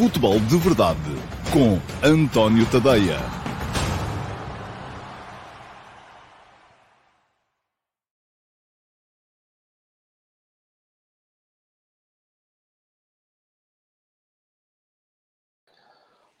Futebol 0.00 0.40
de 0.40 0.56
Verdade 0.56 0.98
com 1.52 1.78
António 2.02 2.64
Tadeia. 2.70 3.18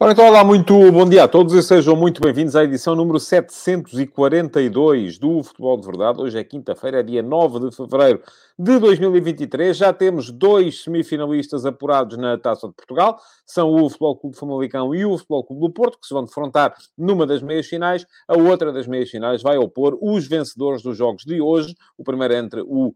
Ora, 0.02 0.12
então, 0.12 0.26
olá, 0.26 0.42
muito 0.42 0.90
bom 0.90 1.06
dia 1.06 1.24
a 1.24 1.28
todos 1.28 1.52
e 1.52 1.62
sejam 1.62 1.94
muito 1.94 2.22
bem-vindos 2.22 2.56
à 2.56 2.64
edição 2.64 2.96
número 2.96 3.20
742 3.20 5.18
do 5.18 5.42
Futebol 5.42 5.78
de 5.78 5.86
Verdade. 5.86 6.22
Hoje 6.22 6.38
é 6.38 6.42
quinta-feira, 6.42 7.00
é 7.00 7.02
dia 7.02 7.22
9 7.22 7.68
de 7.68 7.76
fevereiro 7.76 8.22
de 8.62 8.78
2023. 8.78 9.74
Já 9.74 9.90
temos 9.90 10.30
dois 10.30 10.82
semifinalistas 10.82 11.64
apurados 11.64 12.18
na 12.18 12.36
Taça 12.36 12.68
de 12.68 12.74
Portugal. 12.74 13.18
São 13.46 13.72
o 13.72 13.88
Futebol 13.88 14.18
Clube 14.18 14.36
Famalicão 14.36 14.94
e 14.94 15.02
o 15.02 15.16
Futebol 15.16 15.44
Clube 15.44 15.62
do 15.62 15.72
Porto, 15.72 15.98
que 15.98 16.06
se 16.06 16.12
vão 16.12 16.24
defrontar 16.24 16.74
numa 16.96 17.26
das 17.26 17.42
meias 17.42 17.66
finais. 17.66 18.04
A 18.28 18.36
outra 18.36 18.70
das 18.70 18.86
meias 18.86 19.08
finais 19.08 19.40
vai 19.40 19.56
opor 19.56 19.96
os 20.02 20.28
vencedores 20.28 20.82
dos 20.82 20.98
jogos 20.98 21.24
de 21.24 21.40
hoje. 21.40 21.74
O 21.96 22.04
primeiro 22.04 22.34
entre 22.34 22.60
o 22.60 22.88
uh, 22.88 22.94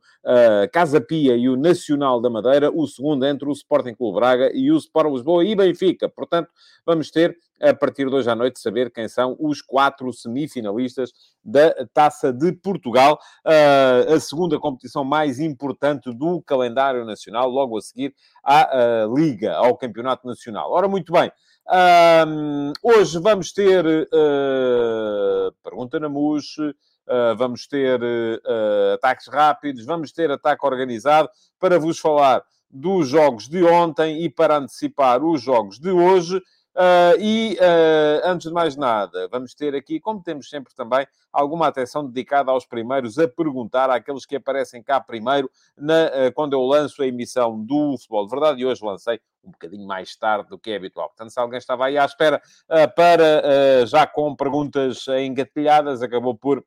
Casa 0.70 1.00
Pia 1.00 1.34
e 1.34 1.48
o 1.48 1.56
Nacional 1.56 2.20
da 2.20 2.28
Madeira. 2.28 2.70
O 2.70 2.86
segundo 2.86 3.24
entre 3.24 3.48
o 3.48 3.52
Sporting 3.52 3.94
Clube 3.94 4.16
Braga 4.16 4.50
e 4.52 4.70
o 4.70 4.76
Sport 4.76 5.12
Lisboa 5.12 5.46
e 5.46 5.56
Benfica. 5.56 6.10
Portanto, 6.10 6.50
vamos 6.84 7.10
ter 7.10 7.38
a 7.60 7.74
partir 7.74 8.08
de 8.08 8.14
hoje 8.14 8.28
à 8.28 8.34
noite, 8.34 8.60
saber 8.60 8.90
quem 8.90 9.08
são 9.08 9.36
os 9.38 9.62
quatro 9.62 10.12
semifinalistas 10.12 11.12
da 11.42 11.72
Taça 11.92 12.32
de 12.32 12.52
Portugal, 12.52 13.18
a 13.44 14.18
segunda 14.18 14.58
competição 14.58 15.04
mais 15.04 15.38
importante 15.38 16.12
do 16.12 16.42
calendário 16.42 17.04
nacional, 17.04 17.48
logo 17.48 17.78
a 17.78 17.82
seguir 17.82 18.14
à 18.42 19.06
Liga, 19.14 19.54
ao 19.54 19.76
Campeonato 19.76 20.26
Nacional. 20.26 20.70
Ora, 20.72 20.88
muito 20.88 21.12
bem. 21.12 21.30
hoje 22.82 23.18
vamos 23.18 23.52
ter 23.52 23.84
uh, 23.86 25.52
pergunta 25.62 25.98
na 25.98 26.08
uh, 26.08 27.36
vamos 27.36 27.66
ter 27.66 28.00
ataques 28.94 29.28
rápidos, 29.28 29.84
vamos 29.84 30.12
ter 30.12 30.30
ataque 30.30 30.66
organizado 30.66 31.28
para 31.58 31.78
vos 31.78 31.98
falar 31.98 32.42
dos 32.70 33.08
jogos 33.08 33.48
de 33.48 33.62
ontem 33.62 34.24
e 34.24 34.28
para 34.28 34.56
antecipar 34.56 35.22
os 35.22 35.40
jogos 35.40 35.78
de 35.78 35.90
hoje. 35.90 36.42
Uh, 36.76 37.14
e, 37.20 37.56
uh, 37.60 38.28
antes 38.28 38.48
de 38.48 38.52
mais 38.52 38.76
nada, 38.76 39.28
vamos 39.28 39.54
ter 39.54 39.76
aqui, 39.76 40.00
como 40.00 40.20
temos 40.20 40.48
sempre 40.48 40.74
também, 40.74 41.06
alguma 41.32 41.68
atenção 41.68 42.04
dedicada 42.04 42.50
aos 42.50 42.66
primeiros 42.66 43.16
a 43.16 43.28
perguntar 43.28 43.90
àqueles 43.90 44.26
que 44.26 44.34
aparecem 44.34 44.82
cá 44.82 45.00
primeiro 45.00 45.48
na, 45.76 46.06
uh, 46.06 46.32
quando 46.34 46.54
eu 46.54 46.62
lanço 46.62 47.00
a 47.00 47.06
emissão 47.06 47.60
do 47.60 47.96
Futebol 47.98 48.24
de 48.24 48.30
Verdade. 48.30 48.60
E 48.60 48.66
hoje 48.66 48.84
lancei 48.84 49.20
um 49.44 49.52
bocadinho 49.52 49.86
mais 49.86 50.16
tarde 50.16 50.48
do 50.48 50.58
que 50.58 50.72
é 50.72 50.76
habitual. 50.76 51.08
Portanto, 51.08 51.30
se 51.30 51.38
alguém 51.38 51.58
estava 51.58 51.86
aí 51.86 51.96
à 51.96 52.04
espera 52.04 52.42
para, 52.96 53.84
já 53.84 54.06
com 54.06 54.34
perguntas 54.34 55.04
engatilhadas, 55.06 56.00
acabou 56.00 56.34
por, 56.34 56.64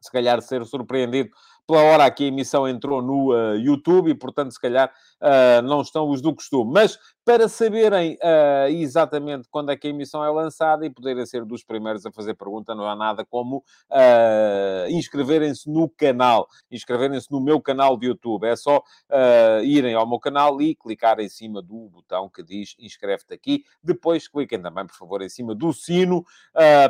se 0.00 0.10
calhar, 0.10 0.40
ser 0.40 0.64
surpreendido 0.64 1.30
pela 1.70 1.84
hora 1.84 2.10
que 2.10 2.24
a 2.24 2.26
emissão 2.26 2.66
entrou 2.66 3.00
no 3.00 3.32
uh, 3.32 3.54
YouTube 3.54 4.10
e, 4.10 4.14
portanto, 4.14 4.50
se 4.50 4.60
calhar 4.60 4.92
uh, 5.22 5.62
não 5.62 5.82
estão 5.82 6.10
os 6.10 6.20
do 6.20 6.34
costume. 6.34 6.72
Mas 6.72 6.98
para 7.30 7.48
saberem 7.48 8.14
uh, 8.14 8.68
exatamente 8.70 9.46
quando 9.48 9.70
é 9.70 9.76
que 9.76 9.86
a 9.86 9.90
emissão 9.90 10.24
é 10.24 10.28
lançada 10.28 10.84
e 10.84 10.90
poderem 10.90 11.24
ser 11.24 11.44
dos 11.44 11.62
primeiros 11.62 12.04
a 12.04 12.10
fazer 12.10 12.34
pergunta, 12.34 12.74
não 12.74 12.88
há 12.88 12.96
nada 12.96 13.24
como 13.24 13.58
uh, 13.58 14.90
inscreverem-se 14.90 15.70
no 15.70 15.88
canal, 15.88 16.48
inscreverem-se 16.72 17.30
no 17.30 17.40
meu 17.40 17.60
canal 17.60 17.96
de 17.96 18.08
YouTube. 18.08 18.48
É 18.48 18.56
só 18.56 18.78
uh, 18.78 19.62
irem 19.62 19.94
ao 19.94 20.08
meu 20.08 20.18
canal 20.18 20.60
e 20.60 20.74
clicar 20.74 21.20
em 21.20 21.28
cima 21.28 21.62
do 21.62 21.88
botão 21.88 22.28
que 22.28 22.42
diz 22.42 22.74
inscreve-te 22.80 23.32
aqui. 23.32 23.64
Depois 23.80 24.26
cliquem 24.26 24.60
também, 24.60 24.84
por 24.84 24.96
favor, 24.96 25.22
em 25.22 25.28
cima 25.28 25.54
do 25.54 25.72
sino 25.72 26.26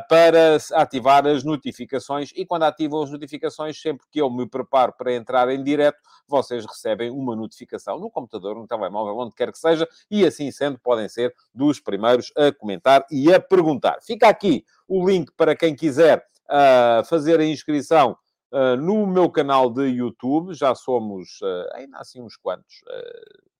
para 0.09 0.57
ativar 0.73 1.27
as 1.27 1.45
notificações. 1.45 2.33
E 2.35 2.47
quando 2.47 2.63
ativam 2.63 3.03
as 3.03 3.11
notificações, 3.11 3.79
sempre 3.79 4.07
que 4.11 4.23
eu 4.23 4.31
me 4.31 4.49
preparo 4.49 4.95
para 4.97 5.15
entrar 5.15 5.51
em 5.51 5.63
direto, 5.63 5.99
vocês 6.27 6.65
recebem 6.65 7.11
uma 7.11 7.37
notificação 7.37 7.99
no 7.99 8.11
computador, 8.11 8.57
no 8.57 8.67
telemóvel, 8.67 9.19
onde 9.19 9.35
quer 9.35 9.53
que 9.53 9.59
seja, 9.59 9.87
e 10.11 10.30
assim 10.31 10.51
sendo, 10.51 10.79
podem 10.79 11.09
ser 11.09 11.35
dos 11.55 11.79
primeiros 11.79 12.33
a 12.37 12.53
comentar 12.53 13.05
e 13.11 13.33
a 13.33 13.39
perguntar. 13.39 13.99
Fica 14.03 14.29
aqui 14.29 14.65
o 14.89 15.09
link 15.09 15.31
para 15.37 15.55
quem 15.55 15.75
quiser 15.75 16.25
uh, 16.49 17.05
fazer 17.05 17.39
a 17.39 17.45
inscrição 17.45 18.17
uh, 18.53 18.77
no 18.77 19.07
meu 19.07 19.31
canal 19.31 19.71
de 19.71 19.85
YouTube. 19.87 20.55
Já 20.55 20.75
somos 20.75 21.41
uh, 21.43 21.75
ainda 21.75 21.99
assim 21.99 22.21
uns 22.21 22.37
quantos. 22.37 22.77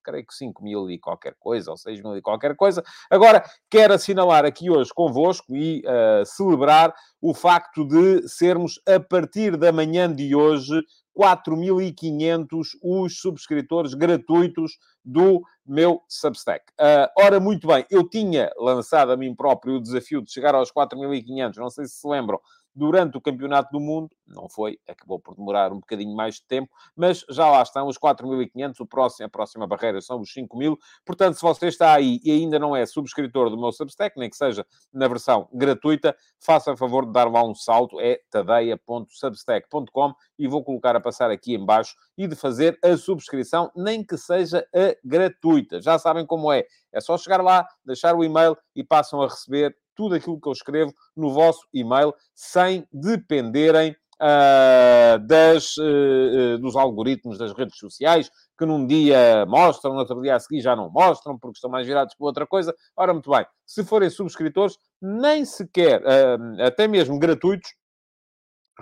Creio 0.01 0.25
que 0.25 0.33
5 0.33 0.63
mil 0.63 0.89
e 0.89 0.99
qualquer 0.99 1.35
coisa, 1.39 1.71
ou 1.71 1.77
6 1.77 2.01
mil 2.01 2.17
e 2.17 2.21
qualquer 2.21 2.55
coisa. 2.55 2.83
Agora, 3.09 3.43
quero 3.69 3.93
assinalar 3.93 4.45
aqui 4.45 4.69
hoje 4.69 4.91
convosco 4.93 5.55
e 5.55 5.83
celebrar 6.25 6.93
o 7.21 7.33
facto 7.33 7.85
de 7.85 8.27
sermos, 8.27 8.79
a 8.87 8.99
partir 8.99 9.57
da 9.57 9.71
manhã 9.71 10.11
de 10.13 10.35
hoje, 10.35 10.81
4.500 11.17 12.67
os 12.81 13.19
subscritores 13.19 13.93
gratuitos 13.93 14.77
do 15.03 15.41
meu 15.65 16.01
Substack. 16.07 16.65
Uh, 16.73 17.07
ora, 17.17 17.39
muito 17.39 17.67
bem, 17.67 17.85
eu 17.89 18.07
tinha 18.07 18.51
lançado 18.57 19.11
a 19.11 19.17
mim 19.17 19.35
próprio 19.35 19.75
o 19.75 19.81
desafio 19.81 20.21
de 20.21 20.31
chegar 20.31 20.55
aos 20.55 20.71
4.500, 20.71 21.55
não 21.57 21.69
sei 21.69 21.85
se 21.85 21.95
se 21.95 22.07
lembram, 22.07 22.39
durante 22.73 23.17
o 23.17 23.21
Campeonato 23.21 23.71
do 23.71 23.79
Mundo. 23.79 24.09
Não 24.27 24.47
foi, 24.49 24.79
acabou 24.87 25.19
por 25.19 25.35
demorar 25.35 25.71
um 25.71 25.79
bocadinho 25.79 26.15
mais 26.15 26.35
de 26.35 26.43
tempo, 26.43 26.69
mas 26.95 27.25
já 27.29 27.49
lá 27.49 27.61
estão 27.61 27.87
os 27.87 27.97
4.500, 27.97 28.79
o 28.79 28.85
próximo, 28.85 29.25
a 29.25 29.29
próxima 29.29 29.67
barreira 29.67 30.01
são 30.01 30.21
os 30.21 30.33
5.000. 30.33 30.77
Portanto, 31.05 31.35
se 31.35 31.41
você 31.41 31.67
está 31.67 31.93
aí 31.93 32.19
e 32.23 32.31
ainda 32.31 32.57
não 32.57 32.75
é 32.75 32.85
subscritor 32.85 33.49
do 33.49 33.57
meu 33.57 33.71
Substack, 33.71 34.17
nem 34.17 34.29
que 34.29 34.37
seja 34.37 34.65
na 34.93 35.07
versão 35.07 35.49
gratuita, 35.53 36.15
faça 36.39 36.75
favor 36.77 37.05
de 37.05 37.11
dar 37.11 37.29
lá 37.29 37.43
um 37.43 37.53
salto, 37.53 37.99
é 37.99 38.19
tadeia.substack.com 38.29 40.13
e 40.39 40.47
vou 40.47 40.63
colocar 40.63 40.95
a 40.95 40.99
passar 40.99 41.29
aqui 41.29 41.53
embaixo 41.53 41.95
e 42.17 42.27
de 42.27 42.35
fazer 42.35 42.77
a 42.83 42.97
subscrição, 42.97 43.71
nem 43.75 44.03
que 44.03 44.17
seja 44.17 44.65
a 44.73 44.95
gratuita. 45.03 45.81
Já 45.81 45.99
sabem 45.99 46.25
como 46.25 46.51
é. 46.51 46.65
É 46.91 46.99
só 46.99 47.17
chegar 47.17 47.41
lá, 47.41 47.65
deixar 47.85 48.15
o 48.15 48.23
e-mail 48.23 48.57
e 48.75 48.83
passam 48.83 49.21
a 49.21 49.27
receber 49.27 49.75
tudo 49.95 50.15
aquilo 50.15 50.39
que 50.39 50.47
eu 50.47 50.53
escrevo 50.53 50.93
no 51.15 51.31
vosso 51.33 51.67
e-mail, 51.73 52.13
sem 52.33 52.87
dependerem 52.91 53.95
uh, 54.21 55.19
das, 55.25 55.75
uh, 55.77 56.57
dos 56.59 56.75
algoritmos 56.75 57.37
das 57.37 57.53
redes 57.53 57.77
sociais, 57.77 58.29
que 58.57 58.65
num 58.65 58.85
dia 58.85 59.45
mostram, 59.47 59.93
no 59.93 59.99
outro 59.99 60.21
dia 60.21 60.35
a 60.35 60.39
seguir 60.39 60.61
já 60.61 60.75
não 60.75 60.89
mostram, 60.91 61.37
porque 61.37 61.57
estão 61.57 61.69
mais 61.69 61.87
virados 61.87 62.13
para 62.15 62.27
outra 62.27 62.45
coisa. 62.45 62.75
Ora, 62.95 63.13
muito 63.13 63.29
bem, 63.29 63.45
se 63.65 63.83
forem 63.83 64.09
subscritores, 64.09 64.77
nem 65.01 65.43
sequer, 65.43 66.01
uh, 66.01 66.63
até 66.63 66.87
mesmo 66.87 67.17
gratuitos, 67.17 67.71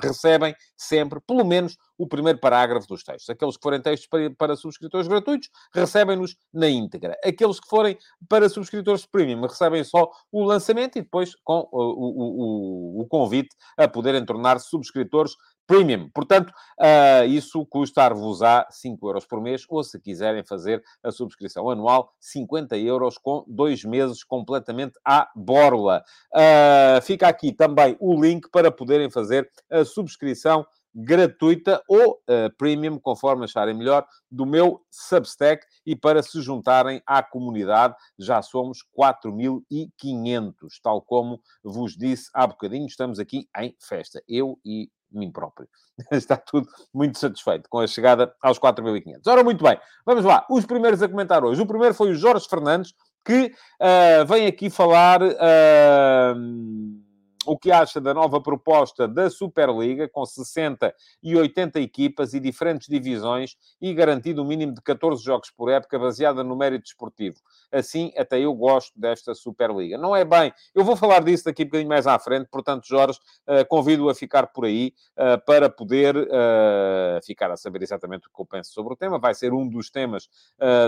recebem 0.01 0.55
sempre, 0.77 1.19
pelo 1.21 1.43
menos, 1.43 1.77
o 1.97 2.07
primeiro 2.07 2.39
parágrafo 2.39 2.87
dos 2.87 3.03
textos. 3.03 3.29
Aqueles 3.29 3.57
que 3.57 3.63
forem 3.63 3.81
textos 3.81 4.07
para, 4.07 4.29
para 4.31 4.55
subscritores 4.55 5.07
gratuitos, 5.07 5.49
recebem-nos 5.73 6.35
na 6.53 6.69
íntegra. 6.69 7.17
Aqueles 7.23 7.59
que 7.59 7.67
forem 7.67 7.97
para 8.27 8.49
subscritores 8.49 9.05
premium, 9.05 9.41
recebem 9.41 9.83
só 9.83 10.09
o 10.31 10.43
lançamento 10.43 10.97
e 10.97 11.01
depois 11.01 11.35
com 11.43 11.67
o, 11.71 11.79
o, 11.79 12.99
o, 12.99 13.01
o 13.01 13.07
convite 13.07 13.49
a 13.77 13.87
poderem 13.87 14.25
tornar-se 14.25 14.69
subscritores 14.69 15.33
Premium. 15.69 16.09
Portanto, 16.09 16.49
uh, 16.49 17.25
isso 17.27 17.63
custar-vos 17.67 18.41
a 18.41 18.65
5 18.71 19.07
euros 19.07 19.23
por 19.27 19.39
mês, 19.39 19.65
ou 19.69 19.83
se 19.83 19.99
quiserem 19.99 20.43
fazer 20.43 20.83
a 21.03 21.11
subscrição 21.11 21.69
anual, 21.69 22.11
50 22.19 22.75
euros 22.75 23.19
com 23.19 23.45
dois 23.47 23.85
meses 23.85 24.23
completamente 24.23 24.99
à 25.05 25.29
borla. 25.35 26.03
Uh, 26.33 26.99
fica 27.03 27.27
aqui 27.27 27.51
também 27.51 27.95
o 27.99 28.19
link 28.19 28.49
para 28.49 28.71
poderem 28.71 29.11
fazer 29.11 29.47
a 29.69 29.85
subscrição 29.85 30.65
gratuita 30.91 31.83
ou 31.87 32.13
uh, 32.13 32.51
premium, 32.57 32.97
conforme 32.97 33.43
acharem 33.43 33.77
melhor, 33.77 34.07
do 34.31 34.47
meu 34.47 34.83
Substack 34.89 35.63
e 35.85 35.95
para 35.95 36.23
se 36.23 36.41
juntarem 36.41 36.99
à 37.05 37.21
comunidade. 37.21 37.93
Já 38.17 38.41
somos 38.41 38.79
4.500, 38.99 40.53
tal 40.81 40.99
como 40.99 41.39
vos 41.63 41.95
disse 41.95 42.31
há 42.33 42.47
bocadinho, 42.47 42.87
estamos 42.87 43.19
aqui 43.19 43.47
em 43.55 43.75
festa. 43.79 44.19
Eu 44.27 44.59
e 44.65 44.89
mim 45.11 45.31
próprio. 45.31 45.67
Está 46.11 46.37
tudo 46.37 46.67
muito 46.93 47.17
satisfeito 47.17 47.69
com 47.69 47.79
a 47.79 47.87
chegada 47.87 48.33
aos 48.41 48.59
4.500. 48.59 49.21
Ora, 49.27 49.43
muito 49.43 49.63
bem, 49.63 49.79
vamos 50.05 50.23
lá. 50.23 50.45
Os 50.49 50.65
primeiros 50.65 51.01
a 51.01 51.09
comentar 51.09 51.43
hoje. 51.43 51.61
O 51.61 51.67
primeiro 51.67 51.93
foi 51.93 52.11
o 52.11 52.15
Jorge 52.15 52.47
Fernandes, 52.47 52.93
que 53.25 53.51
uh, 53.81 54.25
vem 54.25 54.47
aqui 54.47 54.69
falar. 54.69 55.21
Uh, 55.21 57.08
o 57.45 57.57
que 57.57 57.71
acha 57.71 58.01
da 58.01 58.13
nova 58.13 58.41
proposta 58.41 59.07
da 59.07 59.29
Superliga, 59.29 60.07
com 60.07 60.25
60 60.25 60.93
e 61.23 61.35
80 61.35 61.79
equipas 61.79 62.33
e 62.33 62.39
diferentes 62.39 62.87
divisões 62.87 63.55
e 63.81 63.93
garantido 63.93 64.41
um 64.41 64.45
mínimo 64.45 64.73
de 64.73 64.81
14 64.81 65.23
jogos 65.23 65.49
por 65.49 65.69
época, 65.69 65.97
baseada 65.97 66.43
no 66.43 66.55
mérito 66.55 66.83
desportivo. 66.83 67.37
Assim, 67.71 68.11
até 68.17 68.39
eu 68.39 68.53
gosto 68.53 68.99
desta 68.99 69.33
Superliga. 69.33 69.97
Não 69.97 70.15
é 70.15 70.25
bem, 70.25 70.53
eu 70.75 70.83
vou 70.83 70.95
falar 70.95 71.23
disso 71.23 71.45
daqui 71.45 71.63
um 71.63 71.65
bocadinho 71.65 71.89
mais 71.89 72.07
à 72.07 72.19
frente, 72.19 72.47
portanto, 72.49 72.85
Jorge, 72.85 73.19
uh, 73.47 73.65
convido-o 73.67 74.09
a 74.09 74.15
ficar 74.15 74.47
por 74.47 74.65
aí 74.65 74.93
uh, 75.17 75.43
para 75.45 75.69
poder 75.69 76.15
uh, 76.17 77.25
ficar 77.25 77.51
a 77.51 77.57
saber 77.57 77.81
exatamente 77.81 78.27
o 78.27 78.31
que 78.31 78.41
eu 78.41 78.45
penso 78.45 78.73
sobre 78.73 78.93
o 78.93 78.95
tema. 78.95 79.17
Vai 79.17 79.33
ser 79.33 79.53
um 79.53 79.67
dos 79.67 79.89
temas 79.89 80.27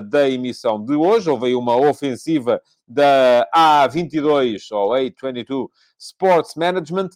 da 0.09 0.29
emissão 0.29 0.83
de 0.83 0.95
hoje. 0.95 1.29
Houve 1.29 1.47
aí 1.47 1.55
uma 1.55 1.75
ofensiva 1.75 2.61
da 2.93 3.47
A22 3.55 4.67
ou 4.71 4.89
A22 4.91 5.67
Sports 5.97 6.55
Management, 6.55 7.09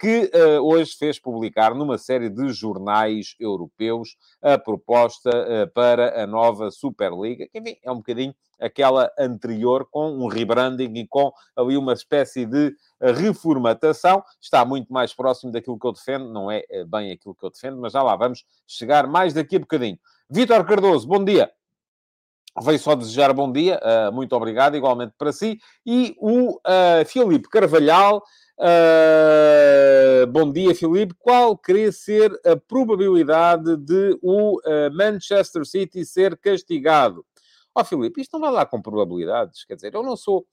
que 0.00 0.30
hoje 0.60 0.92
fez 0.98 1.18
publicar 1.18 1.74
numa 1.74 1.96
série 1.96 2.28
de 2.28 2.52
jornais 2.52 3.34
europeus 3.38 4.16
a 4.42 4.58
proposta 4.58 5.30
para 5.74 6.22
a 6.22 6.26
nova 6.26 6.70
Superliga, 6.70 7.46
que 7.50 7.58
enfim, 7.58 7.76
é 7.82 7.90
um 7.90 7.96
bocadinho 7.96 8.34
aquela 8.60 9.10
anterior, 9.18 9.86
com 9.90 10.10
um 10.10 10.26
rebranding 10.26 10.92
e 10.94 11.06
com 11.06 11.32
ali 11.56 11.76
uma 11.76 11.92
espécie 11.92 12.46
de 12.46 12.74
reformatação. 13.00 14.22
Está 14.40 14.64
muito 14.64 14.92
mais 14.92 15.14
próximo 15.14 15.52
daquilo 15.52 15.78
que 15.78 15.86
eu 15.86 15.92
defendo, 15.92 16.32
não 16.32 16.50
é 16.50 16.62
bem 16.86 17.12
aquilo 17.12 17.34
que 17.34 17.44
eu 17.44 17.50
defendo, 17.50 17.80
mas 17.80 17.92
já 17.92 18.02
lá 18.02 18.16
vamos 18.16 18.44
chegar 18.66 19.06
mais 19.06 19.32
daqui 19.32 19.56
a 19.56 19.60
bocadinho. 19.60 19.98
Vítor 20.28 20.64
Cardoso, 20.64 21.06
bom 21.06 21.24
dia. 21.24 21.50
Veio 22.62 22.78
só 22.78 22.94
desejar 22.94 23.32
bom 23.32 23.50
dia, 23.50 23.80
uh, 23.82 24.12
muito 24.12 24.32
obrigado, 24.36 24.76
igualmente 24.76 25.12
para 25.18 25.32
si. 25.32 25.58
E 25.84 26.14
o 26.20 26.52
uh, 26.52 27.04
Filipe 27.04 27.48
Carvalhal, 27.48 28.22
uh, 28.60 30.26
bom 30.28 30.52
dia, 30.52 30.72
Filipe. 30.72 31.16
Qual 31.18 31.58
queria 31.58 31.90
ser 31.90 32.30
a 32.46 32.56
probabilidade 32.56 33.76
de 33.78 34.16
o 34.22 34.60
Manchester 34.92 35.66
City 35.66 36.04
ser 36.04 36.36
castigado? 36.36 37.26
Ó, 37.74 37.80
oh, 37.80 37.84
Filipe, 37.84 38.20
isto 38.20 38.34
não 38.34 38.42
vai 38.42 38.52
lá 38.52 38.64
com 38.64 38.80
probabilidades, 38.80 39.64
quer 39.64 39.74
dizer, 39.74 39.92
eu 39.92 40.04
não 40.04 40.16
sou. 40.16 40.46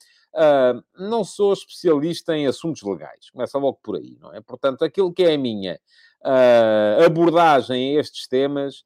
Não 0.98 1.26
sou 1.26 1.52
especialista 1.54 2.36
em 2.36 2.48
assuntos 2.48 2.82
legais. 2.84 3.30
Começa 3.30 3.60
logo 3.60 3.80
por 3.84 3.98
aí, 3.98 4.18
não 4.20 4.34
é? 4.34 4.40
Portanto, 4.40 4.84
aquilo 4.84 5.14
que 5.14 5.24
é 5.24 5.34
a 5.34 5.38
minha 5.38 5.78
abordagem 7.06 7.98
a 7.98 8.00
estes 8.00 8.28
temas 8.28 8.86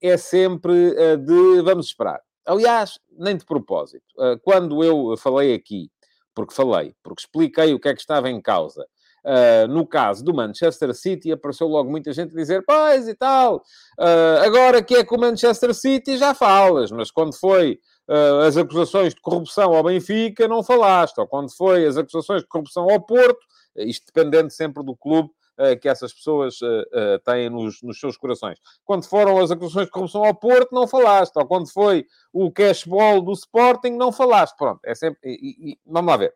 é 0.00 0.16
sempre 0.16 0.72
uh, 0.72 1.16
de 1.16 1.62
vamos 1.62 1.86
esperar. 1.86 2.20
Aliás, 2.46 2.98
nem 3.10 3.36
de 3.36 3.44
propósito. 3.44 4.04
Uh, 4.16 4.38
quando 4.42 4.82
eu 4.82 5.16
falei 5.16 5.54
aqui, 5.54 5.90
porque 6.34 6.54
falei, 6.54 6.94
porque 7.02 7.22
expliquei 7.22 7.74
o 7.74 7.80
que 7.80 7.88
é 7.88 7.94
que 7.94 8.00
estava 8.00 8.30
em 8.30 8.40
causa, 8.40 8.86
Uh, 9.24 9.66
no 9.68 9.86
caso 9.86 10.24
do 10.24 10.32
Manchester 10.32 10.94
City, 10.94 11.32
apareceu 11.32 11.66
logo 11.66 11.90
muita 11.90 12.12
gente 12.12 12.32
a 12.32 12.36
dizer: 12.36 12.64
Pois 12.66 13.08
e 13.08 13.14
tal, 13.14 13.56
uh, 13.98 14.44
agora 14.44 14.82
que 14.82 14.94
é 14.94 15.04
com 15.04 15.16
o 15.16 15.20
Manchester 15.20 15.74
City 15.74 16.16
já 16.16 16.34
falas, 16.34 16.90
mas 16.90 17.10
quando 17.10 17.34
foi 17.34 17.80
uh, 18.08 18.46
as 18.46 18.56
acusações 18.56 19.14
de 19.14 19.20
corrupção 19.20 19.74
ao 19.74 19.82
Benfica, 19.82 20.46
não 20.46 20.62
falaste, 20.62 21.18
ou 21.18 21.26
quando 21.26 21.54
foi 21.54 21.84
as 21.84 21.96
acusações 21.96 22.42
de 22.42 22.48
corrupção 22.48 22.88
ao 22.88 23.04
Porto, 23.04 23.40
isto 23.76 24.06
dependendo 24.06 24.50
sempre 24.50 24.82
do 24.84 24.96
clube 24.96 25.28
eh, 25.28 25.37
que 25.80 25.88
essas 25.88 26.12
pessoas 26.12 26.58
eh, 26.62 26.84
eh, 26.92 27.18
têm 27.24 27.50
nos, 27.50 27.82
nos, 27.82 27.98
seus 27.98 28.16
corações. 28.16 28.58
Quando 28.84 29.04
foram 29.04 29.38
as 29.38 29.50
acusações 29.50 29.86
de 29.86 29.90
corrupção 29.90 30.24
ao 30.24 30.34
Porto, 30.34 30.72
não 30.72 30.86
falaste. 30.86 31.36
Ou 31.36 31.46
quando 31.46 31.70
foi 31.70 32.06
o 32.32 32.50
cashball 32.50 33.20
do 33.20 33.32
Sporting, 33.32 33.90
não 33.90 34.12
falaste. 34.12 34.56
Pronto, 34.56 34.80
é 34.84 34.94
sempre... 34.94 35.18
E, 35.24 35.72
e, 35.72 35.78
vamos 35.84 36.10
lá 36.10 36.16
ver. 36.16 36.34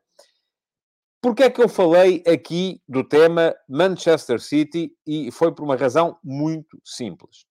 Porquê 1.20 1.44
é 1.44 1.50
que 1.50 1.62
eu 1.62 1.69
falei 1.69 2.22
aqui 2.26 2.82
do 2.88 3.04
tema 3.04 3.54
Manchester 3.69 4.40
City? 4.40 4.92
E 5.06 5.30
foi 5.30 5.52
por 5.52 5.62
uma 5.62 5.76
razão 5.76 6.19
muito 6.22 6.80
simples. 6.84 7.46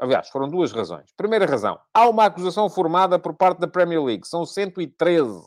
Aliás, 0.00 0.28
foram 0.28 0.48
duas 0.48 0.72
razões. 0.72 1.12
Primeira 1.16 1.46
razão, 1.46 1.78
há 1.94 2.08
uma 2.08 2.24
acusação 2.24 2.68
formada 2.68 3.20
por 3.20 3.34
parte 3.34 3.60
da 3.60 3.68
Premier 3.68 4.02
League. 4.02 4.26
São 4.26 4.44
113 4.44 5.40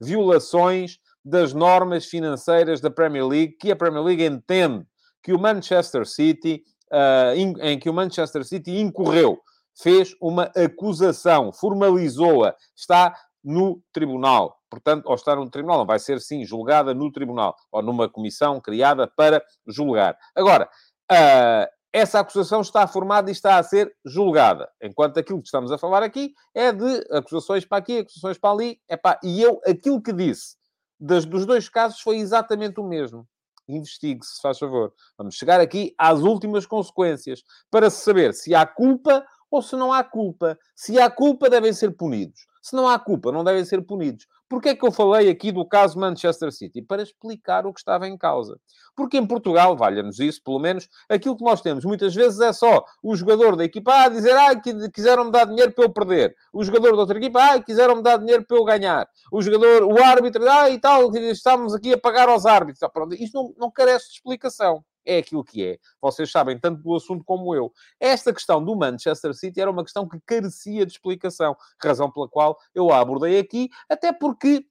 violações 0.00 0.98
das 1.24 1.52
normas 1.52 2.06
financeiras 2.06 2.80
da 2.80 2.90
Premier 2.90 3.24
League 3.24 3.52
que 3.52 3.70
a 3.70 3.76
Premier 3.76 4.02
League 4.02 4.24
entende 4.24 4.84
que 5.22 5.32
o 5.32 5.38
Manchester 5.38 6.06
City, 6.06 6.62
uh, 6.92 7.34
em, 7.34 7.54
em 7.60 7.78
que 7.78 7.88
o 7.88 7.94
Manchester 7.94 8.44
City 8.44 8.78
incorreu, 8.78 9.38
fez 9.74 10.14
uma 10.20 10.50
acusação, 10.56 11.52
formalizou-a, 11.52 12.54
está 12.76 13.14
no 13.42 13.82
tribunal. 13.92 14.58
Portanto, 14.70 15.06
ou 15.06 15.14
está 15.14 15.36
no 15.36 15.50
tribunal, 15.50 15.78
não 15.78 15.86
vai 15.86 15.98
ser 15.98 16.20
sim 16.20 16.44
julgada 16.44 16.94
no 16.94 17.10
tribunal, 17.10 17.54
ou 17.70 17.82
numa 17.82 18.08
comissão 18.08 18.60
criada 18.60 19.06
para 19.06 19.42
julgar. 19.66 20.16
Agora, 20.34 20.68
uh, 21.10 21.66
essa 21.92 22.20
acusação 22.20 22.62
está 22.62 22.86
formada 22.86 23.30
e 23.30 23.32
está 23.32 23.58
a 23.58 23.62
ser 23.62 23.94
julgada. 24.04 24.70
Enquanto 24.80 25.18
aquilo 25.18 25.40
que 25.40 25.46
estamos 25.46 25.70
a 25.70 25.76
falar 25.76 26.02
aqui 26.02 26.32
é 26.54 26.72
de 26.72 27.06
acusações 27.10 27.66
para 27.66 27.78
aqui, 27.78 27.98
acusações 27.98 28.38
para 28.38 28.50
ali. 28.50 28.80
Epá, 28.88 29.20
e 29.22 29.42
eu, 29.42 29.60
aquilo 29.66 30.00
que 30.00 30.12
disse 30.12 30.56
das, 30.98 31.26
dos 31.26 31.44
dois 31.44 31.68
casos 31.68 32.00
foi 32.00 32.16
exatamente 32.16 32.80
o 32.80 32.84
mesmo 32.84 33.28
investigue-se, 33.68 34.36
se 34.36 34.42
faz 34.42 34.58
favor. 34.58 34.92
Vamos 35.16 35.34
chegar 35.34 35.60
aqui 35.60 35.94
às 35.96 36.20
últimas 36.20 36.66
consequências 36.66 37.42
para 37.70 37.90
se 37.90 38.04
saber 38.04 38.34
se 38.34 38.54
há 38.54 38.66
culpa 38.66 39.24
ou 39.50 39.62
se 39.62 39.76
não 39.76 39.92
há 39.92 40.02
culpa. 40.02 40.58
Se 40.74 40.98
há 40.98 41.10
culpa, 41.10 41.50
devem 41.50 41.72
ser 41.72 41.90
punidos. 41.92 42.46
Se 42.62 42.74
não 42.74 42.88
há 42.88 42.98
culpa, 42.98 43.32
não 43.32 43.44
devem 43.44 43.64
ser 43.64 43.82
punidos. 43.82 44.26
Porquê 44.52 44.68
é 44.68 44.74
que 44.74 44.84
eu 44.84 44.92
falei 44.92 45.30
aqui 45.30 45.50
do 45.50 45.64
caso 45.64 45.98
Manchester 45.98 46.52
City? 46.52 46.82
Para 46.82 47.02
explicar 47.02 47.64
o 47.64 47.72
que 47.72 47.80
estava 47.80 48.06
em 48.06 48.18
causa. 48.18 48.60
Porque 48.94 49.16
em 49.16 49.26
Portugal, 49.26 49.74
valha-nos 49.74 50.20
isso, 50.20 50.42
pelo 50.44 50.58
menos, 50.58 50.90
aquilo 51.08 51.34
que 51.34 51.42
nós 51.42 51.62
temos 51.62 51.86
muitas 51.86 52.14
vezes 52.14 52.38
é 52.38 52.52
só 52.52 52.84
o 53.02 53.16
jogador 53.16 53.56
da 53.56 53.64
equipa 53.64 53.90
A 53.94 54.10
dizer 54.10 54.36
ah, 54.36 54.50
quiseram-me 54.92 55.30
dar 55.30 55.46
dinheiro 55.46 55.72
para 55.72 55.86
eu 55.86 55.90
perder. 55.90 56.34
O 56.52 56.62
jogador 56.62 56.92
da 56.92 56.98
outra 56.98 57.16
equipa 57.16 57.42
ah, 57.42 57.62
quiseram-me 57.62 58.02
dar 58.02 58.18
dinheiro 58.18 58.44
para 58.46 58.58
eu 58.58 58.64
ganhar. 58.64 59.08
O 59.32 59.40
jogador, 59.40 59.84
o 59.84 60.04
árbitro, 60.04 60.46
ah, 60.46 60.68
e 60.68 60.78
tal, 60.78 61.10
estamos 61.16 61.72
aqui 61.72 61.94
a 61.94 61.98
pagar 61.98 62.28
aos 62.28 62.44
árbitros. 62.44 62.86
Pronto, 62.92 63.14
isto 63.14 63.32
não, 63.32 63.54
não 63.56 63.70
carece 63.70 64.08
de 64.08 64.16
explicação 64.16 64.84
é 65.04 65.18
aquilo 65.18 65.44
que 65.44 65.64
é. 65.64 65.78
Vocês 66.00 66.30
sabem 66.30 66.58
tanto 66.58 66.82
do 66.82 66.94
assunto 66.94 67.24
como 67.24 67.54
eu. 67.54 67.72
Esta 68.00 68.32
questão 68.32 68.64
do 68.64 68.76
Manchester 68.76 69.34
City 69.34 69.60
era 69.60 69.70
uma 69.70 69.82
questão 69.82 70.08
que 70.08 70.20
carecia 70.24 70.84
de 70.86 70.92
explicação, 70.92 71.56
razão 71.82 72.10
pela 72.10 72.28
qual 72.28 72.58
eu 72.74 72.92
a 72.92 73.00
abordei 73.00 73.38
aqui, 73.38 73.68
até 73.88 74.12
porque 74.12 74.64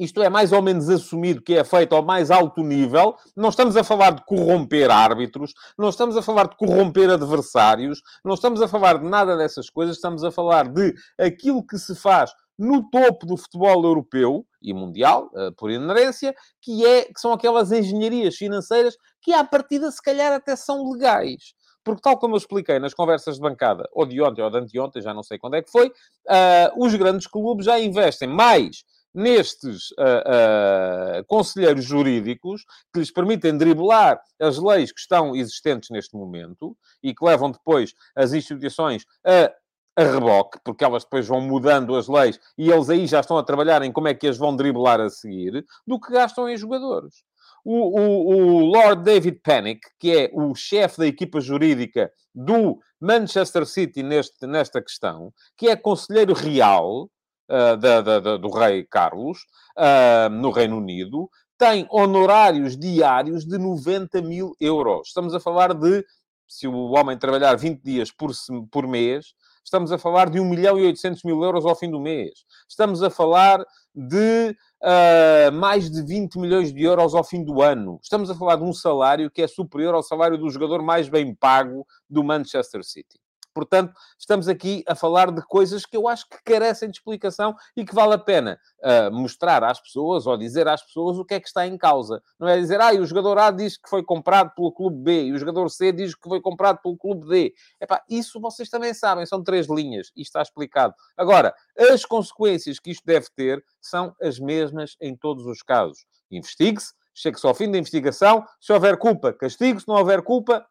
isto 0.00 0.22
é 0.22 0.30
mais 0.30 0.50
ou 0.50 0.62
menos 0.62 0.88
assumido 0.88 1.42
que 1.42 1.54
é 1.54 1.62
feito 1.62 1.94
ao 1.94 2.02
mais 2.02 2.30
alto 2.30 2.62
nível. 2.62 3.14
Não 3.36 3.50
estamos 3.50 3.76
a 3.76 3.84
falar 3.84 4.12
de 4.12 4.24
corromper 4.24 4.90
árbitros, 4.90 5.52
não 5.76 5.90
estamos 5.90 6.16
a 6.16 6.22
falar 6.22 6.48
de 6.48 6.56
corromper 6.56 7.10
adversários, 7.10 8.00
não 8.24 8.32
estamos 8.32 8.62
a 8.62 8.68
falar 8.68 8.98
de 8.98 9.06
nada 9.06 9.36
dessas 9.36 9.68
coisas, 9.68 9.96
estamos 9.96 10.24
a 10.24 10.32
falar 10.32 10.68
de 10.68 10.94
aquilo 11.18 11.62
que 11.62 11.76
se 11.76 11.94
faz 11.94 12.32
no 12.60 12.88
topo 12.90 13.24
do 13.24 13.38
futebol 13.38 13.82
europeu 13.82 14.46
e 14.62 14.74
mundial, 14.74 15.30
eh, 15.34 15.50
por 15.56 15.70
inerência, 15.70 16.34
que, 16.60 16.84
é, 16.84 17.04
que 17.04 17.18
são 17.18 17.32
aquelas 17.32 17.72
engenharias 17.72 18.36
financeiras 18.36 18.96
que, 19.22 19.32
à 19.32 19.42
partida, 19.42 19.90
se 19.90 20.02
calhar 20.02 20.30
até 20.30 20.54
são 20.54 20.92
legais. 20.92 21.54
Porque, 21.82 22.02
tal 22.02 22.18
como 22.18 22.34
eu 22.34 22.38
expliquei 22.38 22.78
nas 22.78 22.92
conversas 22.92 23.36
de 23.36 23.40
bancada, 23.40 23.88
ou 23.94 24.04
de 24.04 24.20
ontem 24.20 24.42
ou 24.42 24.50
de 24.50 24.58
anteontem, 24.58 25.00
já 25.00 25.14
não 25.14 25.22
sei 25.22 25.38
quando 25.38 25.54
é 25.54 25.62
que 25.62 25.70
foi, 25.70 25.88
uh, 25.88 26.84
os 26.84 26.94
grandes 26.94 27.26
clubes 27.26 27.64
já 27.64 27.80
investem 27.80 28.28
mais 28.28 28.84
nestes 29.14 29.90
uh, 29.92 31.20
uh, 31.20 31.24
conselheiros 31.26 31.84
jurídicos 31.84 32.64
que 32.92 33.00
lhes 33.00 33.10
permitem 33.10 33.56
driblar 33.56 34.20
as 34.40 34.58
leis 34.58 34.92
que 34.92 35.00
estão 35.00 35.34
existentes 35.34 35.90
neste 35.90 36.14
momento 36.14 36.76
e 37.02 37.14
que 37.14 37.24
levam 37.24 37.50
depois 37.50 37.92
as 38.14 38.32
instituições 38.32 39.04
a 39.26 39.52
a 40.00 40.12
reboque, 40.12 40.58
porque 40.64 40.84
elas 40.84 41.04
depois 41.04 41.26
vão 41.26 41.40
mudando 41.40 41.94
as 41.96 42.08
leis 42.08 42.40
e 42.56 42.70
eles 42.70 42.88
aí 42.88 43.06
já 43.06 43.20
estão 43.20 43.36
a 43.36 43.42
trabalhar 43.42 43.82
em 43.82 43.92
como 43.92 44.08
é 44.08 44.14
que 44.14 44.26
as 44.26 44.38
vão 44.38 44.56
driblar 44.56 45.00
a 45.00 45.10
seguir, 45.10 45.64
do 45.86 46.00
que 46.00 46.12
gastam 46.12 46.48
em 46.48 46.56
jogadores. 46.56 47.22
O, 47.64 48.00
o, 48.00 48.28
o 48.28 48.58
Lord 48.64 49.02
David 49.02 49.40
Panic, 49.42 49.80
que 49.98 50.16
é 50.16 50.30
o 50.32 50.54
chefe 50.54 50.98
da 50.98 51.06
equipa 51.06 51.40
jurídica 51.40 52.10
do 52.34 52.78
Manchester 52.98 53.66
City 53.66 54.02
neste, 54.02 54.46
nesta 54.46 54.80
questão, 54.80 55.32
que 55.56 55.68
é 55.68 55.76
conselheiro 55.76 56.32
real 56.32 57.04
uh, 57.04 57.76
da, 57.76 58.00
da, 58.00 58.20
da, 58.20 58.36
do 58.38 58.48
rei 58.50 58.84
Carlos, 58.84 59.40
uh, 59.76 60.30
no 60.30 60.50
Reino 60.50 60.78
Unido, 60.78 61.28
tem 61.58 61.86
honorários 61.90 62.74
diários 62.78 63.44
de 63.44 63.58
90 63.58 64.22
mil 64.22 64.56
euros. 64.58 65.08
Estamos 65.08 65.34
a 65.34 65.40
falar 65.40 65.74
de, 65.74 66.02
se 66.48 66.66
o 66.66 66.92
homem 66.92 67.18
trabalhar 67.18 67.54
20 67.54 67.82
dias 67.82 68.10
por, 68.10 68.30
por 68.70 68.88
mês, 68.88 69.34
Estamos 69.64 69.92
a 69.92 69.98
falar 69.98 70.30
de 70.30 70.40
1 70.40 70.44
milhão 70.44 70.78
e 70.78 70.86
800 70.86 71.22
mil 71.24 71.42
euros 71.42 71.64
ao 71.64 71.76
fim 71.76 71.90
do 71.90 72.00
mês. 72.00 72.44
Estamos 72.68 73.02
a 73.02 73.10
falar 73.10 73.64
de 73.94 74.56
uh, 74.82 75.52
mais 75.52 75.90
de 75.90 76.02
20 76.02 76.38
milhões 76.38 76.72
de 76.72 76.82
euros 76.82 77.14
ao 77.14 77.24
fim 77.24 77.44
do 77.44 77.60
ano. 77.62 77.98
Estamos 78.02 78.30
a 78.30 78.34
falar 78.34 78.56
de 78.56 78.64
um 78.64 78.72
salário 78.72 79.30
que 79.30 79.42
é 79.42 79.46
superior 79.46 79.94
ao 79.94 80.02
salário 80.02 80.38
do 80.38 80.50
jogador 80.50 80.82
mais 80.82 81.08
bem 81.08 81.34
pago 81.34 81.86
do 82.08 82.24
Manchester 82.24 82.82
City. 82.84 83.20
Portanto, 83.52 83.92
estamos 84.18 84.48
aqui 84.48 84.84
a 84.86 84.94
falar 84.94 85.30
de 85.30 85.42
coisas 85.42 85.84
que 85.84 85.96
eu 85.96 86.08
acho 86.08 86.28
que 86.28 86.42
carecem 86.44 86.90
de 86.90 86.98
explicação 86.98 87.54
e 87.76 87.84
que 87.84 87.94
vale 87.94 88.14
a 88.14 88.18
pena 88.18 88.58
uh, 88.78 89.12
mostrar 89.12 89.64
às 89.64 89.80
pessoas 89.80 90.26
ou 90.26 90.36
dizer 90.36 90.68
às 90.68 90.82
pessoas 90.82 91.18
o 91.18 91.24
que 91.24 91.34
é 91.34 91.40
que 91.40 91.48
está 91.48 91.66
em 91.66 91.76
causa. 91.76 92.22
Não 92.38 92.48
é 92.48 92.58
dizer, 92.58 92.80
ah, 92.80 92.92
o 92.92 93.04
jogador 93.04 93.38
A 93.38 93.50
diz 93.50 93.76
que 93.76 93.88
foi 93.88 94.02
comprado 94.02 94.52
pelo 94.54 94.72
clube 94.72 95.02
B 95.02 95.24
e 95.24 95.32
o 95.32 95.38
jogador 95.38 95.68
C 95.68 95.92
diz 95.92 96.14
que 96.14 96.28
foi 96.28 96.40
comprado 96.40 96.78
pelo 96.82 96.96
clube 96.96 97.28
D. 97.28 97.54
Epá, 97.80 98.02
isso 98.08 98.40
vocês 98.40 98.68
também 98.68 98.94
sabem, 98.94 99.26
são 99.26 99.42
três 99.42 99.68
linhas 99.68 100.10
e 100.16 100.22
está 100.22 100.40
explicado. 100.42 100.94
Agora, 101.16 101.54
as 101.78 102.04
consequências 102.04 102.78
que 102.78 102.90
isto 102.90 103.04
deve 103.04 103.26
ter 103.34 103.64
são 103.80 104.14
as 104.20 104.38
mesmas 104.38 104.96
em 105.00 105.16
todos 105.16 105.46
os 105.46 105.62
casos. 105.62 106.04
Investigue-se, 106.30 106.92
chegue-se 107.14 107.46
ao 107.46 107.54
fim 107.54 107.70
da 107.70 107.78
investigação. 107.78 108.44
Se 108.60 108.72
houver 108.72 108.96
culpa, 108.96 109.32
castigue. 109.32 109.80
Se 109.80 109.88
não 109.88 109.96
houver 109.96 110.22
culpa, 110.22 110.64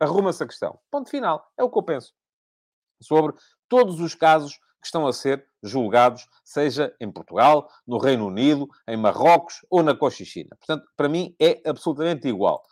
arruma-se 0.00 0.42
a 0.42 0.46
questão. 0.46 0.78
Ponto 0.90 1.10
final. 1.10 1.46
É 1.56 1.62
o 1.62 1.70
que 1.70 1.78
eu 1.78 1.82
penso 1.82 2.12
sobre 3.00 3.34
todos 3.68 4.00
os 4.00 4.14
casos 4.14 4.54
que 4.80 4.86
estão 4.86 5.06
a 5.06 5.12
ser 5.12 5.46
julgados, 5.62 6.26
seja 6.44 6.94
em 7.00 7.10
Portugal, 7.10 7.68
no 7.86 7.98
Reino 7.98 8.26
Unido, 8.26 8.68
em 8.86 8.96
Marrocos 8.96 9.64
ou 9.68 9.82
na 9.82 9.94
Cochichina. 9.94 10.56
Portanto, 10.56 10.88
para 10.96 11.08
mim 11.08 11.34
é 11.40 11.60
absolutamente 11.66 12.28
igual. 12.28 12.62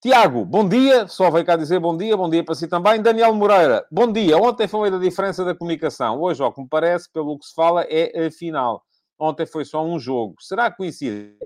Tiago, 0.00 0.44
bom 0.44 0.68
dia. 0.68 1.06
Só 1.06 1.30
veio 1.30 1.44
cá 1.44 1.54
dizer 1.54 1.78
bom 1.78 1.96
dia. 1.96 2.16
Bom 2.16 2.28
dia 2.28 2.44
para 2.44 2.54
si 2.54 2.66
também. 2.66 3.00
Daniel 3.00 3.34
Moreira, 3.34 3.86
bom 3.90 4.10
dia. 4.10 4.36
Ontem 4.36 4.66
falei 4.66 4.90
da 4.90 4.98
diferença 4.98 5.44
da 5.44 5.54
comunicação. 5.54 6.20
Hoje, 6.20 6.42
ao 6.42 6.52
que 6.52 6.60
me 6.60 6.68
parece, 6.68 7.10
pelo 7.12 7.38
que 7.38 7.46
se 7.46 7.54
fala, 7.54 7.84
é 7.84 8.26
a 8.26 8.30
final. 8.30 8.84
Ontem 9.18 9.46
foi 9.46 9.64
só 9.64 9.84
um 9.84 10.00
jogo. 10.00 10.34
Será 10.40 10.70
que 10.70 10.78
coincide? 10.78 11.36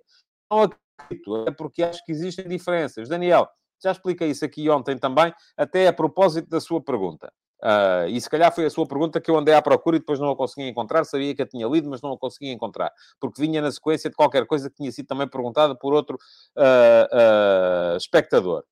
Não 0.50 0.62
acredito, 0.62 1.46
é 1.46 1.50
porque 1.50 1.82
acho 1.82 2.02
que 2.04 2.12
existem 2.12 2.48
diferenças. 2.48 3.08
Daniel, 3.08 3.46
já 3.82 3.92
expliquei 3.92 4.30
isso 4.30 4.44
aqui 4.44 4.68
ontem 4.70 4.96
também, 4.98 5.32
até 5.56 5.88
a 5.88 5.92
propósito 5.92 6.48
da 6.48 6.60
sua 6.60 6.80
pergunta. 6.80 7.32
Uh, 7.62 8.06
e 8.08 8.20
se 8.20 8.28
calhar 8.28 8.54
foi 8.54 8.66
a 8.66 8.70
sua 8.70 8.86
pergunta 8.86 9.20
que 9.20 9.30
eu 9.30 9.36
andei 9.36 9.54
à 9.54 9.62
procura 9.62 9.96
e 9.96 9.98
depois 9.98 10.20
não 10.20 10.30
a 10.30 10.36
consegui 10.36 10.68
encontrar. 10.68 11.04
Sabia 11.04 11.34
que 11.34 11.42
a 11.42 11.46
tinha 11.46 11.66
lido, 11.66 11.88
mas 11.88 12.02
não 12.02 12.12
a 12.12 12.18
consegui 12.18 12.50
encontrar. 12.50 12.92
Porque 13.18 13.40
vinha 13.40 13.62
na 13.62 13.70
sequência 13.70 14.10
de 14.10 14.16
qualquer 14.16 14.46
coisa 14.46 14.68
que 14.68 14.76
tinha 14.76 14.92
sido 14.92 15.06
também 15.06 15.28
perguntada 15.28 15.74
por 15.74 15.94
outro 15.94 16.16
uh, 16.56 17.94
uh, 17.94 17.96
espectador. 17.96 18.64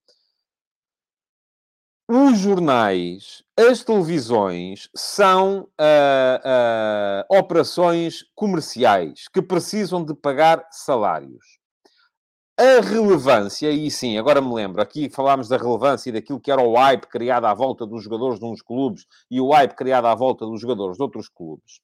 Os 2.07 2.39
jornais, 2.39 3.43
as 3.59 3.83
televisões 3.83 4.91
são 4.95 5.67
operações 7.31 8.23
comerciais 8.35 9.27
que 9.33 9.41
precisam 9.41 10.05
de 10.05 10.15
pagar 10.15 10.63
salários. 10.71 11.64
A 12.57 12.81
relevância, 12.81 13.69
e 13.73 13.91
sim, 13.91 14.17
agora 14.17 14.41
me 14.41 14.55
lembro, 14.55 14.81
aqui 14.81 15.11
falámos 15.11 15.49
da 15.49 15.57
relevância 15.57 16.09
e 16.09 16.13
daquilo 16.13 16.39
que 16.39 16.53
era 16.53 16.63
o 16.63 16.77
hype 16.77 17.07
criado 17.09 17.47
à 17.47 17.55
volta 17.55 17.85
dos 17.85 18.05
jogadores 18.05 18.39
de 18.39 18.45
uns 18.45 18.63
clubes 18.63 19.07
e 19.29 19.41
o 19.41 19.51
hype 19.51 19.75
criado 19.75 20.07
à 20.07 20.15
volta 20.15 20.47
dos 20.47 20.61
jogadores 20.61 20.97
de 20.97 21.03
outros 21.03 21.29
clubes. 21.29 21.81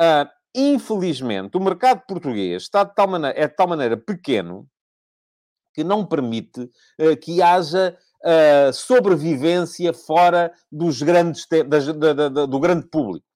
Uh, 0.00 0.26
infelizmente, 0.54 1.58
o 1.58 1.60
mercado 1.60 2.00
português 2.08 2.62
está 2.62 2.82
de 2.82 2.94
tal 2.94 3.06
maneira, 3.06 3.38
é 3.38 3.46
de 3.46 3.54
tal 3.54 3.68
maneira 3.68 3.94
pequeno 3.94 4.66
que 5.74 5.84
não 5.84 6.06
permite 6.06 6.62
uh, 6.62 7.16
que 7.20 7.42
haja 7.42 7.94
uh, 8.24 8.72
sobrevivência 8.72 9.92
fora 9.92 10.50
dos 10.72 11.02
grandes 11.02 11.46
da, 11.46 11.62
da, 11.92 12.28
da, 12.30 12.46
do 12.46 12.58
grande 12.58 12.86
público. 12.86 13.26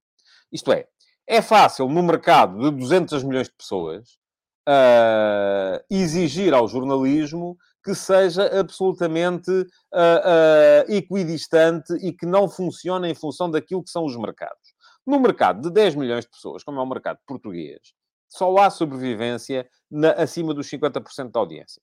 Isto 0.50 0.72
é, 0.72 0.86
é 1.26 1.42
fácil 1.42 1.90
no 1.90 2.02
mercado 2.02 2.58
de 2.58 2.70
200 2.78 3.22
milhões 3.22 3.48
de 3.48 3.54
pessoas 3.54 4.19
uh, 4.68 5.84
exigir 5.90 6.54
ao 6.54 6.68
jornalismo 6.68 7.56
que 7.82 7.94
seja 7.94 8.60
absolutamente 8.60 9.50
uh, 9.50 9.64
uh, 9.64 10.92
equidistante 10.92 11.92
e 12.02 12.12
que 12.12 12.26
não 12.26 12.48
funcione 12.48 13.08
em 13.08 13.14
função 13.14 13.50
daquilo 13.50 13.82
que 13.82 13.90
são 13.90 14.04
os 14.04 14.16
mercados. 14.16 14.74
No 15.06 15.18
mercado 15.18 15.62
de 15.62 15.70
10 15.70 15.94
milhões 15.94 16.24
de 16.24 16.30
pessoas, 16.30 16.62
como 16.62 16.78
é 16.78 16.82
o 16.82 16.86
mercado 16.86 17.18
português, 17.26 17.80
só 18.28 18.54
há 18.58 18.70
sobrevivência 18.70 19.68
na, 19.90 20.12
acima 20.12 20.54
dos 20.54 20.68
50% 20.68 21.30
da 21.32 21.40
audiência. 21.40 21.82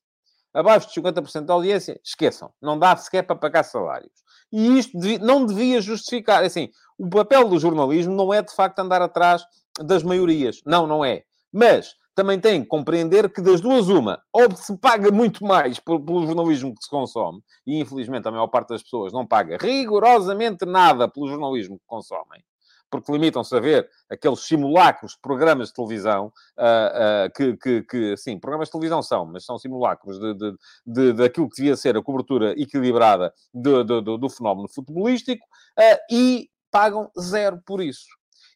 Abaixo 0.53 0.87
de 0.87 1.01
50% 1.01 1.45
da 1.45 1.53
audiência, 1.53 1.99
esqueçam. 2.03 2.51
Não 2.61 2.79
dá 2.79 2.95
sequer 2.95 3.23
para 3.23 3.35
pagar 3.35 3.63
salários. 3.63 4.23
E 4.51 4.79
isto 4.79 4.97
devia, 4.97 5.19
não 5.19 5.45
devia 5.45 5.81
justificar. 5.81 6.43
Assim, 6.43 6.69
o 6.97 7.09
papel 7.09 7.49
do 7.49 7.59
jornalismo 7.59 8.15
não 8.15 8.33
é, 8.33 8.41
de 8.41 8.53
facto, 8.53 8.79
andar 8.79 9.01
atrás 9.01 9.43
das 9.79 10.03
maiorias. 10.03 10.61
Não, 10.65 10.87
não 10.87 11.03
é. 11.03 11.23
Mas 11.51 11.95
também 12.17 12.39
tem 12.39 12.63
que 12.63 12.67
compreender 12.67 13.31
que 13.31 13.43
das 13.43 13.61
duas 13.61 13.89
uma, 13.89 14.19
ou 14.33 14.51
se 14.55 14.75
paga 14.75 15.11
muito 15.11 15.45
mais 15.45 15.79
pelo 15.79 16.25
jornalismo 16.25 16.73
que 16.73 16.83
se 16.83 16.89
consome, 16.89 17.43
e 17.63 17.79
infelizmente 17.79 18.27
a 18.27 18.31
maior 18.31 18.47
parte 18.47 18.69
das 18.69 18.81
pessoas 18.81 19.13
não 19.13 19.23
paga 19.23 19.55
rigorosamente 19.61 20.65
nada 20.65 21.07
pelo 21.07 21.27
jornalismo 21.27 21.77
que 21.77 21.85
consomem, 21.85 22.43
porque 22.89 23.11
limitam-se 23.11 23.55
a 23.55 23.59
ver 23.59 23.87
aqueles 24.09 24.39
simulacros 24.39 25.11
de 25.11 25.19
programas 25.21 25.67
de 25.67 25.75
televisão, 25.75 26.33
uh, 26.57 27.27
uh, 27.27 27.33
que, 27.35 27.55
que, 27.55 27.83
que, 27.83 28.17
sim, 28.17 28.39
programas 28.39 28.69
de 28.69 28.71
televisão 28.71 29.03
são, 29.03 29.23
mas 29.23 29.45
são 29.45 29.59
simulacros 29.59 30.19
de, 30.19 30.33
de, 30.33 30.55
de, 30.87 31.13
daquilo 31.13 31.47
que 31.47 31.57
devia 31.57 31.77
ser 31.77 31.95
a 31.95 32.01
cobertura 32.01 32.59
equilibrada 32.59 33.31
do, 33.53 33.83
do, 34.17 34.29
fenómeno 34.29 34.67
futebolístico, 34.67 35.45
uh, 35.77 35.97
e 36.11 36.49
pagam 36.71 37.11
zero 37.19 37.61
por 37.63 37.79
isso. 37.79 38.07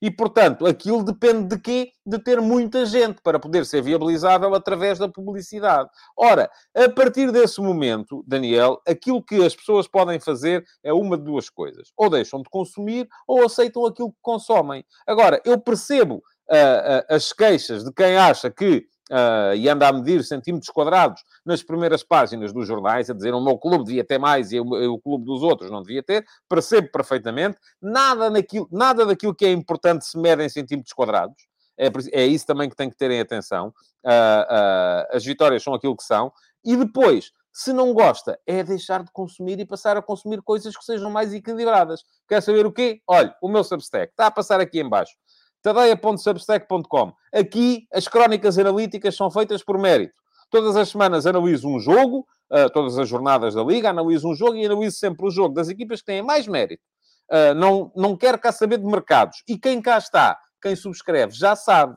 E, 0.01 0.10
portanto, 0.10 0.65
aquilo 0.65 1.03
depende 1.03 1.48
de 1.48 1.62
quê? 1.62 1.91
De 2.05 2.17
ter 2.17 2.41
muita 2.41 2.86
gente 2.86 3.22
para 3.22 3.39
poder 3.39 3.65
ser 3.65 3.84
viabilizável 3.84 4.53
através 4.55 4.98
da 4.98 5.08
publicidade. 5.08 5.89
Ora, 6.17 6.50
a 6.75 6.89
partir 6.89 7.31
desse 7.31 7.62
momento, 7.62 8.24
Daniel, 8.25 8.81
aquilo 8.88 9.24
que 9.24 9.36
as 9.43 9.55
pessoas 9.55 9.88
podem 9.88 10.20
fazer 10.20 10.65
é 10.84 10.91
uma 10.91 11.17
de 11.17 11.24
duas 11.24 11.50
coisas. 11.50 11.91
Ou 11.96 12.10
deixam 12.10 12.41
de 12.41 12.50
consumir 12.50 13.08
ou 13.27 13.46
aceitam 13.46 13.86
aquilo 13.86 14.12
que 14.12 14.20
consomem. 14.22 14.84
Agora, 15.05 15.39
eu 15.46 15.60
percebo 15.60 16.15
uh, 16.15 16.20
uh, 16.20 17.15
as 17.15 17.31
queixas 17.31 17.84
de 17.84 17.93
quem 17.93 18.17
acha 18.17 18.50
que 18.50 18.88
uh, 19.12 19.53
e 19.56 19.68
anda 19.68 19.88
a 19.88 19.94
medir 19.94 20.24
centímetros 20.24 20.70
quadrados 20.70 21.22
nas 21.46 21.62
primeiras 21.62 22.03
páginas 22.03 22.53
dos 22.53 22.65
jornais, 22.65 23.10
a 23.10 23.13
dizer 23.13 23.34
o 23.34 23.41
meu 23.41 23.58
clube 23.58 23.84
devia 23.84 24.03
ter 24.03 24.18
mais 24.18 24.51
e 24.51 24.60
o, 24.60 24.94
o 24.94 25.00
clube 25.00 25.25
dos 25.25 25.44
outros 25.44 25.70
não 25.70 25.82
devia 25.82 26.01
ter, 26.01 26.25
percebo 26.48 26.89
perfeitamente, 26.91 27.58
nada, 27.82 28.30
naquilo, 28.30 28.68
nada 28.72 29.06
daquilo 29.06 29.36
que 29.36 29.46
é 29.46 29.51
importante 29.51 30.06
se 30.06 30.18
mede 30.18 30.44
em 30.44 30.50
centímetros 30.50 30.94
quadrados, 30.94 31.36
é, 31.77 31.89
é 32.12 32.25
isso 32.25 32.46
também 32.46 32.70
que 32.70 32.75
tem 32.75 32.89
que 32.89 32.98
terem 32.98 33.20
atenção, 33.20 33.68
uh, 33.68 34.10
uh, 34.10 35.15
as 35.15 35.25
vitórias 35.25 35.62
são 35.62 35.74
aquilo 35.74 35.96
que 35.96 36.03
são, 36.03 36.32
e 36.63 36.77
depois, 36.77 37.32
se 37.51 37.74
não 37.74 37.94
gosta, 37.94 38.39
é 38.46 38.63
deixar 38.63 39.03
de 39.03 39.12
consumir 39.12 39.60
e 39.60 39.65
passar 39.65 39.98
a 39.98 40.01
consumir 40.01 40.41
coisas 40.41 40.77
que 40.77 40.86
sejam 40.86 41.10
mais 41.10 41.34
equilibradas. 41.34 42.03
Quer 42.27 42.41
saber 42.41 42.65
o 42.65 42.72
quê? 42.72 43.01
Olha, 43.06 43.36
o 43.41 43.50
meu 43.50 43.63
Substack 43.63 44.12
está 44.12 44.27
a 44.27 44.32
passar 44.32 44.62
aqui 44.62 44.80
em 44.80 44.88
baixo 44.88 45.15
tadeia.substack.com. 45.62 47.13
Aqui 47.34 47.88
as 47.94 48.08
crónicas 48.08 48.58
analíticas 48.58 49.15
são 49.15 49.30
feitas 49.30 49.63
por 49.63 49.77
mérito. 49.77 50.13
Todas 50.50 50.75
as 50.75 50.89
semanas 50.89 51.25
analiso 51.25 51.68
um 51.68 51.80
jogo, 51.80 52.27
uh, 52.51 52.70
todas 52.72 52.98
as 52.98 53.08
jornadas 53.08 53.56
da 53.56 53.63
Liga, 53.63 53.89
analiso 53.89 54.27
um 54.27 54.36
jogo 54.36 54.56
e 54.56 54.65
analiso 54.65 54.98
sempre 54.98 55.25
o 55.25 55.32
jogo 55.32 55.53
das 55.53 55.70
equipas 55.70 56.00
que 56.01 56.08
têm 56.08 56.22
mais 56.22 56.48
mérito. 56.48 56.84
Uh, 57.32 57.53
não, 57.56 57.91
não 57.96 58.18
quero 58.18 58.38
cá 58.38 58.51
saber 58.51 58.77
de 58.77 58.86
mercados. 58.86 59.44
E 59.48 59.58
quem 59.58 59.82
cá 59.82 59.98
está, 59.98 60.38
quem 60.62 60.75
subscreve, 60.75 61.34
já 61.34 61.56
sabe. 61.56 61.96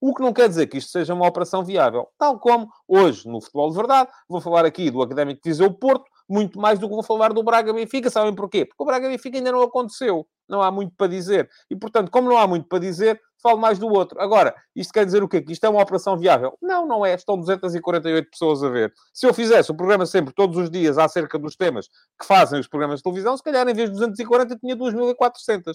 O 0.00 0.14
que 0.14 0.22
não 0.22 0.32
quer 0.32 0.48
dizer 0.48 0.66
que 0.66 0.78
isto 0.78 0.90
seja 0.90 1.12
uma 1.12 1.26
operação 1.26 1.62
viável. 1.62 2.08
Tal 2.18 2.38
como 2.38 2.68
hoje, 2.88 3.28
no 3.28 3.40
futebol 3.40 3.70
de 3.70 3.76
verdade, 3.76 4.10
vou 4.28 4.40
falar 4.40 4.64
aqui 4.64 4.90
do 4.90 5.02
Académico 5.02 5.42
de 5.42 5.50
Viseu 5.50 5.72
Porto, 5.72 6.09
muito 6.30 6.60
mais 6.60 6.78
do 6.78 6.88
que 6.88 6.94
vou 6.94 7.02
falar 7.02 7.32
do 7.32 7.42
Braga 7.42 7.72
Benfica. 7.72 8.08
Sabem 8.08 8.34
porquê? 8.34 8.64
Porque 8.64 8.82
o 8.82 8.86
Braga 8.86 9.08
Benfica 9.08 9.36
ainda 9.36 9.50
não 9.50 9.62
aconteceu. 9.62 10.26
Não 10.48 10.62
há 10.62 10.70
muito 10.70 10.94
para 10.96 11.08
dizer. 11.08 11.50
E, 11.68 11.76
portanto, 11.76 12.10
como 12.10 12.28
não 12.28 12.38
há 12.38 12.46
muito 12.46 12.68
para 12.68 12.78
dizer, 12.78 13.20
falo 13.42 13.58
mais 13.58 13.78
do 13.78 13.88
outro. 13.88 14.20
Agora, 14.20 14.54
isto 14.74 14.92
quer 14.92 15.04
dizer 15.04 15.22
o 15.22 15.28
quê? 15.28 15.42
Que 15.42 15.52
isto 15.52 15.64
é 15.64 15.68
uma 15.68 15.82
operação 15.82 16.16
viável? 16.16 16.56
Não, 16.62 16.86
não 16.86 17.04
é. 17.04 17.14
Estão 17.14 17.36
248 17.36 18.30
pessoas 18.30 18.62
a 18.62 18.68
ver. 18.68 18.92
Se 19.12 19.26
eu 19.26 19.34
fizesse 19.34 19.70
o 19.70 19.74
programa 19.74 20.06
sempre, 20.06 20.32
todos 20.32 20.56
os 20.56 20.70
dias, 20.70 20.98
acerca 20.98 21.38
dos 21.38 21.56
temas 21.56 21.88
que 22.18 22.26
fazem 22.26 22.60
os 22.60 22.68
programas 22.68 23.00
de 23.00 23.02
televisão, 23.02 23.36
se 23.36 23.42
calhar, 23.42 23.68
em 23.68 23.74
vez 23.74 23.88
de 23.88 23.96
240, 23.96 24.56
tinha 24.56 24.76
2.400. 24.76 25.74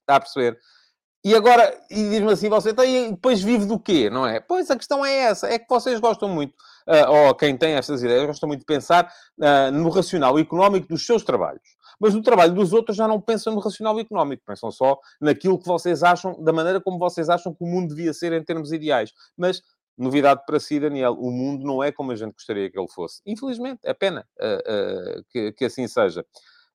Está 0.00 0.16
a 0.16 0.20
perceber? 0.20 0.58
E 1.22 1.34
agora, 1.34 1.78
e 1.90 2.08
diz-me 2.08 2.32
assim, 2.32 2.48
você 2.48 2.72
tem, 2.72 3.10
depois 3.10 3.42
vive 3.42 3.66
do 3.66 3.78
quê, 3.78 4.08
não 4.08 4.26
é? 4.26 4.40
Pois 4.40 4.70
a 4.70 4.76
questão 4.76 5.04
é 5.04 5.14
essa, 5.14 5.48
é 5.48 5.58
que 5.58 5.66
vocês 5.68 6.00
gostam 6.00 6.30
muito, 6.30 6.52
uh, 6.88 7.10
ou 7.10 7.34
quem 7.34 7.54
tem 7.58 7.74
estas 7.74 8.02
ideias, 8.02 8.24
gostam 8.24 8.48
muito 8.48 8.60
de 8.60 8.66
pensar 8.66 9.12
uh, 9.38 9.70
no 9.70 9.90
racional 9.90 10.38
económico 10.38 10.88
dos 10.88 11.04
seus 11.04 11.22
trabalhos. 11.22 11.60
Mas 12.00 12.14
no 12.14 12.22
trabalho 12.22 12.54
dos 12.54 12.72
outros 12.72 12.96
já 12.96 13.06
não 13.06 13.20
pensam 13.20 13.54
no 13.54 13.60
racional 13.60 14.00
económico, 14.00 14.42
pensam 14.46 14.70
só 14.70 14.98
naquilo 15.20 15.58
que 15.58 15.66
vocês 15.66 16.02
acham, 16.02 16.42
da 16.42 16.54
maneira 16.54 16.80
como 16.80 16.98
vocês 16.98 17.28
acham 17.28 17.54
que 17.54 17.62
o 17.62 17.66
mundo 17.66 17.94
devia 17.94 18.14
ser 18.14 18.32
em 18.32 18.42
termos 18.42 18.72
ideais. 18.72 19.12
Mas, 19.36 19.60
novidade 19.98 20.40
para 20.46 20.58
si, 20.58 20.80
Daniel, 20.80 21.12
o 21.12 21.30
mundo 21.30 21.66
não 21.66 21.84
é 21.84 21.92
como 21.92 22.12
a 22.12 22.16
gente 22.16 22.32
gostaria 22.32 22.70
que 22.70 22.78
ele 22.78 22.88
fosse. 22.88 23.20
Infelizmente, 23.26 23.80
é 23.84 23.92
pena 23.92 24.26
uh, 24.40 25.22
que, 25.28 25.52
que 25.52 25.66
assim 25.66 25.86
seja. 25.86 26.24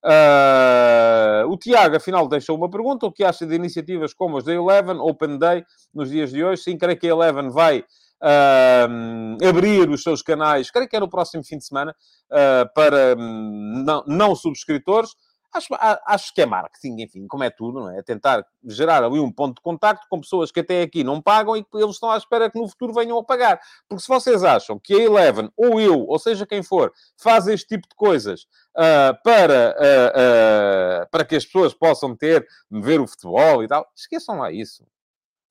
Uh, 0.06 1.50
o 1.50 1.58
Tiago, 1.58 1.96
afinal, 1.96 2.28
deixou 2.28 2.56
uma 2.56 2.70
pergunta. 2.70 3.08
O 3.08 3.12
que 3.12 3.24
acha 3.24 3.46
de 3.46 3.56
iniciativas 3.56 4.14
como 4.14 4.38
as 4.38 4.44
da 4.44 4.54
Eleven, 4.54 4.98
Open 5.00 5.40
Day, 5.40 5.64
nos 5.94 6.12
dias 6.12 6.30
de 6.30 6.44
hoje? 6.44 6.62
Sim, 6.62 6.78
creio 6.78 7.00
que 7.00 7.08
a 7.08 7.10
Eleven 7.10 7.50
vai 7.50 7.80
uh, 7.80 9.48
abrir 9.48 9.90
os 9.90 10.04
seus 10.04 10.22
canais, 10.22 10.70
creio 10.70 10.88
que 10.88 10.96
é 10.96 11.00
no 11.00 11.10
próximo 11.10 11.44
fim 11.44 11.58
de 11.58 11.66
semana, 11.66 11.96
uh, 12.32 12.72
para 12.76 13.16
um, 13.18 13.84
não, 13.84 14.04
não 14.06 14.36
subscritores. 14.36 15.10
Acho, 15.56 15.74
acho 16.06 16.34
que 16.34 16.42
é 16.42 16.46
marketing, 16.46 17.02
enfim, 17.02 17.28
como 17.28 17.44
é 17.44 17.50
tudo, 17.50 17.80
não 17.80 17.90
é? 17.90 18.00
é? 18.00 18.04
Tentar 18.04 18.46
gerar 18.66 19.04
ali 19.04 19.20
um 19.20 19.32
ponto 19.32 19.56
de 19.56 19.62
contacto 19.62 20.06
com 20.10 20.20
pessoas 20.20 20.52
que 20.52 20.60
até 20.60 20.82
aqui 20.82 21.04
não 21.04 21.22
pagam 21.22 21.56
e 21.56 21.64
que 21.64 21.78
eles 21.78 21.96
estão 21.96 22.12
à 22.12 22.18
espera 22.18 22.50
que 22.50 22.60
no 22.60 22.68
futuro 22.68 22.94
venham 22.94 23.18
a 23.18 23.24
pagar. 23.24 23.60
Porque 23.88 24.02
se 24.02 24.08
vocês 24.08 24.44
acham 24.44 24.78
que 24.78 24.94
a 24.94 24.98
Eleven, 24.98 25.50
ou 25.56 25.80
eu, 25.80 26.06
ou 26.06 26.20
seja 26.20 26.46
quem 26.46 26.62
for, 26.62 26.92
faz 27.18 27.48
este 27.48 27.68
tipo 27.68 27.88
de 27.88 27.96
coisas 27.96 28.44
uh, 28.76 29.16
para, 29.24 29.76
uh, 29.80 31.04
uh, 31.06 31.10
para 31.10 31.24
que 31.24 31.36
as 31.36 31.46
pessoas 31.46 31.74
possam 31.74 32.16
ter, 32.16 32.46
ver 32.70 33.00
o 33.00 33.08
futebol 33.08 33.64
e 33.64 33.68
tal, 33.68 33.90
esqueçam 33.96 34.40
lá 34.40 34.52
isso. 34.52 34.86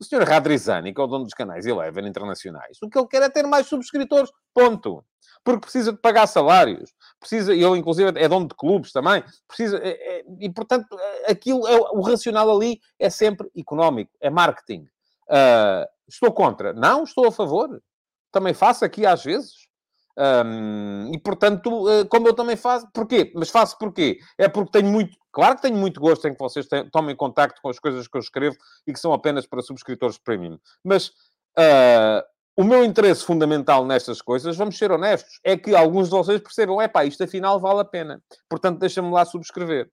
O 0.04 0.06
senhor 0.06 0.28
Radrizani, 0.28 0.92
que 0.92 1.00
é 1.00 1.04
o 1.04 1.06
dono 1.06 1.24
dos 1.24 1.32
canais 1.32 1.64
Eleven 1.64 2.06
internacionais, 2.06 2.76
o 2.82 2.90
que 2.90 2.98
ele 2.98 3.08
quer 3.08 3.22
é 3.22 3.28
ter 3.30 3.46
mais 3.46 3.66
subscritores. 3.66 4.30
Ponto. 4.52 5.02
Porque 5.42 5.62
precisa 5.62 5.92
de 5.92 5.98
pagar 5.98 6.26
salários. 6.26 6.92
Precisa, 7.18 7.54
ele 7.54 7.78
inclusive 7.78 8.12
é 8.18 8.28
dono 8.28 8.46
de 8.46 8.54
clubes 8.54 8.92
também. 8.92 9.24
Precisa, 9.48 9.78
é, 9.78 10.18
é, 10.18 10.24
e 10.40 10.50
portanto, 10.52 10.86
aquilo, 11.26 11.66
é, 11.66 11.76
o 11.92 12.02
racional 12.02 12.54
ali 12.54 12.80
é 12.98 13.08
sempre 13.08 13.50
económico, 13.56 14.10
é 14.20 14.28
marketing. 14.28 14.82
Uh, 15.28 15.88
estou 16.06 16.32
contra? 16.32 16.74
Não, 16.74 17.04
estou 17.04 17.26
a 17.26 17.32
favor. 17.32 17.82
Também 18.30 18.52
faço 18.52 18.84
aqui 18.84 19.06
às 19.06 19.24
vezes. 19.24 19.63
Um, 20.16 21.10
e 21.12 21.18
portanto, 21.18 21.68
uh, 21.88 22.06
como 22.08 22.28
eu 22.28 22.34
também 22.34 22.56
faço, 22.56 22.88
porquê? 22.92 23.32
Mas 23.34 23.50
faço 23.50 23.76
porquê? 23.78 24.18
É 24.38 24.48
porque 24.48 24.70
tenho 24.70 24.90
muito, 24.90 25.16
claro 25.32 25.56
que 25.56 25.62
tenho 25.62 25.76
muito 25.76 26.00
gosto 26.00 26.28
em 26.28 26.32
que 26.32 26.38
vocês 26.38 26.66
tomem 26.92 27.16
contacto 27.16 27.60
com 27.60 27.68
as 27.68 27.78
coisas 27.78 28.06
que 28.06 28.16
eu 28.16 28.20
escrevo 28.20 28.56
e 28.86 28.92
que 28.92 29.00
são 29.00 29.12
apenas 29.12 29.46
para 29.46 29.62
subscritores 29.62 30.16
premium. 30.18 30.58
Mas 30.84 31.08
uh, 31.58 32.22
o 32.56 32.62
meu 32.62 32.84
interesse 32.84 33.24
fundamental 33.24 33.84
nestas 33.84 34.22
coisas, 34.22 34.56
vamos 34.56 34.78
ser 34.78 34.92
honestos, 34.92 35.40
é 35.42 35.56
que 35.56 35.74
alguns 35.74 36.08
de 36.08 36.16
vocês 36.16 36.40
percebam, 36.40 36.80
é 36.80 36.86
pá, 36.86 37.04
isto 37.04 37.24
afinal 37.24 37.58
vale 37.58 37.80
a 37.80 37.84
pena. 37.84 38.22
Portanto, 38.48 38.78
deixa-me 38.78 39.10
lá 39.10 39.24
subscrever. 39.24 39.90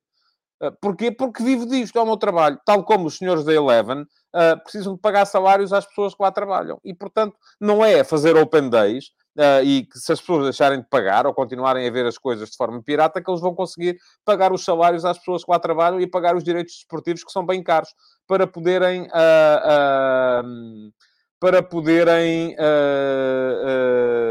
Uh, 0.61 0.71
porquê? 0.79 1.09
Porque 1.09 1.41
vivo 1.41 1.65
disto, 1.65 1.97
é 1.97 2.01
o 2.01 2.05
meu 2.05 2.17
trabalho. 2.17 2.59
Tal 2.63 2.83
como 2.83 3.07
os 3.07 3.17
senhores 3.17 3.43
da 3.43 3.51
Eleven 3.51 4.01
uh, 4.03 4.63
precisam 4.63 4.93
de 4.93 5.01
pagar 5.01 5.25
salários 5.25 5.73
às 5.73 5.87
pessoas 5.87 6.13
que 6.13 6.21
lá 6.21 6.31
trabalham. 6.31 6.79
E, 6.83 6.93
portanto, 6.93 7.35
não 7.59 7.83
é 7.83 8.03
fazer 8.03 8.37
open 8.37 8.69
days, 8.69 9.05
Uh, 9.37 9.63
e 9.63 9.85
que 9.85 9.97
se 9.97 10.11
as 10.11 10.19
pessoas 10.19 10.43
deixarem 10.43 10.81
de 10.81 10.87
pagar 10.89 11.25
ou 11.25 11.33
continuarem 11.33 11.87
a 11.87 11.91
ver 11.91 12.05
as 12.05 12.17
coisas 12.17 12.49
de 12.49 12.57
forma 12.57 12.83
pirata, 12.83 13.21
que 13.21 13.31
eles 13.31 13.39
vão 13.39 13.55
conseguir 13.55 13.97
pagar 14.25 14.51
os 14.51 14.65
salários 14.65 15.05
às 15.05 15.17
pessoas 15.17 15.45
que 15.45 15.49
lá 15.49 15.57
trabalham 15.57 16.01
e 16.01 16.07
pagar 16.07 16.35
os 16.35 16.43
direitos 16.43 16.73
desportivos 16.75 17.23
que 17.23 17.31
são 17.31 17.45
bem 17.45 17.63
caros 17.63 17.89
para 18.27 18.45
poderem. 18.45 19.03
Uh, 19.03 20.43
uh, 20.45 20.93
para 21.39 21.63
poderem 21.63 22.55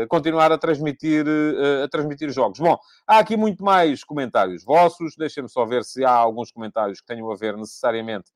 continuar 0.09 0.53
a 0.53 0.59
transmitir, 0.59 1.27
a 1.83 1.89
transmitir 1.89 2.31
jogos. 2.31 2.61
Bom, 2.61 2.79
há 3.05 3.19
aqui 3.19 3.37
muito 3.37 3.65
mais 3.65 4.05
comentários 4.05 4.63
vossos. 4.63 5.17
Deixem-me 5.17 5.49
só 5.49 5.67
ver 5.67 5.83
se 5.83 6.05
há 6.05 6.13
alguns 6.13 6.53
comentários 6.53 7.01
que 7.01 7.07
tenham 7.09 7.29
a 7.29 7.35
ver 7.35 7.57
necessariamente. 7.57 8.31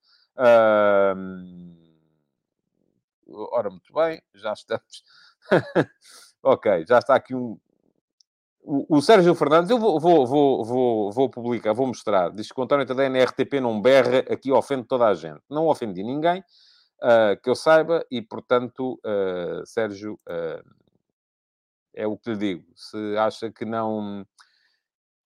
Ora, 3.53 3.71
muito 3.71 3.93
bem, 3.93 4.21
já 4.35 4.53
estamos. 4.53 5.05
Ok, 6.45 6.85
já 6.87 6.99
está 6.99 7.15
aqui 7.15 7.35
um. 7.35 7.59
O, 8.61 8.99
o 8.99 9.03
Sérgio 9.03 9.35
Fernandes, 9.35 9.71
eu 9.71 9.79
vou, 9.79 9.99
vou, 9.99 10.27
vou, 10.27 11.11
vou, 11.11 11.31
publicar, 11.31 11.73
vou 11.73 11.87
mostrar. 11.87 12.31
Diz 12.31 12.53
que 12.53 12.61
o 12.61 12.63
António 12.63 12.87
Tadeu 12.87 13.09
na 13.09 13.25
RTP 13.25 13.55
não 13.63 13.81
berra, 13.81 14.19
aqui 14.31 14.53
ofende 14.53 14.85
toda 14.87 15.07
a 15.07 15.15
gente. 15.15 15.41
Não 15.49 15.67
ofendi 15.69 16.03
ninguém, 16.03 16.41
uh, 17.03 17.41
que 17.43 17.49
eu 17.49 17.55
saiba, 17.55 18.05
e 18.11 18.21
portanto, 18.21 19.01
uh, 19.05 19.67
Sérgio, 19.67 20.21
uh, 20.29 20.63
é 21.95 22.07
o 22.07 22.17
que 22.19 22.31
lhe 22.31 22.37
digo. 22.37 22.65
Se 22.77 23.17
acha 23.17 23.51
que 23.51 23.65
não, 23.65 24.27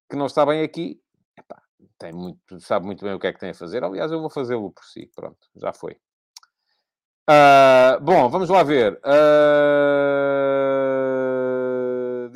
que 0.09 0.17
não 0.17 0.27
está 0.27 0.47
bem 0.47 0.63
aqui, 0.63 1.01
epá, 1.37 1.61
tem 1.99 2.13
muito, 2.13 2.61
sabe 2.61 2.87
muito 2.87 3.05
bem 3.05 3.15
o 3.15 3.19
que 3.19 3.27
é 3.27 3.33
que 3.33 3.41
tem 3.41 3.51
a 3.51 3.55
fazer. 3.55 3.83
Aliás, 3.83 4.13
eu 4.13 4.21
vou 4.21 4.31
fazê-lo 4.31 4.71
por 4.71 4.85
si. 4.85 5.11
Pronto, 5.17 5.49
já 5.57 5.73
foi. 5.73 5.97
Bom, 8.03 8.29
vamos 8.29 8.49
lá 8.49 8.63
ver. 8.63 9.01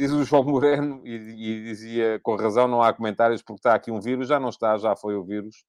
Diz 0.02 0.10
o 0.10 0.24
João 0.24 0.42
Moreno, 0.42 1.00
e, 1.04 1.14
e, 1.14 1.62
dizia 1.62 2.18
com 2.24 2.34
razão: 2.34 2.66
não 2.66 2.82
há 2.82 2.92
comentários 2.92 3.40
porque 3.40 3.60
está 3.60 3.72
aqui 3.72 3.88
um 3.88 4.00
vírus. 4.00 4.26
Já 4.26 4.40
não 4.40 4.48
está, 4.48 4.76
já 4.76 4.96
foi 4.96 5.14
o 5.14 5.22
vírus. 5.22 5.64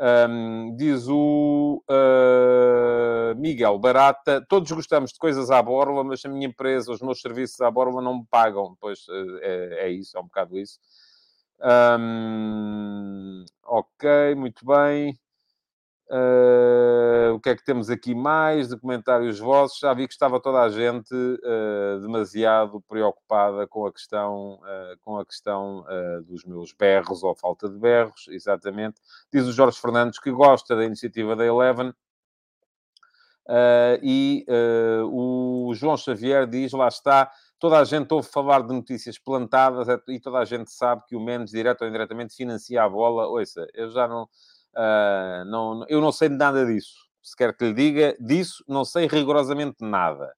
Um, 0.00 0.74
diz 0.74 1.06
o 1.08 1.84
uh, 1.86 3.38
Miguel 3.38 3.78
Barata: 3.78 4.42
todos 4.48 4.72
gostamos 4.72 5.12
de 5.12 5.18
coisas 5.18 5.50
à 5.50 5.60
borla, 5.60 6.02
mas 6.02 6.24
a 6.24 6.28
minha 6.30 6.46
empresa, 6.46 6.90
os 6.90 7.02
meus 7.02 7.20
serviços 7.20 7.60
à 7.60 7.70
borla 7.70 8.00
não 8.00 8.20
me 8.20 8.26
pagam. 8.30 8.74
Pois 8.80 9.00
é, 9.42 9.88
é 9.88 9.90
isso, 9.90 10.16
é 10.16 10.20
um 10.20 10.24
bocado 10.24 10.56
isso. 10.58 10.78
Um, 12.00 13.44
ok, 13.62 14.34
muito 14.36 14.64
bem. 14.64 15.18
Uh, 16.08 17.34
o 17.34 17.40
que 17.40 17.48
é 17.48 17.56
que 17.56 17.64
temos 17.64 17.90
aqui 17.90 18.14
mais 18.14 18.68
de 18.68 18.76
comentários 18.76 19.40
vossos? 19.40 19.80
Já 19.80 19.92
vi 19.92 20.06
que 20.06 20.12
estava 20.12 20.40
toda 20.40 20.60
a 20.60 20.68
gente 20.68 21.12
uh, 21.12 22.00
demasiado 22.00 22.80
preocupada 22.82 23.66
com 23.66 23.84
a 23.86 23.92
questão, 23.92 24.54
uh, 24.54 24.96
com 25.00 25.18
a 25.18 25.26
questão 25.26 25.84
dos 26.24 26.44
meus 26.44 26.72
berros 26.72 27.24
ou 27.24 27.34
falta 27.34 27.68
de 27.68 27.76
berros, 27.76 28.26
exatamente. 28.28 29.00
Diz 29.32 29.46
o 29.46 29.52
Jorge 29.52 29.80
Fernandes 29.80 30.20
que 30.20 30.30
gosta 30.30 30.76
da 30.76 30.84
iniciativa 30.84 31.34
da 31.34 31.44
Eleven. 31.44 31.92
e 34.02 34.46
o 35.10 35.72
João 35.74 35.96
Xavier 35.96 36.46
diz: 36.46 36.72
lá 36.72 36.88
está, 36.88 37.30
toda 37.58 37.78
a 37.78 37.84
gente 37.84 38.12
ouve 38.12 38.28
falar 38.28 38.62
de 38.62 38.72
notícias 38.72 39.18
plantadas 39.18 39.88
e 40.08 40.20
toda 40.20 40.38
a 40.38 40.44
gente 40.44 40.70
sabe 40.70 41.02
que 41.08 41.16
o 41.16 41.20
menos 41.20 41.50
direto 41.50 41.82
ou 41.82 41.88
indiretamente 41.88 42.34
financia 42.36 42.82
a 42.82 42.88
bola. 42.88 43.26
Ouça, 43.26 43.66
eu 43.74 43.90
já 43.90 44.06
não 44.06 44.28
Uh, 44.76 45.44
não, 45.46 45.84
eu 45.88 46.00
não 46.00 46.12
sei 46.12 46.28
nada 46.28 46.66
disso. 46.66 46.94
Se 47.22 47.34
quer 47.34 47.56
que 47.56 47.64
lhe 47.64 47.72
diga, 47.72 48.16
disso 48.20 48.62
não 48.68 48.84
sei 48.84 49.06
rigorosamente 49.06 49.76
nada. 49.80 50.32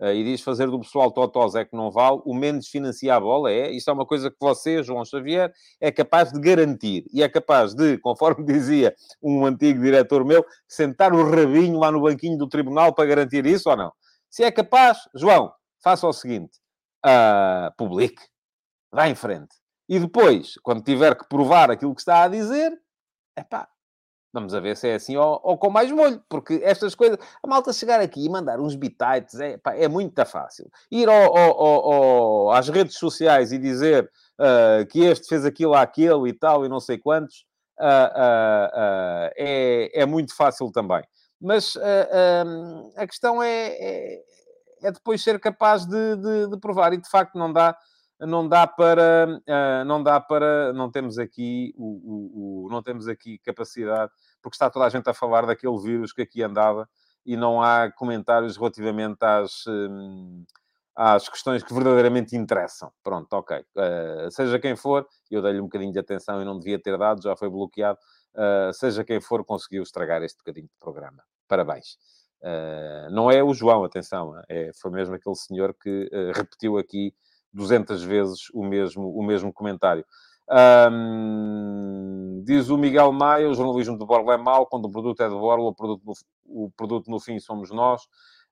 Uh, 0.00 0.08
e 0.08 0.24
diz 0.24 0.40
fazer 0.40 0.66
do 0.66 0.80
pessoal 0.80 1.12
totós 1.12 1.54
é 1.54 1.64
que 1.64 1.76
não 1.76 1.88
vale, 1.88 2.20
o 2.24 2.34
menos 2.34 2.66
financia 2.66 3.14
a 3.14 3.20
bola 3.20 3.52
é. 3.52 3.70
Isto 3.70 3.90
é 3.90 3.92
uma 3.92 4.04
coisa 4.04 4.28
que 4.28 4.36
você, 4.40 4.82
João 4.82 5.04
Xavier, 5.04 5.52
é 5.80 5.92
capaz 5.92 6.32
de 6.32 6.40
garantir. 6.40 7.04
E 7.12 7.22
é 7.22 7.28
capaz 7.28 7.74
de, 7.74 7.96
conforme 8.02 8.44
dizia 8.44 8.94
um 9.22 9.46
antigo 9.46 9.80
diretor 9.80 10.24
meu, 10.24 10.44
sentar 10.66 11.12
o 11.12 11.30
rabinho 11.30 11.78
lá 11.78 11.92
no 11.92 12.02
banquinho 12.02 12.36
do 12.36 12.48
tribunal 12.48 12.92
para 12.92 13.06
garantir 13.06 13.46
isso 13.46 13.70
ou 13.70 13.76
não. 13.76 13.92
Se 14.28 14.42
é 14.42 14.50
capaz, 14.50 14.98
João, 15.14 15.52
faça 15.80 16.08
o 16.08 16.12
seguinte: 16.12 16.58
uh, 17.06 17.72
publique, 17.76 18.22
vá 18.90 19.08
em 19.08 19.14
frente. 19.14 19.54
E 19.88 20.00
depois, 20.00 20.54
quando 20.62 20.82
tiver 20.82 21.14
que 21.16 21.28
provar 21.28 21.70
aquilo 21.70 21.94
que 21.94 22.00
está 22.00 22.24
a 22.24 22.28
dizer, 22.28 22.72
é 23.36 23.44
pá, 23.44 23.68
Vamos 24.34 24.52
a 24.52 24.58
ver 24.58 24.76
se 24.76 24.88
é 24.88 24.96
assim 24.96 25.16
ou, 25.16 25.40
ou, 25.44 25.56
com 25.56 25.70
mais 25.70 25.88
molho, 25.92 26.20
porque 26.28 26.60
estas 26.64 26.92
coisas, 26.92 27.16
a 27.40 27.46
malta 27.46 27.72
chegar 27.72 28.00
aqui 28.00 28.26
e 28.26 28.28
mandar 28.28 28.58
uns 28.58 28.74
bitites 28.74 29.38
é, 29.38 29.60
é 29.76 29.86
muito 29.86 30.26
fácil. 30.26 30.68
Ir 30.90 31.08
ao, 31.08 31.38
ao, 31.38 31.60
ao, 31.62 32.50
às 32.50 32.68
redes 32.68 32.98
sociais 32.98 33.52
e 33.52 33.58
dizer 33.58 34.10
uh, 34.40 34.84
que 34.86 35.04
este 35.04 35.28
fez 35.28 35.44
aquilo 35.44 35.72
àquele 35.72 36.30
e 36.30 36.32
tal 36.32 36.66
e 36.66 36.68
não 36.68 36.80
sei 36.80 36.98
quantos, 36.98 37.46
uh, 37.78 37.84
uh, 37.84 39.30
é, 39.36 40.00
é 40.00 40.04
muito 40.04 40.34
fácil 40.34 40.68
também. 40.72 41.04
Mas 41.40 41.76
a 42.96 43.06
questão 43.06 43.40
é, 43.40 43.68
é, 43.68 44.22
é, 44.82 44.90
depois 44.90 45.22
ser 45.22 45.38
capaz 45.38 45.86
de, 45.86 46.16
de, 46.16 46.50
de 46.50 46.58
provar 46.58 46.92
e 46.92 46.96
de 47.00 47.08
facto 47.08 47.38
não 47.38 47.52
dá 47.52 47.76
não 48.20 48.48
dá 48.48 48.66
para, 48.66 49.26
uh, 49.28 49.84
não 49.84 50.02
dá 50.02 50.20
para, 50.20 50.72
não 50.72 50.90
temos 50.90 51.18
aqui 51.18 51.74
o, 51.76 51.84
o, 51.84 52.66
o, 52.66 52.68
não 52.70 52.82
temos 52.82 53.08
aqui 53.08 53.38
capacidade, 53.38 54.12
porque 54.40 54.54
está 54.54 54.70
toda 54.70 54.86
a 54.86 54.88
gente 54.88 55.08
a 55.08 55.14
falar 55.14 55.46
daquele 55.46 55.78
vírus 55.80 56.12
que 56.12 56.22
aqui 56.22 56.42
andava 56.42 56.88
e 57.26 57.36
não 57.36 57.62
há 57.62 57.90
comentários 57.90 58.56
relativamente 58.56 59.18
às, 59.24 59.66
um, 59.66 60.44
às 60.94 61.28
questões 61.28 61.62
que 61.62 61.74
verdadeiramente 61.74 62.36
interessam. 62.36 62.92
Pronto, 63.02 63.32
ok. 63.32 63.58
Uh, 63.58 64.30
seja 64.30 64.58
quem 64.58 64.76
for, 64.76 65.06
eu 65.30 65.42
dei-lhe 65.42 65.60
um 65.60 65.64
bocadinho 65.64 65.92
de 65.92 65.98
atenção 65.98 66.40
e 66.40 66.44
não 66.44 66.58
devia 66.58 66.78
ter 66.78 66.96
dado, 66.96 67.22
já 67.22 67.36
foi 67.36 67.48
bloqueado. 67.48 67.98
Seja 68.72 69.04
quem 69.04 69.20
for, 69.20 69.44
conseguiu 69.44 69.84
estragar 69.84 70.20
este 70.24 70.38
bocadinho 70.38 70.66
de 70.66 70.74
programa. 70.80 71.22
Parabéns. 71.46 71.96
Não 73.12 73.30
é 73.30 73.44
o 73.44 73.54
João, 73.54 73.84
atenção, 73.84 74.34
é, 74.48 74.72
foi 74.74 74.90
mesmo 74.90 75.14
aquele 75.14 75.36
senhor 75.36 75.72
que 75.72 76.10
repetiu 76.34 76.76
aqui 76.76 77.14
200 77.54 78.02
vezes 78.02 78.50
o 78.52 78.64
mesmo, 78.64 79.08
o 79.16 79.22
mesmo 79.22 79.52
comentário. 79.52 80.04
Um, 80.90 82.42
diz 82.44 82.68
o 82.68 82.76
Miguel 82.76 83.12
Maia, 83.12 83.48
o 83.48 83.54
jornalismo 83.54 83.98
de 83.98 84.04
Borla 84.04 84.34
é 84.34 84.36
mau, 84.36 84.66
quando 84.66 84.86
o 84.86 84.90
produto 84.90 85.22
é 85.22 85.28
de 85.28 85.34
Borla, 85.34 85.70
o 85.70 85.74
produto 85.74 86.02
no, 86.04 86.12
o 86.44 86.70
produto 86.76 87.10
no 87.10 87.18
fim 87.18 87.38
somos 87.38 87.70
nós. 87.70 88.02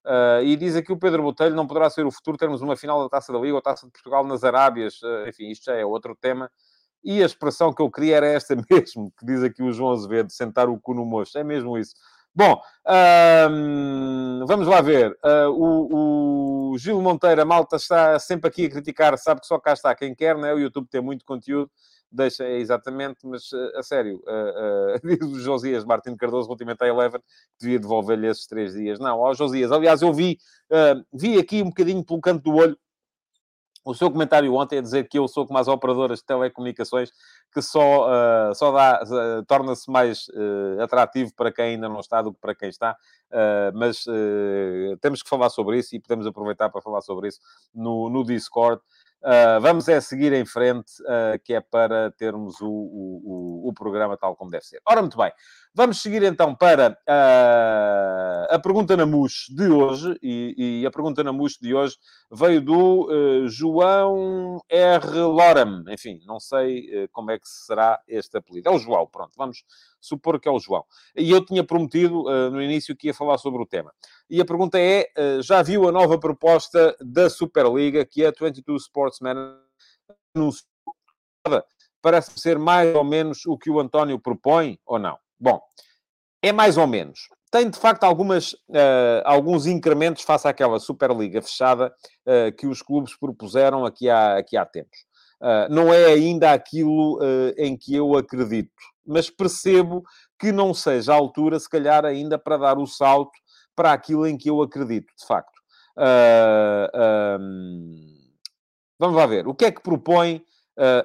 Uh, 0.05 0.43
e 0.43 0.57
diz 0.57 0.75
aqui 0.75 0.93
o 0.93 0.99
Pedro 0.99 1.23
Botelho, 1.23 1.55
não 1.55 1.67
poderá 1.67 1.89
ser 1.91 2.05
o 2.05 2.11
futuro 2.11 2.37
termos 2.37 2.61
uma 2.61 2.77
final 2.77 3.03
da 3.03 3.09
Taça 3.09 3.33
da 3.33 3.39
Liga 3.39 3.55
ou 3.55 3.63
Taça 3.63 3.87
de 3.87 3.93
Portugal 3.93 4.25
nas 4.25 4.43
Arábias. 4.43 5.01
Uh, 5.03 5.29
enfim, 5.29 5.51
isto 5.51 5.65
já 5.67 5.75
é 5.75 5.85
outro 5.85 6.17
tema. 6.17 6.51
E 7.05 7.23
a 7.23 7.27
expressão 7.27 7.73
que 7.73 7.83
eu 7.83 7.91
queria 7.91 8.17
era 8.17 8.27
esta 8.27 8.57
mesmo, 8.71 9.13
que 9.19 9.27
diz 9.27 9.43
aqui 9.43 9.63
o 9.63 9.73
João 9.73 9.93
Azevedo, 9.93 10.33
sentar 10.33 10.69
o 10.69 10.81
cu 10.81 10.95
no 10.95 11.05
mocho. 11.05 11.37
É 11.37 11.45
mesmo 11.45 11.77
isso. 11.77 11.95
Bom, 12.35 12.63
vamos 14.47 14.67
lá 14.67 14.81
ver. 14.81 15.13
Uh, 15.23 15.51
o, 15.51 16.73
o, 16.73 16.79
Gil 16.79 17.01
Monteiro, 17.03 17.43
a 17.43 17.45
malta 17.45 17.77
está 17.77 18.19
sempre 18.19 18.49
aqui 18.49 18.65
a 18.65 18.71
criticar, 18.71 19.19
sabe 19.19 19.43
que 19.43 19.47
só 19.47 19.59
cá 19.59 19.75
está 19.75 19.95
quem 19.95 20.15
quer, 20.15 20.37
né? 20.39 20.53
O 20.55 20.59
YouTube 20.59 20.89
tem 20.89 21.03
muito 21.03 21.27
conteúdo, 21.27 21.71
deixa 22.11 22.45
é, 22.45 22.57
exatamente, 22.57 23.27
mas 23.27 23.53
uh, 23.53 23.77
a 23.77 23.83
sério, 23.83 24.23
uh, 24.27 25.01
diz 25.07 25.21
o 25.21 25.41
Josias 25.41 25.85
Martins 25.85 26.17
Cardoso, 26.17 26.49
relativamente 26.49 26.83
à 26.83 26.89
Eleven, 26.89 27.21
devia 27.61 27.79
devolver-lhe 27.79 28.27
esses 28.27 28.47
três 28.47 28.73
dias. 28.73 28.99
Não, 28.99 29.23
ao 29.23 29.35
Josias, 29.35 29.71
aliás, 29.71 30.01
eu 30.01 30.13
vi, 30.13 30.39
vi 31.13 31.39
aqui 31.39 31.63
um 31.63 31.69
bocadinho 31.69 32.03
pelo 32.03 32.21
canto 32.21 32.43
do 32.43 32.57
olho 32.57 32.79
o 33.85 33.95
seu 33.95 34.11
comentário 34.11 34.55
ontem 34.55 34.79
a 34.79 34.83
dizer 34.83 35.09
que 35.09 35.19
eu 35.19 35.27
sou 35.27 35.47
como 35.47 35.59
as 35.59 35.69
operadoras 35.69 36.21
de 36.21 36.25
telecomunicações, 36.25 37.11
que 37.53 37.61
só, 37.61 38.09
uh, 38.09 38.55
só 38.55 38.71
dá, 38.71 39.03
uh, 39.03 39.45
torna-se 39.45 39.91
mais 39.91 40.29
uh, 40.29 40.83
atrativo 40.83 41.33
para 41.35 41.53
quem 41.53 41.75
ainda 41.75 41.89
não 41.89 42.01
está 42.01 42.23
do 42.23 42.33
que 42.33 42.41
para 42.41 42.55
quem 42.55 42.69
está. 42.69 42.97
mas 43.75 44.05
temos 45.01 45.23
que 45.23 45.29
falar 45.29 45.49
sobre 45.51 45.79
isso 45.79 45.97
e 45.97 46.01
podemos 46.01 46.27
aproveitar 46.27 46.69
para 46.69 46.83
falar 46.83 47.01
sobre 47.01 47.29
isso 47.29 47.41
no, 47.75 48.09
no 48.11 48.25
Discord. 48.25 48.81
Vamos 49.61 49.89
é 49.89 50.01
seguir 50.01 50.33
em 50.33 50.45
frente, 50.45 50.93
que 51.45 51.55
é 51.55 51.61
para 51.61 52.11
termos 52.13 52.61
o, 52.61 52.69
o, 52.69 53.69
o, 53.69 53.73
programa 53.73 54.17
tal 54.17 54.37
como 54.37 54.51
deve 54.51 54.65
ser. 54.65 54.81
Ora, 54.85 55.01
muito 55.01 55.17
bem. 55.17 55.33
Vamos 55.75 56.03
seguir 56.03 56.23
então 56.23 56.55
para 56.55 56.91
uh, 56.91 58.55
a 58.55 58.59
pergunta 58.59 58.95
na 58.95 59.07
MUS 59.07 59.47
de 59.49 59.69
hoje. 59.69 60.19
E, 60.23 60.83
e, 60.83 60.87
a 60.87 60.91
pergunta 60.91 61.25
na 61.25 61.33
MUS 61.33 61.57
de 61.59 61.75
hoje 61.75 61.97
veio 62.31 62.61
do 62.61 63.49
João 63.49 64.61
R. 64.69 65.21
Loram. 65.21 65.83
Enfim, 65.89 66.21
não 66.27 66.39
sei 66.39 67.09
como 67.11 67.31
é 67.31 67.39
que 67.39 67.49
será 67.49 67.99
este 68.07 68.37
apelido. 68.37 68.69
É 68.69 68.73
o 68.73 68.79
João, 68.79 69.07
pronto. 69.07 69.33
Vamos 69.35 69.65
supor 69.99 70.39
que 70.39 70.47
é 70.47 70.51
o 70.53 70.61
João. 70.61 70.85
E 71.17 71.31
eu 71.31 71.43
tinha 71.43 71.65
prometido 71.65 72.25
no 72.51 72.61
início 72.61 72.95
que 72.95 73.07
ia 73.07 73.15
falar 73.15 73.39
sobre 73.39 73.63
o 73.63 73.67
tema. 73.67 73.93
E 74.29 74.43
a 74.43 74.45
pergunta 74.45 74.79
é: 74.79 75.09
já 75.43 75.63
viu 75.63 75.89
a 75.89 75.93
nova 75.93 76.19
proposta 76.19 76.95
da 77.01 77.31
Superliga, 77.31 78.05
que 78.05 78.25
é 78.25 78.29
a 78.29 78.33
22 78.39 78.83
Sports 78.83 79.17
Sportsman 79.17 79.57
parece 82.01 82.39
ser 82.39 82.59
mais 82.59 82.95
ou 82.95 83.05
menos 83.05 83.47
o 83.47 83.57
que 83.57 83.71
o 83.71 83.81
António 83.81 84.19
propõe 84.19 84.79
ou 84.85 84.99
não? 84.99 85.17
Bom, 85.43 85.61
é 86.41 86.53
mais 86.53 86.77
ou 86.77 86.87
menos. 86.87 87.29
Tem, 87.51 87.69
de 87.69 87.77
facto, 87.77 88.05
algumas, 88.05 88.53
uh, 88.53 89.23
alguns 89.25 89.67
incrementos 89.67 90.23
face 90.23 90.47
àquela 90.47 90.79
Superliga 90.79 91.43
fechada 91.43 91.93
uh, 92.27 92.57
que 92.57 92.69
os 92.69 92.81
clubes 92.81 93.17
propuseram 93.19 93.85
aqui 93.85 94.09
há, 94.09 94.39
aqui 94.39 94.57
há 94.57 94.65
tempos. 94.65 95.01
Uh, 95.41 95.67
não 95.69 95.93
é 95.93 96.07
ainda 96.07 96.53
aquilo 96.53 97.19
em 97.59 97.77
que 97.77 97.97
eu 97.97 98.17
acredito, 98.17 98.71
mas 99.05 99.29
percebo 99.29 100.05
que 100.39 100.53
não 100.53 100.73
seja 100.73 101.13
a 101.13 101.17
altura, 101.17 101.59
se 101.59 101.69
calhar, 101.69 102.05
ainda 102.05 102.39
para 102.39 102.57
dar 102.57 102.79
o 102.79 102.87
salto 102.87 103.33
para 103.75 103.93
aquilo 103.93 104.25
em 104.25 104.39
que 104.39 104.49
eu 104.49 104.63
acredito, 104.63 105.13
de 105.19 105.27
facto. 105.27 105.61
Um 107.41 108.13
Vamos 109.03 109.17
lá 109.17 109.27
ver. 109.27 109.49
O 109.49 109.55
que 109.55 109.65
é 109.65 109.73
que 109.73 109.83
propõe 109.83 110.45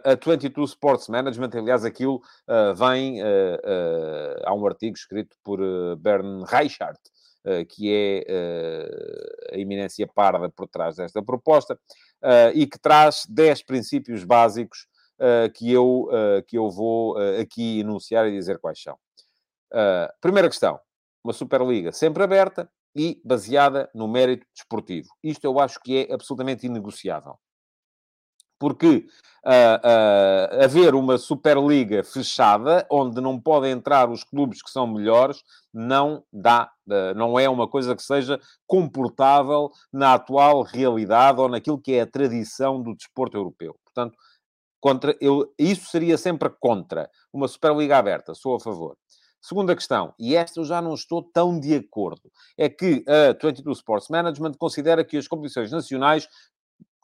a 0.04 0.16
22 0.16 0.72
Sports 0.72 1.08
Management? 1.08 1.52
Aliás, 1.54 1.86
aquilo 1.86 2.16
uh, 2.48 2.74
vem... 2.76 3.22
Uh, 3.22 4.42
há 4.46 4.54
um 4.54 4.66
artigo 4.66 4.96
escrito 4.96 5.36
por 5.44 5.60
Bern 5.98 6.44
Reichart, 6.46 7.00
que 7.70 7.94
é 7.94 8.26
a 9.54 9.58
eminência 9.58 10.06
parda 10.06 10.50
por 10.50 10.68
trás 10.68 10.98
desta 10.98 11.24
proposta, 11.24 11.80
e 12.54 12.68
que 12.68 12.78
traz 12.78 13.26
10 13.30 13.64
princípios 13.64 14.26
básicos 14.26 14.86
que, 15.54 15.72
eu, 15.72 16.10
que 16.46 16.58
eu 16.58 16.70
vou 16.70 17.18
aqui 17.40 17.80
enunciar 17.80 18.28
e 18.28 18.32
dizer 18.32 18.60
quais 18.60 18.82
são. 18.82 18.98
primeira 20.20 20.50
questão. 20.50 20.78
Uma 21.24 21.32
Superliga 21.32 21.94
sempre 21.94 22.22
aberta 22.22 22.70
e 22.94 23.22
baseada 23.24 23.90
no 23.96 24.10
mérito 24.10 24.46
desportivo. 24.54 25.08
Isto 25.24 25.46
eu 25.46 25.58
acho 25.58 25.80
que 25.82 26.06
é 26.06 26.14
absolutamente 26.14 26.66
inegociável 26.66 27.40
porque 28.60 29.08
uh, 29.46 30.60
uh, 30.60 30.64
haver 30.64 30.96
uma 30.96 31.18
Superliga 31.18 32.04
fechada, 32.04 32.86
onde 32.92 33.22
não 33.22 33.40
podem 33.40 33.72
entrar 33.72 34.10
os 34.10 34.24
clubes 34.24 34.62
que 34.62 34.70
são 34.70 34.88
melhores, 34.88 35.44
não 35.74 36.24
dá, 36.32 36.70
uh, 36.88 37.14
não 37.16 37.40
é 37.40 37.48
uma 37.50 37.68
coisa 37.68 37.96
que 37.96 38.04
seja 38.04 38.40
comportável 38.66 39.72
na 39.92 40.16
atual 40.16 40.64
realidade 40.64 41.40
ou 41.40 41.50
naquilo 41.50 41.80
que 41.80 41.94
é 41.94 42.02
a 42.02 42.08
tradição 42.08 42.82
do 42.82 42.96
desporto 42.96 43.38
europeu. 43.38 43.76
Portanto, 43.86 44.18
contra, 44.80 45.16
eu, 45.22 45.54
isso 45.58 45.90
seria 45.90 46.18
sempre 46.18 46.50
contra 46.60 47.10
uma 47.32 47.48
Superliga 47.48 47.98
aberta, 47.98 48.34
sou 48.34 48.56
a 48.56 48.60
favor. 48.60 48.98
Segunda 49.40 49.76
questão, 49.76 50.14
e 50.20 50.36
esta 50.36 50.60
eu 50.60 50.66
já 50.66 50.82
não 50.82 50.94
estou 50.94 51.24
tão 51.24 51.58
de 51.58 51.76
acordo, 51.76 52.30
é 52.58 52.68
que 52.68 53.06
a 53.08 53.32
22 53.32 53.78
Sports 53.78 54.10
Management 54.10 54.54
considera 54.58 55.06
que 55.06 55.16
as 55.16 55.28
competições 55.28 55.72
nacionais 55.72 56.28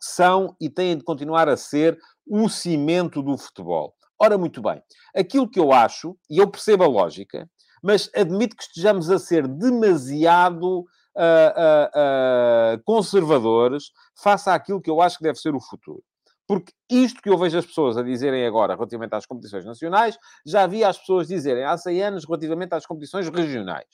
são 0.04 0.56
e 0.60 0.70
têm 0.70 0.98
de 0.98 1.04
continuar 1.04 1.48
a 1.48 1.56
ser 1.56 1.98
o 2.28 2.50
cimento 2.50 3.22
do 3.22 3.38
futebol. 3.38 3.94
Ora, 4.20 4.38
muito 4.38 4.62
bem, 4.62 4.82
aquilo 5.16 5.50
que 5.50 5.60
eu 5.60 5.72
acho, 5.72 6.18
e 6.30 6.40
eu 6.40 6.50
percebo 6.50 6.84
a 6.84 6.88
lógica, 6.88 7.50
mas 7.82 8.10
admito 8.14 8.56
que 8.56 8.64
estejamos 8.64 9.10
a 9.10 9.18
ser 9.18 9.48
demasiado 9.48 10.80
uh, 10.80 10.84
uh, 11.16 12.76
uh, 12.78 12.84
conservadores 12.86 13.92
face 14.22 14.50
àquilo 14.50 14.82
que 14.82 14.90
eu 14.90 15.02
acho 15.02 15.18
que 15.18 15.24
deve 15.24 15.40
ser 15.40 15.56
o 15.56 15.62
futuro. 15.62 16.04
Porque 16.46 16.74
isto 16.90 17.22
que 17.22 17.30
eu 17.30 17.38
vejo 17.38 17.58
as 17.58 17.66
pessoas 17.66 17.98
a 17.98 18.04
dizerem 18.04 18.46
agora 18.46 18.76
relativamente 18.76 19.16
às 19.16 19.26
competições 19.26 19.66
nacionais, 19.66 20.18
já 20.46 20.64
havia 20.64 20.90
as 20.90 20.98
pessoas 20.98 21.28
dizerem 21.28 21.64
há 21.64 21.78
100 21.78 22.04
anos 22.04 22.26
relativamente 22.26 22.74
às 22.74 22.86
competições 22.86 23.30
regionais. 23.30 23.88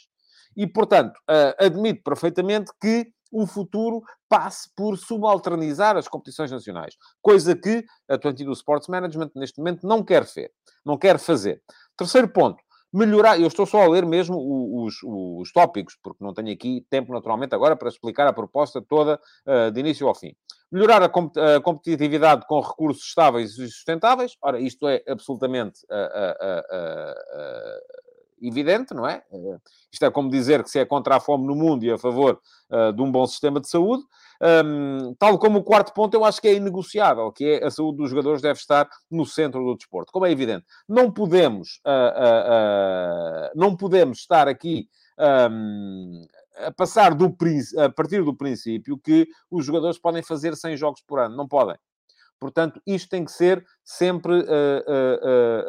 E, 0.58 0.66
portanto, 0.66 1.14
admito 1.60 2.02
perfeitamente 2.04 2.72
que 2.82 3.14
o 3.32 3.46
futuro 3.46 4.02
passe 4.28 4.70
por 4.76 4.98
subalternizar 4.98 5.98
as 5.98 6.08
competições 6.08 6.52
nacionais. 6.52 6.96
Coisa 7.22 7.56
que 7.56 7.86
a 8.10 8.18
22 8.18 8.58
Sports 8.58 8.88
Management, 8.88 9.32
neste 9.36 9.58
momento, 9.60 9.88
não 9.88 10.04
quer, 10.04 10.24
ver, 10.24 10.52
não 10.86 10.98
quer 10.98 11.20
fazer. 11.20 11.62
Terceiro 11.98 12.30
ponto. 12.30 12.62
Melhorar, 12.92 13.40
eu 13.40 13.46
estou 13.46 13.68
só 13.68 13.84
a 13.84 13.88
ler 13.88 14.04
mesmo 14.04 14.36
os, 14.36 14.96
os, 15.04 15.42
os 15.42 15.52
tópicos, 15.52 15.96
porque 16.02 16.24
não 16.24 16.34
tenho 16.34 16.52
aqui 16.52 16.84
tempo, 16.90 17.14
naturalmente, 17.14 17.54
agora 17.54 17.76
para 17.76 17.88
explicar 17.88 18.26
a 18.26 18.34
proposta 18.34 18.82
toda 18.82 19.20
uh, 19.46 19.72
de 19.72 19.80
início 19.80 20.08
ao 20.08 20.16
fim. 20.16 20.34
Melhorar 20.72 21.04
a, 21.04 21.10
com, 21.10 21.32
a, 21.36 21.62
competitividade 21.62 22.46
com 22.48 22.60
recursos 22.60 23.04
estáveis 23.04 23.60
e 23.60 23.68
sustentáveis. 23.68 24.36
Ora, 24.42 24.60
isto 24.60 24.88
é 24.88 25.04
absolutamente 25.08 25.82
uh, 25.90 25.96
uh, 25.96 27.80
evidente, 28.42 28.94
não 28.94 29.08
é? 29.08 29.24
Eh, 29.32 29.58
isto 29.92 30.06
é 30.06 30.12
como 30.12 30.30
dizer 30.30 30.64
que 30.64 30.70
se 30.70 30.80
é 30.80 30.86
contra 30.86 31.18
a 31.18 31.20
fome 31.20 31.46
no 31.46 31.56
mundo 31.56 31.84
e 31.84 31.92
a 31.92 31.98
favor 31.98 32.40
uh, 32.70 32.94
de 32.94 33.02
um 33.02 33.12
bom 33.12 33.26
sistema 33.26 33.60
de 33.60 33.70
saúde. 33.70 34.04
Um, 34.42 35.14
tal 35.16 35.38
como 35.38 35.60
o 35.60 35.64
quarto 35.64 35.94
ponto, 35.94 36.14
eu 36.14 36.24
acho 36.24 36.40
que 36.42 36.48
é 36.48 36.54
inegociável, 36.54 37.32
que 37.32 37.46
é 37.46 37.66
a 37.66 37.72
saúde 37.72 37.98
dos 37.98 38.10
jogadores 38.10 38.42
deve 38.42 38.60
estar 38.60 38.88
no 39.12 39.26
centro 39.26 39.64
do 39.64 39.76
desporto. 39.76 40.12
Como 40.12 40.26
é 40.26 40.32
evidente, 40.32 40.66
não 40.88 41.12
podemos, 41.12 41.82
uh, 41.86 43.50
uh, 43.50 43.52
não 43.56 43.76
podemos 43.76 44.20
estar 44.20 44.48
aqui 44.48 44.88
um, 45.52 46.26
a 46.56 46.72
passar 46.72 47.14
do 47.14 47.36
a 47.78 47.90
partir 47.90 48.24
do 48.24 48.36
princípio 48.36 48.98
que 48.98 49.28
os 49.50 49.66
jogadores 49.66 49.98
podem 49.98 50.24
fazer 50.24 50.56
100 50.56 50.78
jogos 50.78 51.02
por 51.02 51.20
ano. 51.20 51.36
Não 51.36 51.48
podem. 51.48 51.76
Portanto, 52.40 52.82
isto 52.88 53.10
tem 53.10 53.26
que 53.26 53.32
ser 53.32 53.66
sempre, 53.84 54.34
uh, 54.34 54.44
uh, 54.44 55.68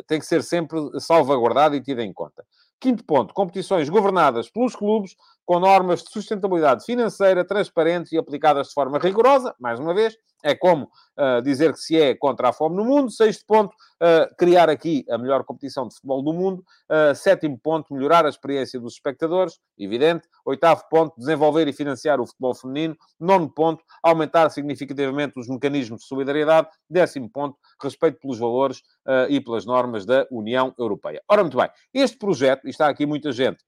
uh, 0.00 0.02
tem 0.06 0.18
que 0.18 0.26
ser 0.26 0.42
sempre 0.42 0.78
salvaguardado 0.98 1.76
e 1.76 1.80
tido 1.80 2.00
em 2.00 2.12
conta. 2.12 2.44
Quinto 2.80 3.04
ponto, 3.04 3.32
competições 3.34 3.88
governadas 3.88 4.50
pelos 4.50 4.74
clubes, 4.74 5.14
com 5.44 5.58
normas 5.58 6.02
de 6.02 6.10
sustentabilidade 6.10 6.84
financeira 6.84 7.44
transparentes 7.44 8.12
e 8.12 8.18
aplicadas 8.18 8.68
de 8.68 8.74
forma 8.74 8.98
rigorosa, 8.98 9.54
mais 9.58 9.78
uma 9.80 9.94
vez, 9.94 10.16
é 10.42 10.54
como 10.54 10.84
uh, 11.18 11.42
dizer 11.42 11.72
que 11.72 11.78
se 11.78 12.00
é 12.00 12.14
contra 12.14 12.48
a 12.48 12.52
fome 12.52 12.76
no 12.76 12.84
mundo. 12.84 13.10
Sexto 13.10 13.44
ponto, 13.46 13.74
uh, 13.74 14.34
criar 14.36 14.68
aqui 14.68 15.04
a 15.10 15.18
melhor 15.18 15.44
competição 15.44 15.86
de 15.86 15.94
futebol 15.94 16.22
do 16.22 16.32
mundo. 16.32 16.64
Uh, 16.90 17.14
sétimo 17.14 17.58
ponto, 17.58 17.92
melhorar 17.92 18.24
a 18.24 18.28
experiência 18.28 18.80
dos 18.80 18.94
espectadores, 18.94 19.58
evidente. 19.78 20.26
Oitavo 20.44 20.82
ponto, 20.90 21.14
desenvolver 21.18 21.68
e 21.68 21.72
financiar 21.72 22.20
o 22.20 22.26
futebol 22.26 22.54
feminino. 22.54 22.96
Nono 23.18 23.50
ponto, 23.50 23.84
aumentar 24.02 24.50
significativamente 24.50 25.38
os 25.38 25.48
mecanismos 25.48 26.00
de 26.00 26.06
solidariedade. 26.06 26.68
Décimo 26.88 27.28
ponto, 27.30 27.56
respeito 27.82 28.18
pelos 28.20 28.38
valores 28.38 28.82
e 29.28 29.40
pelas 29.40 29.66
normas 29.66 30.06
da 30.06 30.26
União 30.30 30.74
Europeia. 30.78 31.22
Ora, 31.28 31.42
muito 31.42 31.56
bem, 31.56 31.68
este 31.92 32.16
projeto, 32.16 32.66
e 32.66 32.70
está 32.70 32.88
aqui 32.88 33.06
muita 33.06 33.32
gente 33.32 33.62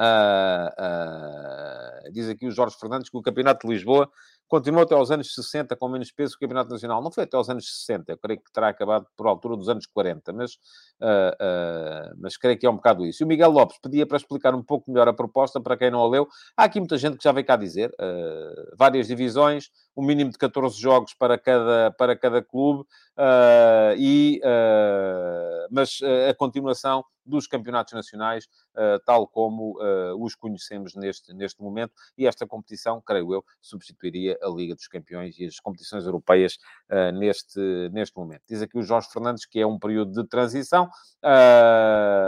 Uh, 0.00 0.72
uh, 0.80 2.10
diz 2.10 2.26
aqui 2.30 2.46
o 2.46 2.50
Jorge 2.50 2.74
Fernandes 2.80 3.10
que 3.10 3.18
o 3.18 3.20
Campeonato 3.20 3.66
de 3.66 3.74
Lisboa 3.74 4.10
continuou 4.48 4.82
até 4.82 4.94
aos 4.94 5.10
anos 5.10 5.34
60 5.34 5.76
com 5.76 5.88
menos 5.88 6.10
peso 6.10 6.32
que 6.32 6.38
o 6.38 6.48
Campeonato 6.48 6.70
Nacional. 6.70 7.02
Não 7.02 7.12
foi 7.12 7.24
até 7.24 7.36
aos 7.36 7.50
anos 7.50 7.68
60, 7.84 8.10
eu 8.10 8.18
creio 8.18 8.40
que 8.40 8.50
terá 8.50 8.68
acabado 8.68 9.06
por 9.14 9.26
altura 9.26 9.56
dos 9.56 9.68
anos 9.68 9.86
40, 9.86 10.32
mas, 10.32 10.54
uh, 10.54 12.16
mas 12.18 12.38
creio 12.38 12.58
que 12.58 12.66
é 12.66 12.70
um 12.70 12.76
bocado 12.76 13.04
isso. 13.04 13.22
E 13.22 13.24
o 13.24 13.28
Miguel 13.28 13.50
Lopes 13.50 13.78
pedia 13.80 14.06
para 14.06 14.16
explicar 14.16 14.54
um 14.54 14.62
pouco 14.62 14.90
melhor 14.90 15.06
a 15.06 15.12
proposta, 15.12 15.60
para 15.60 15.76
quem 15.76 15.90
não 15.90 16.00
a 16.00 16.08
leu. 16.08 16.26
Há 16.56 16.64
aqui 16.64 16.80
muita 16.80 16.96
gente 16.96 17.18
que 17.18 17.22
já 17.22 17.30
veio 17.30 17.46
cá 17.46 17.54
dizer, 17.54 17.94
várias 18.76 19.06
divisões, 19.06 19.70
um 19.96 20.02
mínimo 20.02 20.30
de 20.30 20.38
14 20.38 20.80
jogos 20.80 21.14
para 21.14 21.38
cada, 21.38 21.92
para 21.92 22.16
cada 22.16 22.42
clube, 22.42 22.84
e, 23.98 24.40
mas 25.70 25.98
a 26.28 26.34
continuação 26.34 27.04
dos 27.24 27.46
campeonatos 27.46 27.92
nacionais, 27.92 28.46
uh, 28.74 28.98
tal 29.04 29.26
como 29.26 29.78
uh, 29.80 30.22
os 30.22 30.34
conhecemos 30.34 30.94
neste, 30.94 31.32
neste 31.32 31.62
momento, 31.62 31.92
e 32.18 32.26
esta 32.26 32.46
competição, 32.46 33.00
creio 33.00 33.32
eu, 33.32 33.44
substituiria 33.60 34.38
a 34.42 34.48
Liga 34.48 34.74
dos 34.74 34.88
Campeões 34.88 35.38
e 35.38 35.46
as 35.46 35.60
competições 35.60 36.04
europeias 36.04 36.58
neste, 37.14 37.60
neste 37.92 38.16
momento. 38.16 38.42
Diz 38.48 38.62
aqui 38.62 38.76
o 38.76 38.82
Jorge 38.82 39.08
Fernandes 39.12 39.46
que 39.46 39.60
é 39.60 39.66
um 39.66 39.78
período 39.78 40.12
de 40.12 40.28
transição. 40.28 40.88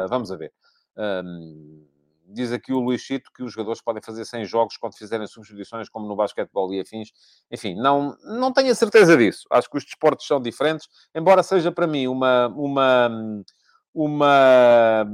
vamos 0.08 0.30
a 0.30 0.36
ver. 0.36 0.52
Um, 0.96 1.91
diz 2.32 2.52
aqui 2.52 2.72
o 2.72 2.80
Luís 2.80 3.00
Chito 3.02 3.30
que 3.34 3.42
os 3.42 3.52
jogadores 3.52 3.82
podem 3.82 4.02
fazer 4.02 4.24
100 4.24 4.44
jogos 4.44 4.76
quando 4.76 4.96
fizerem 4.96 5.26
substituições, 5.26 5.88
como 5.88 6.06
no 6.06 6.16
basquetebol 6.16 6.72
e 6.72 6.80
afins. 6.80 7.10
Enfim, 7.50 7.74
não, 7.74 8.16
não 8.24 8.52
tenho 8.52 8.72
a 8.72 8.74
certeza 8.74 9.16
disso. 9.16 9.46
Acho 9.50 9.68
que 9.68 9.78
os 9.78 9.84
desportos 9.84 10.26
são 10.26 10.40
diferentes, 10.40 10.88
embora 11.14 11.42
seja 11.42 11.70
para 11.70 11.86
mim 11.86 12.06
uma... 12.06 12.48
uma, 12.48 13.10
uma 13.94 15.06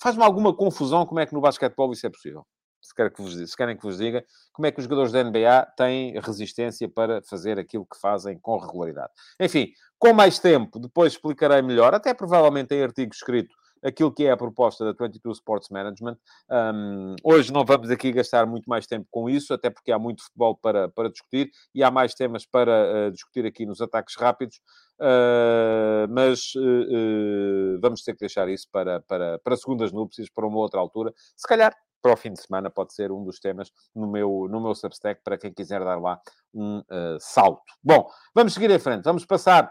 Faz-me 0.00 0.24
alguma 0.24 0.54
confusão 0.54 1.04
como 1.04 1.20
é 1.20 1.26
que 1.26 1.34
no 1.34 1.42
basquetebol 1.42 1.92
isso 1.92 2.06
é 2.06 2.10
possível. 2.10 2.46
Se, 2.80 2.94
quer 2.94 3.12
que 3.12 3.20
vos, 3.20 3.34
se 3.34 3.56
querem 3.56 3.76
que 3.76 3.82
vos 3.82 3.98
diga, 3.98 4.24
como 4.52 4.66
é 4.66 4.72
que 4.72 4.78
os 4.78 4.84
jogadores 4.84 5.12
da 5.12 5.22
NBA 5.22 5.66
têm 5.76 6.18
resistência 6.18 6.88
para 6.88 7.22
fazer 7.22 7.58
aquilo 7.58 7.86
que 7.86 8.00
fazem 8.00 8.38
com 8.40 8.58
regularidade. 8.58 9.12
Enfim, 9.38 9.70
com 9.98 10.14
mais 10.14 10.38
tempo, 10.38 10.78
depois 10.78 11.12
explicarei 11.12 11.60
melhor, 11.60 11.94
até 11.94 12.14
provavelmente 12.14 12.74
em 12.74 12.82
artigo 12.82 13.12
escrito, 13.12 13.54
aquilo 13.82 14.12
que 14.12 14.26
é 14.26 14.30
a 14.30 14.36
proposta 14.36 14.84
da 14.84 14.92
22 14.92 15.38
Sports 15.38 15.68
Management. 15.70 16.16
Um, 16.50 17.16
hoje 17.24 17.52
não 17.52 17.64
vamos 17.64 17.90
aqui 17.90 18.12
gastar 18.12 18.46
muito 18.46 18.68
mais 18.68 18.86
tempo 18.86 19.06
com 19.10 19.28
isso, 19.28 19.52
até 19.54 19.70
porque 19.70 19.90
há 19.90 19.98
muito 19.98 20.22
futebol 20.22 20.56
para, 20.56 20.88
para 20.88 21.10
discutir 21.10 21.50
e 21.74 21.82
há 21.82 21.90
mais 21.90 22.14
temas 22.14 22.46
para 22.46 23.08
uh, 23.08 23.12
discutir 23.12 23.46
aqui 23.46 23.64
nos 23.64 23.80
ataques 23.80 24.14
rápidos. 24.16 24.60
Uh, 25.00 26.06
mas 26.10 26.54
uh, 26.56 27.80
vamos 27.80 28.02
ter 28.02 28.12
que 28.12 28.20
deixar 28.20 28.48
isso 28.48 28.66
para, 28.70 29.00
para, 29.00 29.38
para 29.38 29.56
segundas 29.56 29.92
núpcias, 29.92 30.28
para 30.28 30.46
uma 30.46 30.58
outra 30.58 30.78
altura. 30.78 31.12
Se 31.36 31.48
calhar 31.48 31.74
para 32.02 32.14
o 32.14 32.16
fim 32.16 32.32
de 32.32 32.40
semana 32.40 32.70
pode 32.70 32.94
ser 32.94 33.12
um 33.12 33.22
dos 33.24 33.38
temas 33.38 33.70
no 33.94 34.10
meu, 34.10 34.46
no 34.50 34.60
meu 34.60 34.74
Substack 34.74 35.22
para 35.22 35.36
quem 35.36 35.52
quiser 35.52 35.84
dar 35.84 36.00
lá 36.00 36.18
um 36.54 36.82
salto. 37.18 37.60
Bom, 37.84 38.08
vamos 38.34 38.54
seguir 38.54 38.70
em 38.70 38.78
frente. 38.78 39.04
Vamos 39.04 39.26
passar 39.26 39.70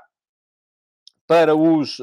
para 1.25 1.55
os 1.55 1.97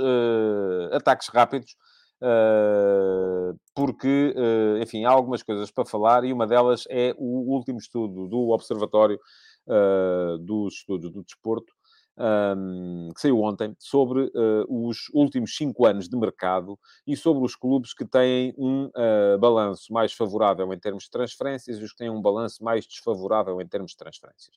ataques 0.92 1.28
rápidos. 1.28 1.76
Uh, 2.22 3.58
porque, 3.74 4.34
uh, 4.34 4.82
enfim, 4.82 5.04
há 5.04 5.10
algumas 5.10 5.42
coisas 5.42 5.70
para 5.70 5.84
falar 5.84 6.24
e 6.24 6.32
uma 6.32 6.46
delas 6.46 6.84
é 6.88 7.14
o 7.18 7.52
último 7.52 7.78
estudo 7.78 8.26
do 8.26 8.48
Observatório 8.50 9.20
uh, 9.66 10.38
dos 10.38 10.74
Estudos 10.74 11.12
do 11.12 11.22
Desporto, 11.22 11.74
um, 12.18 13.10
que 13.14 13.20
saiu 13.20 13.42
ontem, 13.42 13.76
sobre 13.78 14.32
os 14.66 15.10
últimos 15.12 15.54
cinco 15.54 15.84
anos 15.84 16.08
de 16.08 16.16
mercado 16.16 16.78
e 17.06 17.14
sobre 17.14 17.44
os 17.44 17.54
clubes 17.54 17.92
que 17.92 18.06
têm 18.06 18.54
um 18.56 18.90
balanço 19.38 19.92
mais 19.92 20.14
favorável 20.14 20.72
em 20.72 20.78
termos 20.78 21.04
de 21.04 21.10
transferências 21.10 21.78
e 21.78 21.84
os 21.84 21.90
que 21.90 21.98
têm 21.98 22.08
um 22.08 22.22
balanço 22.22 22.64
mais 22.64 22.86
desfavorável 22.86 23.60
em 23.60 23.68
termos 23.68 23.90
de 23.90 23.98
transferências. 23.98 24.56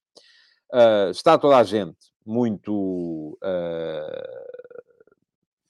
está 1.11 1.37
toda 1.37 1.57
a 1.57 1.63
gente 1.65 1.97
muito 2.25 3.37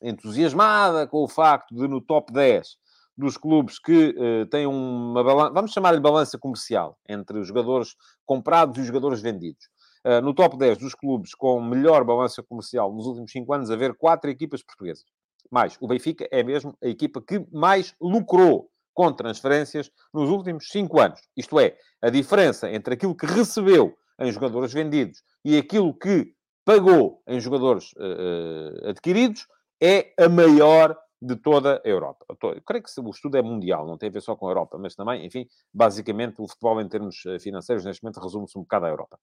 entusiasmada 0.01 1.07
com 1.07 1.23
o 1.23 1.27
facto 1.27 1.75
de, 1.75 1.87
no 1.87 2.01
top 2.01 2.31
10 2.31 2.77
dos 3.17 3.35
clubes 3.35 3.77
que 3.79 4.15
uh, 4.17 4.45
têm 4.45 4.65
uma 4.65 5.21
balança, 5.21 5.53
vamos 5.53 5.71
chamar-lhe 5.71 5.99
balança 5.99 6.37
comercial, 6.37 6.97
entre 7.07 7.37
os 7.37 7.47
jogadores 7.47 7.95
comprados 8.25 8.77
e 8.77 8.81
os 8.81 8.87
jogadores 8.87 9.21
vendidos. 9.21 9.65
Uh, 10.05 10.21
no 10.21 10.33
top 10.33 10.57
10 10.57 10.77
dos 10.77 10.95
clubes 10.95 11.35
com 11.35 11.61
melhor 11.61 12.05
balança 12.05 12.41
comercial 12.41 12.93
nos 12.93 13.05
últimos 13.05 13.31
5 13.31 13.53
anos, 13.53 13.71
haver 13.71 13.93
quatro 13.95 14.29
equipas 14.29 14.63
portuguesas. 14.63 15.03
Mais, 15.51 15.77
o 15.81 15.87
Benfica 15.87 16.27
é 16.31 16.41
mesmo 16.43 16.77
a 16.81 16.87
equipa 16.87 17.21
que 17.21 17.45
mais 17.51 17.93
lucrou 17.99 18.69
com 18.93 19.11
transferências 19.11 19.91
nos 20.13 20.29
últimos 20.29 20.69
5 20.69 20.99
anos. 20.99 21.19
Isto 21.35 21.59
é, 21.59 21.77
a 22.01 22.09
diferença 22.09 22.71
entre 22.71 22.93
aquilo 22.93 23.15
que 23.15 23.25
recebeu 23.25 23.93
em 24.19 24.31
jogadores 24.31 24.71
vendidos 24.71 25.21
e 25.43 25.57
aquilo 25.57 25.93
que 25.93 26.33
pagou 26.63 27.21
em 27.27 27.39
jogadores 27.39 27.91
uh, 27.93 28.89
adquiridos 28.89 29.47
é 29.81 30.13
a 30.17 30.27
maior 30.27 30.97
de 31.21 31.35
toda 31.35 31.81
a 31.83 31.87
Europa. 31.87 32.25
Eu 32.29 32.61
creio 32.61 32.83
que 32.83 33.01
o 33.01 33.09
estudo 33.09 33.37
é 33.37 33.41
mundial, 33.41 33.85
não 33.85 33.97
tem 33.97 34.07
a 34.07 34.11
ver 34.11 34.21
só 34.21 34.35
com 34.35 34.47
a 34.47 34.51
Europa, 34.51 34.77
mas 34.77 34.95
também, 34.95 35.25
enfim, 35.25 35.47
basicamente 35.73 36.41
o 36.41 36.47
futebol 36.47 36.79
em 36.79 36.87
termos 36.87 37.25
eh, 37.25 37.39
financeiros 37.39 37.83
neste 37.83 38.01
momento 38.01 38.21
resume-se 38.21 38.57
um 38.57 38.61
bocado 38.61 38.85
à 38.85 38.89
Europa. 38.89 39.19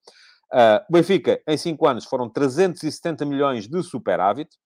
Uh, 0.53 0.93
Benfica, 0.93 1.43
em 1.49 1.57
5 1.57 1.87
anos, 1.87 2.05
foram 2.05 2.29
370 2.29 3.25
milhões 3.25 3.67
de 3.67 3.83
superávit. 3.83 4.57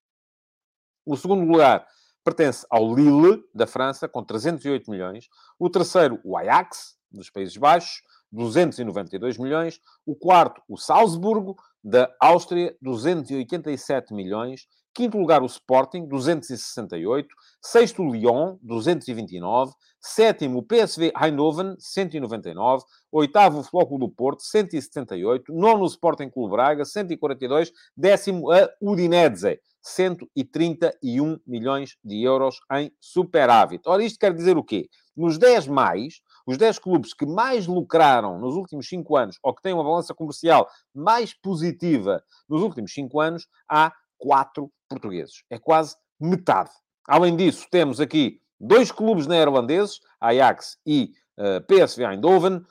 O 1.06 1.16
segundo 1.16 1.44
lugar 1.50 1.86
pertence 2.24 2.66
ao 2.68 2.94
Lille, 2.94 3.42
da 3.54 3.66
França, 3.66 4.08
com 4.08 4.22
308 4.22 4.90
milhões. 4.90 5.28
O 5.58 5.70
terceiro, 5.70 6.20
o 6.24 6.36
Ajax, 6.36 6.96
dos 7.10 7.30
Países 7.30 7.56
Baixos, 7.56 8.02
292 8.30 9.38
milhões. 9.38 9.80
O 10.04 10.14
quarto, 10.14 10.60
o 10.68 10.76
Salzburgo, 10.76 11.56
da 11.82 12.14
Áustria, 12.20 12.76
287 12.82 14.12
milhões. 14.12 14.66
Quinto 14.92 15.18
lugar, 15.18 15.42
o 15.42 15.46
Sporting, 15.46 16.06
268. 16.06 17.28
Sexto, 17.62 18.02
o 18.02 18.12
Lyon, 18.12 18.58
229. 18.62 19.72
Sétimo, 20.00 20.58
o 20.58 20.62
PSV 20.62 21.12
Eindhoven, 21.16 21.76
199. 21.78 22.84
Oitavo, 23.12 23.60
o 23.60 23.62
Futebol 23.62 23.98
do 23.98 24.08
Porto, 24.08 24.42
178. 24.42 25.52
Nono, 25.52 25.84
o 25.84 25.86
Sporting 25.86 26.28
Clube 26.28 26.52
Braga, 26.52 26.84
142. 26.84 27.72
Décimo, 27.96 28.50
a 28.50 28.68
Udinese, 28.80 29.60
131 29.82 31.38
milhões 31.46 31.96
de 32.04 32.22
euros 32.22 32.60
em 32.72 32.92
superávit. 33.00 33.82
Ora, 33.86 34.02
isto 34.02 34.18
quer 34.18 34.34
dizer 34.34 34.56
o 34.56 34.64
quê? 34.64 34.88
Nos 35.16 35.38
10 35.38 35.66
mais, 35.66 36.20
os 36.46 36.56
10 36.56 36.78
clubes 36.78 37.14
que 37.14 37.26
mais 37.26 37.66
lucraram 37.66 38.38
nos 38.38 38.54
últimos 38.54 38.88
5 38.88 39.16
anos, 39.16 39.38
ou 39.42 39.54
que 39.54 39.62
têm 39.62 39.72
uma 39.72 39.84
balança 39.84 40.14
comercial 40.14 40.68
mais 40.94 41.34
positiva 41.34 42.22
nos 42.48 42.62
últimos 42.62 42.92
5 42.92 43.20
anos, 43.20 43.46
há 43.68 43.92
4 44.20 44.70
portugueses. 44.88 45.42
É 45.50 45.58
quase 45.58 45.96
metade. 46.20 46.70
Além 47.08 47.36
disso, 47.36 47.66
temos 47.70 48.00
aqui 48.00 48.40
dois 48.60 48.92
clubes 48.92 49.26
neerlandeses, 49.26 50.00
Ajax 50.20 50.78
e 50.86 51.12
uh, 51.38 51.60
PSV 51.66 52.04
Eindhoven, 52.04 52.64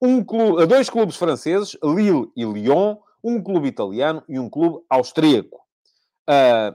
um 0.00 0.24
clube, 0.24 0.66
dois 0.66 0.88
clubes 0.88 1.16
franceses, 1.16 1.76
Lille 1.84 2.32
e 2.34 2.44
Lyon, 2.44 2.96
um 3.22 3.42
clube 3.42 3.68
italiano 3.68 4.22
e 4.26 4.38
um 4.38 4.48
clube 4.48 4.82
austríaco. 4.88 5.60
Uh, 6.28 6.74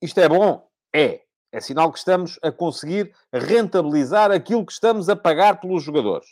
isto 0.00 0.18
é 0.18 0.28
bom? 0.28 0.66
É. 0.94 1.22
É 1.52 1.60
sinal 1.60 1.92
que 1.92 1.98
estamos 1.98 2.36
a 2.42 2.50
conseguir 2.50 3.14
rentabilizar 3.32 4.32
aquilo 4.32 4.66
que 4.66 4.72
estamos 4.72 5.08
a 5.08 5.14
pagar 5.14 5.60
pelos 5.60 5.84
jogadores. 5.84 6.26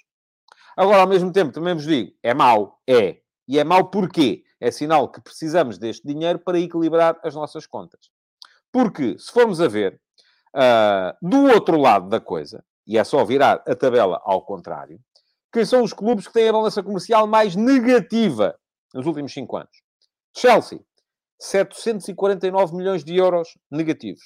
Agora, 0.76 1.02
ao 1.02 1.06
mesmo 1.06 1.30
tempo, 1.30 1.52
também 1.52 1.74
vos 1.74 1.84
digo, 1.84 2.12
é 2.22 2.34
mau? 2.34 2.80
É. 2.88 3.18
E 3.46 3.58
é 3.58 3.62
mau 3.62 3.88
porquê? 3.88 4.42
É 4.62 4.70
sinal 4.70 5.08
que 5.08 5.20
precisamos 5.20 5.76
deste 5.76 6.06
dinheiro 6.06 6.38
para 6.38 6.56
equilibrar 6.56 7.18
as 7.24 7.34
nossas 7.34 7.66
contas. 7.66 8.12
Porque, 8.70 9.18
se 9.18 9.32
formos 9.32 9.60
a 9.60 9.66
ver, 9.66 10.00
uh, 10.54 11.18
do 11.20 11.46
outro 11.52 11.76
lado 11.76 12.08
da 12.08 12.20
coisa, 12.20 12.64
e 12.86 12.96
é 12.96 13.02
só 13.02 13.24
virar 13.24 13.60
a 13.66 13.74
tabela 13.74 14.22
ao 14.24 14.40
contrário, 14.42 15.00
quem 15.52 15.64
são 15.64 15.82
os 15.82 15.92
clubes 15.92 16.28
que 16.28 16.32
têm 16.32 16.48
a 16.48 16.52
balança 16.52 16.80
comercial 16.80 17.26
mais 17.26 17.56
negativa 17.56 18.56
nos 18.94 19.04
últimos 19.04 19.32
5 19.32 19.56
anos? 19.56 19.82
Chelsea, 20.32 20.78
749 21.40 22.76
milhões 22.76 23.02
de 23.02 23.16
euros 23.16 23.58
negativos. 23.68 24.22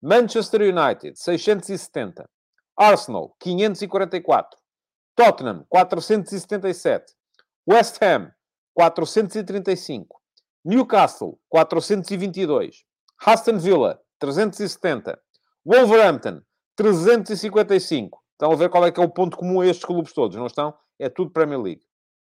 Manchester 0.00 0.60
United, 0.60 1.18
670. 1.18 2.30
Arsenal, 2.76 3.34
544. 3.40 4.56
Tottenham, 5.16 5.66
477. 5.68 7.12
West 7.68 8.00
Ham, 8.00 8.32
435. 8.74 10.20
Newcastle, 10.64 11.38
422. 11.48 12.84
Aston 13.24 13.58
Villa, 13.58 14.00
370. 14.18 15.18
Wolverhampton, 15.64 16.40
355. 16.76 18.22
Estão 18.32 18.52
a 18.52 18.56
ver 18.56 18.68
qual 18.70 18.86
é 18.86 18.90
que 18.90 19.00
é 19.00 19.04
o 19.04 19.08
ponto 19.08 19.36
comum 19.36 19.60
a 19.60 19.66
estes 19.66 19.84
clubes 19.84 20.12
todos, 20.12 20.36
não 20.36 20.46
estão? 20.46 20.74
É 20.98 21.08
tudo 21.08 21.30
Premier 21.30 21.60
League. 21.60 21.82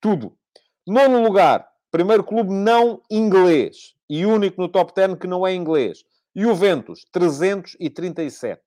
Tudo. 0.02 0.38
Nono 0.86 1.24
lugar, 1.24 1.67
primeiro 1.91 2.24
clube 2.24 2.52
não 2.52 3.02
inglês 3.10 3.93
e 4.10 4.26
único 4.26 4.62
no 4.62 4.67
top 4.67 4.93
10 4.93 5.17
que 5.17 5.28
não 5.28 5.48
é 5.48 5.54
inglês. 5.54 6.04
Juventus, 6.36 7.06
337. 7.12 8.62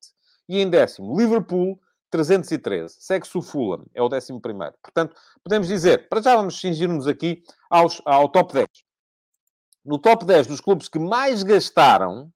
E 0.48 0.60
em 0.60 0.70
décimo, 0.70 1.18
Liverpool, 1.18 1.78
313. 2.10 2.96
Segue-se 2.98 3.36
o 3.36 3.42
Fulham, 3.42 3.84
é 3.94 4.02
o 4.02 4.08
décimo 4.08 4.40
primeiro. 4.40 4.74
Portanto, 4.82 5.16
podemos 5.42 5.68
dizer, 5.68 6.08
para 6.08 6.22
já 6.22 6.36
vamos 6.36 6.60
cingir-nos 6.60 7.06
aqui 7.06 7.42
aos, 7.68 8.00
ao 8.04 8.28
top 8.28 8.52
10. 8.52 8.68
No 9.84 9.98
top 9.98 10.24
10 10.24 10.46
dos 10.46 10.60
clubes 10.60 10.88
que 10.88 10.98
mais 10.98 11.42
gastaram, 11.42 12.32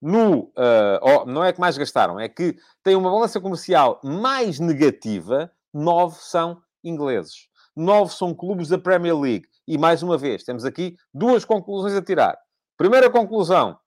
no, 0.00 0.40
uh, 0.40 1.00
oh, 1.00 1.24
não 1.24 1.42
é 1.42 1.52
que 1.52 1.60
mais 1.60 1.78
gastaram, 1.78 2.20
é 2.20 2.28
que 2.28 2.56
têm 2.82 2.94
uma 2.94 3.10
balança 3.10 3.40
comercial 3.40 4.00
mais 4.04 4.60
negativa, 4.60 5.50
nove 5.72 6.18
são 6.20 6.62
ingleses. 6.82 7.48
Nove 7.74 8.14
são 8.14 8.34
clubes 8.34 8.68
da 8.68 8.78
Premier 8.78 9.18
League. 9.18 9.48
E, 9.66 9.78
mais 9.78 10.02
uma 10.02 10.18
vez, 10.18 10.44
temos 10.44 10.64
aqui 10.64 10.96
duas 11.12 11.44
conclusões 11.44 11.94
a 11.94 12.02
tirar. 12.02 12.38
Primeira 12.76 13.10
conclusão, 13.10 13.78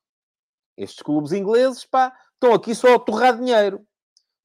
estes 0.75 1.01
clubes 1.01 1.31
ingleses, 1.31 1.85
pá, 1.85 2.11
estão 2.33 2.53
aqui 2.53 2.73
só 2.73 2.95
a 2.95 2.99
torrar 2.99 3.37
dinheiro. 3.37 3.85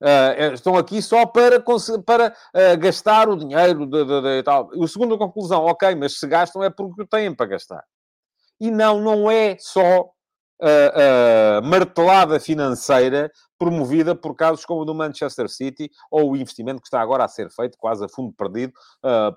Uh, 0.03 0.53
estão 0.53 0.77
aqui 0.77 1.01
só 1.01 1.25
para, 1.25 1.63
para 2.05 2.29
uh, 2.29 2.79
gastar 2.79 3.29
o 3.29 3.37
dinheiro 3.37 3.87
de, 3.87 4.05
de, 4.05 4.21
de, 4.21 4.43
tal. 4.43 4.69
O 4.75 4.89
segundo 4.89 5.17
conclusão, 5.17 5.65
ok, 5.65 5.95
mas 5.95 6.19
se 6.19 6.27
gastam 6.27 6.65
é 6.65 6.71
porque 6.71 7.07
têm 7.07 7.33
para 7.33 7.47
gastar. 7.47 7.85
E 8.61 8.69
não, 8.69 9.01
não 9.01 9.31
é 9.31 9.57
só 9.61 10.01
uh, 10.01 11.63
martelada 11.63 12.41
financeira 12.41 13.31
promovida 13.57 14.13
por 14.13 14.35
casos 14.35 14.65
como 14.65 14.81
o 14.81 14.85
do 14.85 14.93
Manchester 14.93 15.49
City 15.49 15.89
ou 16.11 16.33
o 16.33 16.37
investimento 16.37 16.81
que 16.81 16.89
está 16.89 17.01
agora 17.01 17.25
a 17.25 17.29
ser 17.29 17.49
feito, 17.53 17.79
quase 17.79 18.05
a 18.05 18.09
fundo 18.09 18.35
perdido, 18.37 18.73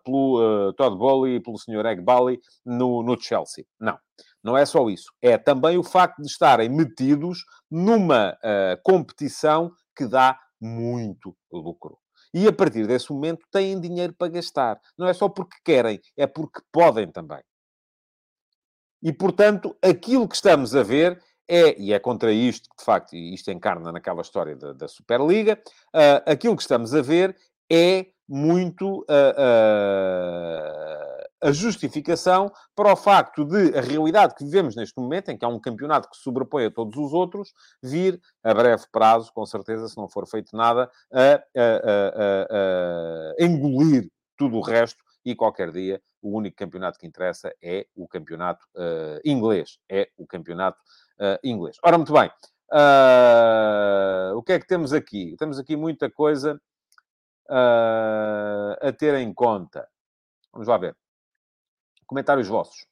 pelo 0.04 0.74
Todd 0.74 0.98
Bowley 0.98 1.36
e 1.36 1.40
pelo 1.40 1.60
Sr. 1.60 1.86
Egg 1.86 2.02
Bally 2.02 2.40
no, 2.66 3.04
no 3.04 3.22
Chelsea. 3.22 3.66
Não. 3.80 4.00
Não 4.44 4.58
é 4.58 4.66
só 4.66 4.88
isso. 4.90 5.12
É 5.22 5.38
também 5.38 5.78
o 5.78 5.84
facto 5.84 6.22
de 6.22 6.28
estarem 6.28 6.70
metidos 6.70 7.46
numa 7.70 8.32
uh, 8.32 8.80
competição 8.84 9.72
que 9.96 10.06
dá 10.08 10.40
muito 10.66 11.36
lucro. 11.52 11.98
E 12.34 12.48
a 12.48 12.54
partir 12.54 12.88
desse 12.88 13.12
momento 13.12 13.46
têm 13.52 13.80
dinheiro 13.80 14.14
para 14.14 14.32
gastar. 14.32 14.80
Não 14.98 15.08
é 15.08 15.14
só 15.14 15.30
porque 15.30 15.58
querem, 15.64 16.02
é 16.18 16.28
porque 16.28 16.62
podem 16.72 17.12
também. 17.12 17.42
E, 19.02 19.14
portanto, 19.14 19.76
aquilo 19.82 20.28
que 20.28 20.36
estamos 20.36 20.76
a 20.76 20.84
ver 20.84 21.22
é, 21.48 21.80
e 21.80 21.94
é 21.94 22.00
contra 22.00 22.34
isto 22.34 22.70
que, 22.70 22.78
de 22.78 22.84
facto, 22.84 23.16
isto 23.16 23.52
encarna 23.52 23.92
naquela 23.92 24.22
história 24.22 24.56
da, 24.56 24.74
da 24.74 24.88
Superliga, 24.88 25.62
uh, 25.94 26.24
aquilo 26.26 26.56
que 26.56 26.64
estamos 26.64 26.94
a 26.94 27.02
ver 27.02 27.36
é 27.72 28.08
muito 28.28 29.02
uh, 29.02 29.04
uh, 29.04 31.15
a 31.46 31.52
justificação 31.52 32.52
para 32.76 32.92
o 32.92 32.96
facto 32.96 33.46
de 33.46 33.78
a 33.78 33.82
realidade 33.82 34.34
que 34.34 34.44
vivemos 34.44 34.76
neste 34.76 35.00
momento, 35.00 35.30
em 35.30 35.38
que 35.38 35.46
há 35.46 35.48
um 35.48 35.60
campeonato 35.60 36.10
que 36.10 36.18
se 36.18 36.24
sobrepõe 36.24 36.66
a 36.66 36.72
todos 36.72 36.98
os 36.98 37.14
outros, 37.14 37.54
vir 37.84 38.20
a 38.44 38.52
breve 38.52 38.84
prazo, 38.92 39.32
com 39.32 39.46
certeza, 39.46 39.88
se 39.88 39.96
não 39.96 40.10
for 40.10 40.28
feito 40.28 40.58
nada, 40.58 40.90
a, 41.14 41.22
a, 41.22 41.36
a, 42.50 43.34
a 43.40 43.46
engolir 43.46 44.10
tudo 44.36 44.58
o 44.58 44.62
resto 44.62 45.04
e 45.24 45.36
qualquer 45.36 45.72
dia 45.72 46.02
o 46.20 46.36
único 46.36 46.58
campeonato 46.58 46.98
que 46.98 47.06
interessa 47.06 47.54
é 47.62 47.86
o 47.96 48.08
campeonato 48.08 48.66
uh, 48.76 49.22
inglês. 49.24 49.78
É 49.88 50.10
o 50.18 50.26
campeonato 50.26 50.80
uh, 51.20 51.38
inglês. 51.44 51.78
Ora, 51.84 51.98
muito 51.98 52.12
bem. 52.12 52.32
Uh, 52.72 54.36
o 54.36 54.42
que 54.42 54.54
é 54.54 54.60
que 54.60 54.66
temos 54.66 54.92
aqui? 54.92 55.36
Temos 55.38 55.60
aqui 55.60 55.76
muita 55.76 56.10
coisa 56.10 56.60
a 57.48 58.92
ter 58.98 59.14
em 59.14 59.32
conta. 59.32 59.88
Vamos 60.52 60.68
lá 60.68 60.80
ver. 60.80 60.96
Comentários 62.06 62.48
vossos. 62.48 62.86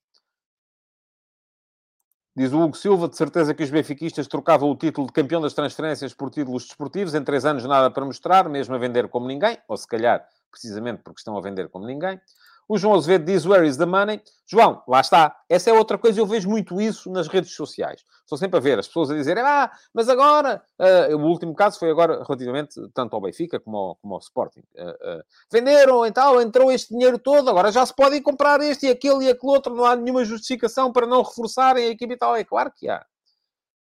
Diz 2.35 2.51
o 2.51 2.59
Hugo 2.59 2.75
Silva, 2.75 3.07
de 3.07 3.15
certeza 3.15 3.53
que 3.53 3.61
os 3.61 3.69
benfiquistas 3.69 4.27
trocavam 4.27 4.71
o 4.71 4.75
título 4.75 5.05
de 5.05 5.13
campeão 5.13 5.39
das 5.39 5.53
transferências 5.53 6.15
por 6.15 6.31
títulos 6.31 6.65
desportivos. 6.65 7.13
Em 7.13 7.23
três 7.23 7.45
anos 7.45 7.63
nada 7.63 7.91
para 7.91 8.03
mostrar, 8.03 8.49
mesmo 8.49 8.73
a 8.73 8.79
vender 8.79 9.07
como 9.07 9.27
ninguém. 9.27 9.59
Ou 9.67 9.77
se 9.77 9.87
calhar, 9.87 10.27
precisamente 10.49 11.03
porque 11.03 11.19
estão 11.19 11.37
a 11.37 11.41
vender 11.41 11.69
como 11.69 11.85
ninguém. 11.85 12.19
O 12.67 12.77
João 12.77 12.95
Azevedo 12.95 13.25
diz, 13.25 13.45
where 13.45 13.67
is 13.67 13.77
the 13.77 13.85
money? 13.85 14.21
João, 14.45 14.81
lá 14.87 15.01
está. 15.01 15.35
Essa 15.49 15.69
é 15.69 15.73
outra 15.73 15.97
coisa, 15.97 16.19
eu 16.19 16.25
vejo 16.25 16.49
muito 16.49 16.79
isso 16.79 17.11
nas 17.11 17.27
redes 17.27 17.55
sociais. 17.55 18.03
Estou 18.21 18.37
sempre 18.37 18.57
a 18.57 18.61
ver 18.61 18.79
as 18.79 18.87
pessoas 18.87 19.11
a 19.11 19.15
dizerem, 19.15 19.43
ah, 19.43 19.71
mas 19.93 20.09
agora... 20.09 20.63
Uh, 20.79 21.15
o 21.15 21.25
último 21.27 21.53
caso 21.53 21.77
foi 21.77 21.89
agora, 21.89 22.23
relativamente, 22.23 22.79
tanto 22.93 23.15
ao 23.15 23.21
Benfica 23.21 23.59
como 23.59 23.77
ao, 23.77 23.95
como 23.95 24.13
ao 24.13 24.19
Sporting. 24.19 24.63
Uh, 24.75 25.19
uh, 25.19 25.23
venderam 25.51 26.05
e 26.05 26.11
tal, 26.11 26.41
entrou 26.41 26.71
este 26.71 26.93
dinheiro 26.93 27.19
todo, 27.19 27.49
agora 27.49 27.71
já 27.71 27.85
se 27.85 27.95
pode 27.95 28.19
comprar 28.21 28.61
este 28.61 28.87
e 28.87 28.89
aquele 28.89 29.25
e 29.25 29.29
aquele 29.29 29.51
outro, 29.51 29.75
não 29.75 29.85
há 29.85 29.95
nenhuma 29.95 30.23
justificação 30.25 30.91
para 30.91 31.05
não 31.05 31.21
reforçarem 31.21 31.85
a 31.85 31.89
equipe 31.89 32.13
e 32.13 32.17
tal. 32.17 32.35
É 32.35 32.43
claro 32.43 32.71
que 32.75 32.89
há. 32.89 33.05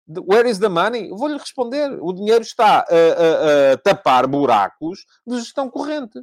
Where 0.08 0.50
is 0.50 0.58
the 0.58 0.68
money? 0.68 1.10
Vou-lhe 1.10 1.38
responder. 1.38 1.96
O 2.00 2.12
dinheiro 2.12 2.42
está 2.42 2.80
a, 2.80 2.82
a, 2.82 3.72
a 3.72 3.76
tapar 3.76 4.26
buracos 4.26 5.04
de 5.24 5.38
gestão 5.38 5.70
corrente 5.70 6.20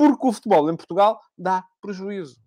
porque 0.00 0.26
o 0.26 0.32
futebol 0.32 0.70
em 0.70 0.76
Portugal 0.76 1.20
dá 1.36 1.62
prejuízo. 1.82 2.40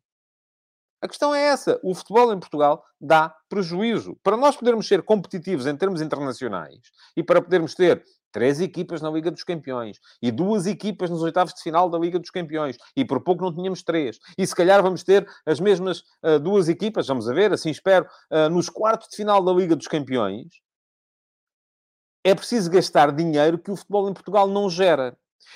A 1.00 1.08
questão 1.08 1.36
é 1.36 1.40
essa. 1.40 1.80
O 1.84 1.94
futebol 1.94 2.34
em 2.34 2.40
Portugal 2.40 2.84
dá 3.00 3.30
prejuízo. 3.48 4.18
Para 4.24 4.36
nós 4.36 4.58
podermos 4.58 4.88
ser 4.88 5.04
competitivos 5.04 5.68
em 5.68 5.78
termos 5.78 6.02
internacionais 6.02 6.80
e 7.16 7.22
para 7.22 7.40
podermos 7.40 7.76
ter 7.76 8.04
três 8.32 8.60
equipas 8.60 9.04
na 9.04 9.12
Liga 9.12 9.30
dos 9.30 9.44
Campeões 9.44 10.00
e 10.20 10.32
duas 10.32 10.66
equipas 10.66 11.12
nos 11.12 11.22
oitavos 11.22 11.54
de 11.54 11.62
final 11.62 11.92
da 11.92 12.00
Liga 12.00 12.18
dos 12.18 12.32
Campeões 12.32 12.76
e 12.98 13.06
por 13.06 13.22
pouco 13.22 13.44
não 13.44 13.54
tínhamos 13.54 13.84
três. 13.84 14.18
E 14.36 14.48
se 14.48 14.56
calhar 14.56 14.82
vamos 14.82 15.04
ter 15.04 15.30
as 15.46 15.60
mesmas 15.60 16.00
uh, 16.24 16.40
duas 16.40 16.68
equipas, 16.68 17.06
vamos 17.06 17.30
a 17.30 17.34
ver, 17.36 17.54
assim 17.54 17.70
espero, 17.70 18.08
uh, 18.32 18.50
nos 18.50 18.68
quartos 18.68 19.10
de 19.10 19.16
final 19.16 19.44
da 19.44 19.54
Liga 19.54 19.76
dos 19.76 19.88
Campeões. 19.88 20.48
É 22.24 22.34
preciso 22.34 22.72
gastar 22.72 23.12
dinheiro 23.12 23.60
que 23.60 23.70
o 23.70 23.76
futebol 23.76 24.10
em 24.10 24.14
Portugal 24.14 24.48
não 24.48 24.72
gera. 24.72 25.16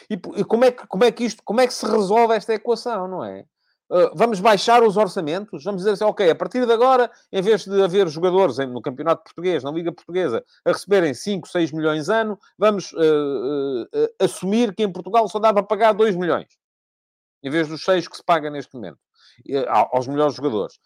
E, 0.10 0.14
e, 0.14 0.44
como, 0.44 0.66
é 0.66 0.72
que, 0.72 0.86
como, 0.88 1.04
é 1.04 1.12
que 1.12 1.24
isto, 1.24 1.42
como 1.44 1.62
é 1.62 1.68
que 1.68 1.74
se 1.74 1.86
resolve 1.86 2.34
esta 2.36 2.54
equação, 2.54 3.08
não 3.08 3.24
é? 3.24 3.46
Uh, 3.90 4.12
vamos 4.14 4.42
baixar 4.42 4.84
os 4.84 4.98
orçamentos? 4.98 5.64
Vamos 5.64 5.80
dizer 5.80 5.92
assim, 5.92 6.04
ok, 6.04 6.30
a 6.30 6.36
partir 6.36 6.66
de 6.66 6.74
agora, 6.74 7.10
em 7.32 7.42
vez 7.42 7.64
de 7.64 7.82
haver 7.82 8.08
jogadores 8.10 8.58
no 8.58 8.82
Campeonato 8.82 9.24
Português, 9.24 9.64
na 9.64 9.72
Liga 9.72 9.94
Portuguesa, 9.94 10.44
a 10.66 10.74
receberem 10.74 11.14
5, 11.14 11.48
6 11.48 11.72
milhões 11.72 12.10
ano, 12.10 12.38
vamos 12.58 12.92
uh, 12.92 12.98
uh, 12.98 14.10
assumir 14.20 14.76
que 14.76 14.84
em 14.84 14.92
Portugal 14.92 15.30
só 15.30 15.40
dá 15.40 15.54
para 15.54 15.64
pagar 15.64 15.94
2 15.94 16.18
milhões, 16.18 16.48
em 17.42 17.50
vez 17.50 17.70
dos 17.70 17.82
6 17.84 18.10
que 18.10 18.18
se 18.18 18.24
paga 18.24 18.50
neste 18.50 18.76
momento, 18.76 19.00
aos 19.70 20.06
melhores 20.08 20.36
jogadores. 20.36 20.78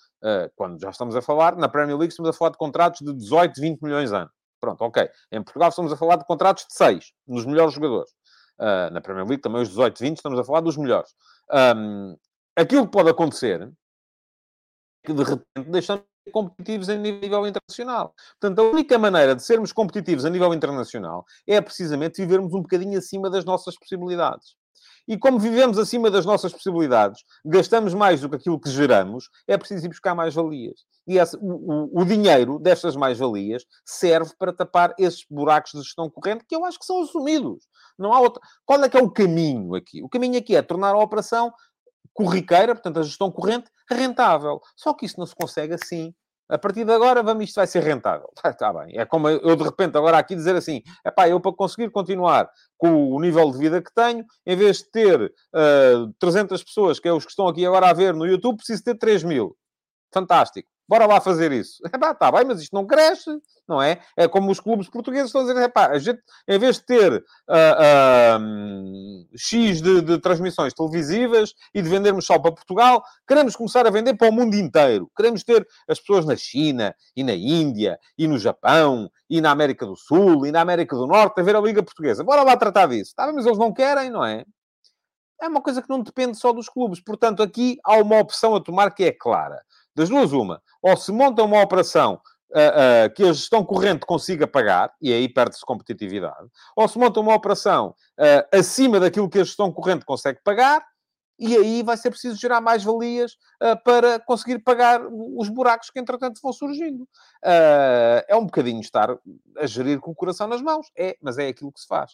quando 0.56 0.80
já 0.80 0.92
estamos 0.92 1.16
a 1.16 1.22
falar, 1.24 1.56
na 1.56 1.68
Premier 1.68 1.98
League 1.98 2.12
estamos 2.12 2.30
a 2.30 2.34
falar 2.34 2.52
de 2.52 2.58
contratos 2.58 3.02
de 3.02 3.14
18, 3.14 3.60
20 3.60 3.82
milhões 3.82 4.12
ano. 4.12 4.30
Pronto, 4.60 4.84
ok. 4.84 5.10
Em 5.32 5.42
Portugal 5.42 5.70
estamos 5.70 5.92
a 5.92 5.98
falar 5.98 6.18
de 6.18 6.26
contratos 6.26 6.68
de 6.68 6.76
6, 6.76 7.14
nos 7.28 7.46
melhores 7.46 7.74
jogadores. 7.74 8.12
Uh, 8.62 8.94
na 8.94 9.02
Premier 9.02 9.26
League 9.26 9.42
também 9.42 9.60
os 9.60 9.70
18, 9.70 10.00
20, 10.00 10.18
estamos 10.18 10.40
a 10.40 10.44
falar 10.44 10.62
dos 10.62 10.78
melhores. 10.78 11.16
Um, 11.52 12.16
aquilo 12.56 12.86
que 12.86 12.92
pode 12.92 13.10
acontecer 13.10 13.60
é 13.64 13.72
que 15.04 15.14
de 15.14 15.24
repente 15.24 15.70
deixamos 15.72 16.04
competitivos 16.32 16.88
a 16.88 16.96
nível 16.96 17.48
internacional. 17.48 18.14
Portanto, 18.40 18.60
a 18.60 18.72
única 18.72 19.00
maneira 19.00 19.36
de 19.36 19.44
sermos 19.44 19.74
competitivos 19.74 20.26
a 20.26 20.30
nível 20.30 20.54
internacional 20.54 21.26
é 21.48 21.60
precisamente 21.60 22.22
vivermos 22.22 22.54
um 22.54 22.62
bocadinho 22.62 23.00
acima 23.00 23.32
das 23.32 23.44
nossas 23.44 23.76
possibilidades. 23.80 24.56
E 25.08 25.18
como 25.18 25.40
vivemos 25.40 25.78
acima 25.78 26.10
das 26.10 26.26
nossas 26.26 26.54
possibilidades, 26.54 27.24
gastamos 27.46 27.94
mais 27.94 28.22
do 28.22 28.30
que 28.30 28.36
aquilo 28.36 28.60
que 28.60 28.70
geramos, 28.70 29.30
é 29.48 29.58
preciso 29.58 29.86
ir 29.86 29.90
buscar 29.90 30.16
mais-valias. 30.16 30.86
E 31.08 31.18
esse, 31.18 31.36
o, 31.38 31.42
o, 31.42 32.02
o, 32.02 32.06
dinheiro 32.06 32.60
destas 32.60 32.96
mais-valias 32.96 33.66
serve 33.86 34.32
para 34.38 34.54
tapar 34.54 34.94
esses 34.98 35.26
buracos 35.30 35.72
de 35.72 35.82
gestão 35.82 36.10
corrente 36.10 36.46
que 36.48 36.56
eu 36.56 36.64
acho 36.64 36.80
que 36.80 36.86
são 36.86 37.02
assumidos. 37.02 37.68
Não 37.98 38.14
há 38.14 38.20
outra. 38.20 38.42
Qual 38.66 38.82
é 38.84 38.90
que 38.90 38.98
é 38.98 39.02
o 39.02 39.10
caminho 39.10 39.76
aqui? 39.76 40.04
O 40.04 40.10
caminho 40.10 40.38
aqui 40.38 40.56
é 40.56 40.62
tornar 40.62 40.94
a 40.94 41.00
operação 41.00 41.52
corriqueira, 42.14 42.76
portanto, 42.76 43.00
a 43.00 43.04
gestão 43.04 43.32
corrente, 43.32 43.70
rentável. 43.90 44.62
Só 44.76 44.94
que 44.94 45.06
isso 45.06 45.20
não 45.20 45.26
se 45.26 45.36
consegue 45.36 45.74
assim 45.74 46.14
a 46.52 46.58
partir 46.58 46.84
de 46.84 46.92
agora, 46.92 47.24
vamos, 47.24 47.46
isto 47.46 47.56
vai 47.56 47.66
ser 47.66 47.82
rentável. 47.82 48.30
Está 48.36 48.52
tá 48.54 48.74
bem. 48.74 48.98
É 49.00 49.06
como 49.06 49.30
eu, 49.30 49.56
de 49.56 49.64
repente, 49.64 49.98
agora 49.98 50.18
aqui 50.18 50.36
dizer 50.36 50.56
assim, 50.56 50.82
é 51.04 51.10
pá, 51.10 51.28
eu 51.30 51.40
para 51.40 51.54
conseguir 51.54 51.90
continuar 51.90 52.50
com 52.78 53.12
o 53.12 53.20
nível 53.20 53.50
de 53.52 53.58
vida 53.58 53.82
que 53.82 53.94
tenho, 53.94 54.26
em 54.46 54.56
vez 54.56 54.80
de 54.80 54.92
ter 54.92 55.22
uh, 55.22 56.10
ah, 56.10 56.12
300 56.20 56.64
pessoas, 56.64 57.00
que 57.00 57.08
é 57.08 57.14
os 57.14 57.24
que 57.24 57.32
estão 57.32 57.48
aqui 57.48 57.66
agora 57.66 57.90
a 57.90 57.94
ver 57.94 58.14
no 58.14 58.26
YouTube, 58.26 58.58
preciso 58.58 58.84
ter 58.84 58.96
3 58.96 59.24
mil. 59.24 59.56
Fantástico. 60.14 60.71
Bora 60.88 61.06
lá 61.06 61.22
fazer 61.22 61.52
isso. 61.52 61.82
Epá, 61.94 62.14
tá 62.14 62.32
bem, 62.32 62.46
mas 62.46 62.62
isto 62.62 62.74
não 62.74 62.86
cresce, 62.86 63.30
não 63.68 63.82
é? 63.82 64.00
É 64.18 64.28
como 64.28 64.52
os 64.52 64.60
clubes 64.60 64.90
portugueses 64.90 65.28
estão 65.28 65.42
a 65.42 65.46
dizer, 65.46 65.62
epá, 65.62 65.88
a 65.88 65.98
gente, 65.98 66.20
em 66.48 66.60
vez 66.60 66.78
de 66.78 66.86
ter 66.86 67.14
uh, 67.14 68.40
uh, 68.40 69.38
X 69.38 69.82
de, 69.82 70.02
de, 70.02 70.18
transmissões 70.20 70.74
televisivas 70.74 71.54
e 71.74 71.82
de 71.82 71.88
vendermos 71.88 72.26
só 72.26 72.38
para 72.38 72.52
Portugal, 72.52 73.04
queremos 73.28 73.56
começar 73.56 73.88
a 73.88 73.90
vender 73.90 74.16
para 74.16 74.30
o 74.30 74.34
mundo 74.34 74.56
inteiro. 74.56 75.10
Queremos 75.16 75.44
ter 75.44 75.66
as 75.88 76.00
pessoas 76.00 76.26
na 76.26 76.36
China, 76.36 76.94
e 77.16 77.24
na 77.24 77.34
Índia, 77.34 78.00
e 78.18 78.28
no 78.28 78.38
Japão, 78.38 79.10
e 79.30 79.40
na 79.40 79.52
América 79.52 79.86
do 79.86 79.96
Sul, 79.96 80.46
e 80.46 80.52
na 80.52 80.62
América 80.62 80.96
do 80.96 81.08
Norte, 81.08 81.40
a 81.40 81.44
ver 81.44 81.56
a 81.56 81.62
Liga 81.62 81.84
Portuguesa. 81.84 82.24
Bora 82.24 82.44
lá 82.44 82.58
tratar 82.58 82.88
disso. 82.88 83.14
Tá 83.16 83.26
bem, 83.26 83.36
mas 83.36 83.46
eles 83.46 83.58
não 83.58 83.74
querem, 83.74 84.10
não 84.10 84.26
é? 84.26 84.44
É 85.42 85.48
uma 85.48 85.62
coisa 85.62 85.82
que 85.82 85.90
não 85.90 86.02
depende 86.02 86.38
só 86.38 86.54
dos 86.54 86.70
clubes. 86.70 87.02
Portanto, 87.02 87.42
aqui 87.42 87.80
há 87.84 87.96
uma 87.96 88.20
opção 88.20 88.56
a 88.56 88.62
tomar 88.62 88.92
que 88.92 89.04
é 89.04 89.12
clara. 89.12 89.60
Das 89.96 90.10
duas, 90.10 90.32
uma. 90.32 90.62
Ou 90.82 90.96
se 90.96 91.12
monta 91.12 91.44
uma 91.44 91.62
operação 91.62 92.22
uh, 92.52 93.08
uh, 93.08 93.14
que 93.14 93.24
a 93.24 93.34
gestão 93.34 93.64
corrente 93.64 94.06
consiga 94.06 94.48
pagar, 94.48 94.94
e 95.02 95.12
aí 95.12 95.28
perde-se 95.28 95.66
competitividade, 95.66 96.48
ou 96.76 96.88
se 96.88 96.98
monta 96.98 97.20
uma 97.20 97.34
operação 97.34 97.96
uh, 98.20 98.58
acima 98.58 99.00
daquilo 99.00 99.30
que 99.30 99.40
a 99.40 99.44
gestão 99.44 99.72
corrente 99.72 100.06
consegue 100.06 100.40
pagar, 100.44 100.84
e 101.40 101.58
aí 101.58 101.82
vai 101.82 101.98
ser 101.98 102.12
preciso 102.12 102.40
gerar 102.40 102.62
mais 102.62 102.84
valias 102.84 103.36
para 103.84 104.20
conseguir 104.20 104.60
pagar 104.60 105.02
os 105.10 105.50
buracos 105.50 105.90
que, 105.90 106.00
entretanto, 106.00 106.40
vão 106.40 106.54
surgindo. 106.54 107.08
é 107.42 108.36
um 108.36 108.46
bocadinho 108.46 108.80
estar 108.80 109.18
a 109.58 109.66
gerir 109.66 110.00
com 110.00 110.12
o 110.12 110.16
coração 110.16 110.48
nas 110.48 110.62
mãos. 110.62 110.86
É, 110.96 111.18
mas 111.20 111.40
é 111.40 111.48
aquilo 111.48 111.72
que 111.72 111.80
se 111.80 111.88
faz. 111.88 112.12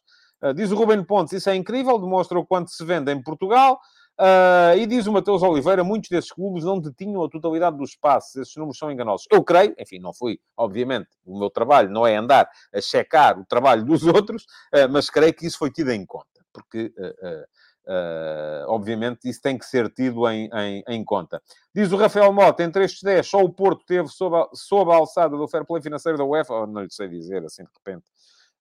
diz 0.56 0.72
o 0.72 0.78
Ruben 0.78 1.04
Pontes, 1.04 1.34
isso 1.34 1.50
é 1.50 1.56
incrível, 1.58 2.00
demonstra 2.00 2.40
o 2.40 2.46
quanto 2.46 2.72
se 2.72 2.86
vende 2.86 3.12
em 3.12 3.22
Portugal. 3.22 3.82
Uh, 4.20 4.76
e 4.76 4.88
diz 4.88 5.06
o 5.06 5.12
Mateus 5.12 5.44
Oliveira, 5.44 5.84
muitos 5.84 6.10
desses 6.10 6.32
clubes 6.32 6.64
não 6.64 6.80
detinham 6.80 7.24
a 7.24 7.30
totalidade 7.30 7.78
dos 7.78 7.92
espaços, 7.92 8.36
esses 8.36 8.56
números 8.56 8.78
são 8.80 8.92
enganosos. 8.92 9.28
Eu 9.32 9.44
creio, 9.44 9.76
enfim, 9.78 10.00
não 10.00 10.12
fui, 10.12 10.40
obviamente, 10.58 11.08
o 11.24 11.38
meu 11.38 11.52
trabalho 11.52 11.92
não 11.92 12.06
é 12.06 12.16
andar 12.16 12.50
a 12.74 12.82
checar 12.82 13.40
o 13.40 13.46
trabalho 13.46 13.86
dos 13.86 14.02
outros, 14.08 14.44
uh, 14.74 14.90
mas 14.90 15.08
creio 15.12 15.34
que 15.36 15.46
isso 15.46 15.60
foi 15.60 15.70
tido 15.70 15.92
em 15.92 16.04
conta, 16.04 16.44
porque, 16.52 16.92
uh, 16.98 18.66
obviamente, 18.70 19.30
isso 19.30 19.40
tem 19.40 19.56
que 19.56 19.66
ser 19.66 19.88
tido 19.92 20.28
em, 20.28 20.50
em, 20.52 20.84
em, 20.88 21.06
conta. 21.06 21.40
Diz 21.74 21.92
o 21.92 21.96
Rafael 21.96 22.34
Mota, 22.34 22.64
entre 22.64 22.86
estes 22.86 23.04
10, 23.04 23.28
só 23.28 23.44
o 23.44 23.54
Porto 23.54 23.86
teve 23.86 24.08
sob 24.08 24.36
a, 24.36 24.48
sob 24.52 24.92
a 24.92 24.96
alçada 24.96 25.38
do 25.38 25.48
fair 25.48 25.64
play 25.64 25.80
financeiro 25.80 26.18
da 26.18 26.26
UEFA, 26.26 26.56
oh, 26.56 26.66
não 26.66 26.82
lhe 26.82 26.92
sei 26.92 27.08
dizer, 27.08 27.46
assim, 27.46 27.64
de 27.64 27.70
repente. 27.78 28.08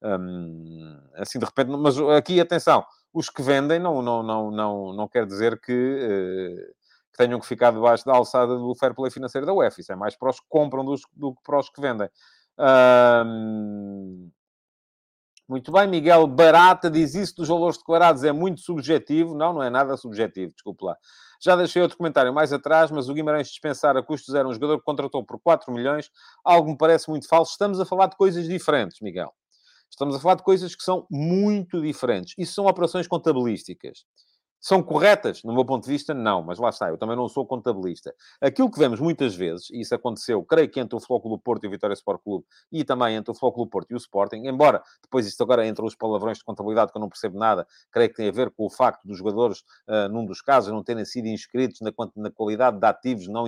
um, 0.03 1.01
assim 1.15 1.39
de 1.39 1.47
repente. 1.47 1.71
Mas 1.71 1.99
aqui, 1.99 2.39
atenção, 2.39 2.85
os 3.17 3.31
que 3.31 3.41
vendem 3.41 3.81
não, 3.81 4.03
não, 4.03 4.23
não, 4.23 4.51
não, 4.51 4.93
não 4.93 5.09
quer 5.09 5.25
dizer 5.25 5.59
que, 5.59 5.73
uh, 5.73 6.75
que 7.11 7.17
tenham 7.17 7.41
que 7.41 7.47
ficar 7.47 7.73
debaixo 7.73 8.05
da 8.05 8.15
alçada 8.15 8.55
do 8.55 8.75
fair 8.75 8.95
play 8.95 9.11
financeiro 9.11 9.47
da 9.47 9.55
UEFA. 9.55 9.81
Isso 9.81 9.91
é 9.91 9.97
mais 9.97 10.15
para 10.15 10.29
os 10.29 10.39
que 10.39 10.47
compram 10.47 10.85
do, 10.85 10.95
do 11.15 11.35
que 11.35 11.43
para 11.43 11.59
os 11.59 11.71
que 11.71 11.81
vendem. 11.81 12.11
Muito 15.49 15.73
bem, 15.73 15.87
Miguel 15.87 16.27
Barata 16.27 16.91
diz 16.91 17.15
isso 17.15 17.37
dos 17.37 17.49
valores 17.49 17.79
declarados 17.79 18.23
é 18.23 18.33
muito 18.33 18.61
subjetivo. 18.61 19.35
Não, 19.35 19.55
não 19.55 19.63
é 19.63 19.71
nada 19.71 19.97
subjetivo, 19.97 20.53
desculpe 20.53 20.85
lá. 20.85 20.95
Já 21.41 21.57
deixei 21.57 21.81
outro 21.81 21.97
comentário 21.97 22.35
mais 22.35 22.53
atrás, 22.53 22.91
mas 22.91 23.09
o 23.09 23.15
Guimarães 23.15 23.49
dispensar 23.49 23.97
a 23.97 24.03
custos 24.03 24.35
era 24.35 24.47
um 24.47 24.53
jogador 24.53 24.79
que 24.79 24.85
contratou 24.85 25.25
por 25.25 25.41
4 25.41 25.73
milhões. 25.73 26.11
Algo 26.45 26.71
me 26.71 26.77
parece 26.77 27.09
muito 27.09 27.27
falso. 27.29 27.53
Estamos 27.53 27.81
a 27.81 27.87
falar 27.87 28.09
de 28.09 28.17
coisas 28.17 28.47
diferentes, 28.47 29.01
Miguel. 29.01 29.33
Estamos 29.91 30.15
a 30.15 30.21
falar 30.21 30.35
de 30.35 30.43
coisas 30.43 30.75
que 30.75 30.83
são 30.83 31.07
muito 31.11 31.81
diferentes. 31.81 32.35
Isso 32.39 32.55
são 32.55 32.67
operações 32.67 33.07
contabilísticas. 33.07 34.05
São 34.61 34.83
corretas? 34.83 35.45
No 35.45 35.55
meu 35.55 35.65
ponto 35.65 35.85
de 35.85 35.91
vista, 35.91 36.13
não. 36.13 36.43
Mas 36.43 36.59
lá 36.59 36.71
está, 36.71 36.89
eu 36.89 36.99
também 36.99 37.15
não 37.15 37.29
sou 37.29 37.47
contabilista. 37.47 38.13
Aquilo 38.41 38.69
que 38.69 38.79
vemos 38.79 38.99
muitas 38.99 39.35
vezes, 39.35 39.71
e 39.71 39.81
isso 39.81 39.95
aconteceu, 39.95 40.43
creio 40.43 40.69
que 40.69 40.81
entre 40.81 40.97
o 40.97 41.01
Flóculo 41.01 41.39
Porto 41.39 41.65
e 41.65 41.69
o 41.69 41.71
Vitória 41.71 41.95
Sport 41.95 42.21
Clube, 42.23 42.45
e 42.73 42.83
também 42.83 43.15
entre 43.15 43.31
o 43.31 43.35
Flóculo 43.35 43.69
Porto 43.69 43.93
e 43.93 43.95
o 43.95 43.97
Sporting, 43.97 44.43
embora 44.47 44.83
depois 45.03 45.25
isto 45.27 45.41
agora 45.43 45.65
entre 45.65 45.85
os 45.85 45.95
palavrões 45.95 46.39
de 46.39 46.45
contabilidade 46.45 46.91
que 46.91 46.99
eu 46.99 47.01
não 47.01 47.09
percebo 47.09 47.39
nada, 47.39 47.65
creio 47.93 48.11
que 48.11 48.17
tem 48.17 48.29
a 48.29 48.33
ver 48.33 48.51
com 48.51 48.67
o 48.67 48.71
facto 48.71 49.05
dos 49.05 49.19
jogadores, 49.19 49.61
uh, 49.89 50.09
num 50.11 50.25
dos 50.25 50.41
casos, 50.41 50.73
não 50.73 50.83
terem 50.83 51.05
sido 51.05 51.29
inscritos 51.29 51.81
na, 51.81 51.93
na 52.17 52.31
qualidade 52.33 52.79
de 52.81 52.87
ativos, 52.87 53.29
não, 53.29 53.45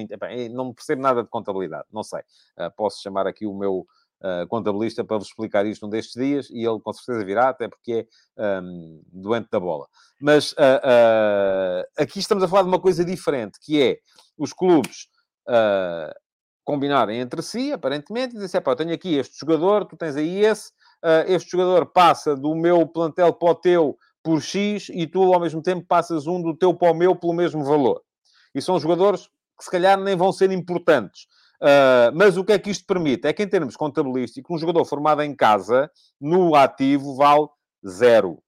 não 0.53 0.73
percebo 0.73 1.03
nada 1.03 1.23
de 1.23 1.29
contabilidade, 1.29 1.89
não 1.93 2.05
sei. 2.05 2.21
Uh, 2.21 2.71
posso 2.77 3.03
chamar 3.03 3.27
aqui 3.27 3.45
o 3.45 3.55
meu 3.55 3.87
uh, 4.23 4.47
contabilista 4.49 5.05
para 5.05 5.19
vos 5.19 5.29
explicar 5.29 5.67
isto 5.67 5.87
um 5.87 5.89
destes 5.89 6.15
dias 6.15 6.51
e 6.51 6.65
ele 6.65 6.81
com 6.81 6.93
certeza 6.93 7.25
virá, 7.25 7.49
até 7.49 7.69
porque 7.69 8.07
é 8.37 8.61
um, 8.61 9.03
doente 9.13 9.49
da 9.51 9.61
bola. 9.61 9.87
Mas 10.21 10.53
uh, 10.53 11.85
aqui 11.97 12.19
estamos 12.19 12.43
a 12.45 12.49
falar 12.49 12.63
de 12.63 12.69
uma 12.69 12.81
coisa 12.81 13.05
diferente, 13.05 13.59
que 13.61 13.83
é 13.83 13.99
os 14.37 14.53
clubes 14.53 15.09
combinarem 16.63 17.21
entre 17.21 17.41
si, 17.41 17.73
aparentemente, 17.73 18.37
e 18.37 18.39
dizer, 18.39 18.61
pá, 18.61 18.73
eu 18.73 18.77
tenho 18.77 18.93
aqui 18.93 19.17
este 19.17 19.39
jogador, 19.41 19.87
tu 19.87 19.97
tens 19.97 20.15
aí 20.15 20.45
esse, 20.45 20.71
este 21.27 21.53
jogador 21.53 21.87
passa 21.87 22.37
do 22.37 22.55
meu 22.55 22.87
plantel 22.87 23.33
para 23.33 23.51
o 23.53 23.55
teu 23.55 23.97
por 24.23 24.43
X 24.43 24.91
e 24.91 25.07
tu, 25.07 25.33
ao 25.33 25.41
mesmo 25.41 25.63
tempo, 25.63 25.87
passas 25.89 26.27
um 26.27 26.43
do 26.43 26.55
teu 26.55 26.75
para 26.75 26.93
o 26.93 26.95
meu 26.95 27.17
pelo 27.17 27.33
mesmo 27.33 27.65
valor. 27.65 28.03
E 28.55 28.61
são 28.61 28.79
jogadores 28.79 29.27
que, 29.57 29.65
se 29.65 29.71
calhar, 29.71 29.99
nem 29.99 30.15
vão 30.15 30.31
ser 30.31 30.53
importantes. 30.53 31.27
Uh, 31.61 32.15
mas 32.15 32.37
o 32.37 32.45
que 32.45 32.53
é 32.53 32.59
que 32.59 32.71
isto 32.71 32.87
permite? 32.87 33.27
É 33.27 33.33
que, 33.33 33.43
em 33.43 33.49
termos 33.49 33.77
contabilísticos, 33.77 34.55
um 34.55 34.59
jogador 34.59 34.85
formado 34.85 35.23
em 35.23 35.35
casa, 35.35 35.91
no 36.21 36.55
ativo, 36.55 37.17
vale 37.17 37.49
zero. 37.87 38.43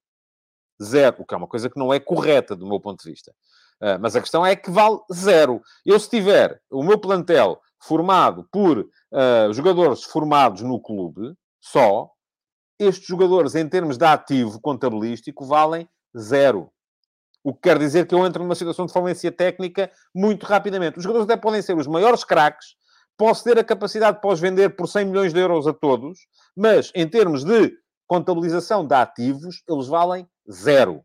Zero. 0.82 1.16
O 1.18 1.26
que 1.26 1.34
é 1.34 1.36
uma 1.36 1.48
coisa 1.48 1.68
que 1.68 1.78
não 1.78 1.92
é 1.92 1.98
correta, 1.98 2.54
do 2.54 2.66
meu 2.66 2.80
ponto 2.80 3.02
de 3.02 3.11
vista. 3.11 3.32
Uh, 3.80 3.98
mas 4.00 4.14
a 4.14 4.20
questão 4.20 4.44
é 4.44 4.54
que 4.54 4.70
vale 4.70 4.98
zero. 5.12 5.61
Eu, 5.84 5.98
se 5.98 6.08
tiver 6.08 6.61
o 6.70 6.82
meu 6.82 6.98
plantel 6.98 7.61
formado 7.78 8.46
por 8.52 8.78
uh, 8.78 9.52
jogadores 9.52 10.04
formados 10.04 10.62
no 10.62 10.80
clube, 10.80 11.34
só, 11.61 12.11
estes 12.78 13.06
jogadores, 13.06 13.54
em 13.54 13.68
termos 13.68 13.96
de 13.96 14.04
ativo 14.04 14.61
contabilístico, 14.61 15.44
valem 15.44 15.88
zero. 16.16 16.70
O 17.42 17.54
que 17.54 17.62
quer 17.62 17.78
dizer 17.78 18.06
que 18.06 18.14
eu 18.14 18.26
entro 18.26 18.42
numa 18.42 18.54
situação 18.54 18.86
de 18.86 18.92
falência 18.92 19.32
técnica 19.32 19.90
muito 20.14 20.44
rapidamente. 20.44 20.98
Os 20.98 21.02
jogadores 21.02 21.28
até 21.28 21.40
podem 21.40 21.62
ser 21.62 21.76
os 21.76 21.86
maiores 21.86 22.22
craques, 22.22 22.76
posso 23.21 23.45
ter 23.45 23.59
a 23.59 23.64
capacidade 23.64 24.16
de 24.16 24.23
pós-vender 24.23 24.71
por 24.71 24.89
100 24.89 25.05
milhões 25.05 25.35
de 25.35 25.39
euros 25.39 25.66
a 25.66 25.75
todos, 25.75 26.21
mas 26.57 26.91
em 26.95 27.07
termos 27.07 27.45
de 27.45 27.71
contabilização 28.07 28.87
de 28.87 28.95
ativos, 28.95 29.62
eles 29.68 29.87
valem 29.89 30.27
zero. 30.51 31.03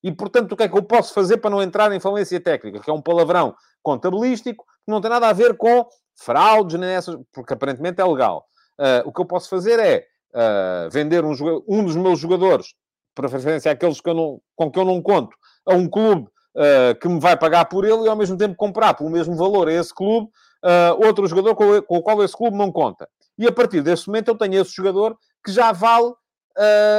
E, 0.00 0.12
portanto, 0.12 0.52
o 0.52 0.56
que 0.56 0.62
é 0.62 0.68
que 0.68 0.78
eu 0.78 0.82
posso 0.84 1.12
fazer 1.12 1.38
para 1.38 1.50
não 1.50 1.60
entrar 1.60 1.90
em 1.90 1.98
falência 1.98 2.40
técnica? 2.40 2.78
Que 2.78 2.88
é 2.88 2.92
um 2.92 3.02
palavrão 3.02 3.52
contabilístico, 3.82 4.64
que 4.64 4.92
não 4.92 5.00
tem 5.00 5.10
nada 5.10 5.26
a 5.26 5.32
ver 5.32 5.56
com 5.56 5.84
fraudes, 6.16 6.78
nem 6.78 6.90
essas, 6.90 7.16
porque 7.32 7.54
aparentemente 7.54 8.00
é 8.00 8.04
legal. 8.04 8.46
Uh, 8.78 9.08
o 9.08 9.12
que 9.12 9.20
eu 9.20 9.26
posso 9.26 9.48
fazer 9.48 9.80
é 9.80 10.06
uh, 10.36 10.88
vender 10.88 11.24
um, 11.24 11.32
um, 11.68 11.84
dos 11.84 11.96
meus 11.96 12.20
jogadores, 12.20 12.74
preferência 13.12 13.72
aqueles 13.72 14.00
que 14.00 14.14
não, 14.14 14.40
com 14.54 14.70
que 14.70 14.78
eu 14.78 14.84
não 14.84 15.02
conto, 15.02 15.36
a 15.66 15.74
um 15.74 15.88
clube 15.88 16.28
uh, 16.54 16.96
que 17.00 17.08
me 17.08 17.18
vai 17.18 17.36
pagar 17.36 17.64
por 17.64 17.84
ele 17.84 18.04
e 18.04 18.08
ao 18.08 18.14
mesmo 18.14 18.38
tempo 18.38 18.54
comprar 18.54 18.94
pelo 18.94 19.10
mesmo 19.10 19.34
valor 19.34 19.66
a 19.66 19.72
esse 19.72 19.92
clube 19.92 20.30
uh, 20.64 21.06
outro 21.06 21.26
jogador 21.26 21.54
com, 21.54 21.82
com, 21.82 21.96
o 21.96 22.02
qual 22.02 22.22
esse 22.22 22.36
clube 22.36 22.56
não 22.56 22.70
conta. 22.72 23.08
E 23.38 23.46
a 23.46 23.52
partir 23.52 23.82
desse 23.82 24.06
momento 24.06 24.28
eu 24.28 24.38
tenho 24.38 24.60
esse 24.60 24.72
jogador 24.72 25.16
que 25.44 25.52
já 25.52 25.72
vale 25.72 26.08
uh, 26.08 26.16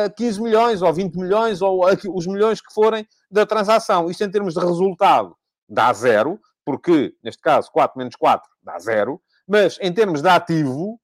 ah, 0.05 0.09
15 0.15 0.41
milhões, 0.41 0.81
ou 0.81 0.93
20 0.93 1.15
milhões, 1.15 1.61
ou 1.61 1.83
os 2.13 2.27
milhões 2.27 2.61
que 2.61 2.73
forem 2.73 3.07
da 3.29 3.45
transação. 3.45 4.09
Isto 4.09 4.23
em 4.23 4.31
termos 4.31 4.53
de 4.53 4.59
resultado 4.59 5.35
dá 5.67 5.91
zero, 5.93 6.39
porque, 6.63 7.13
neste 7.23 7.41
caso, 7.41 7.71
4 7.71 7.97
menos 7.97 8.15
4 8.15 8.47
dá 8.61 8.77
zero, 8.79 9.21
mas 9.47 9.77
em 9.81 9.91
termos 9.91 10.21
de 10.21 10.29
ativo, 10.29 10.99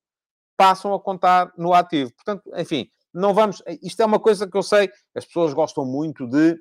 passam 0.55 0.93
a 0.93 0.99
contar 0.99 1.51
no 1.57 1.73
ativo. 1.73 2.13
Portanto, 2.13 2.43
enfim, 2.55 2.87
não 3.13 3.33
vamos... 3.33 3.61
Isto 3.81 4.01
é 4.01 4.05
uma 4.05 4.19
coisa 4.19 4.47
que 4.47 4.57
eu 4.57 4.63
sei, 4.63 4.91
as 5.15 5.25
pessoas 5.25 5.53
gostam 5.53 5.85
muito 5.85 6.27
de 6.27 6.57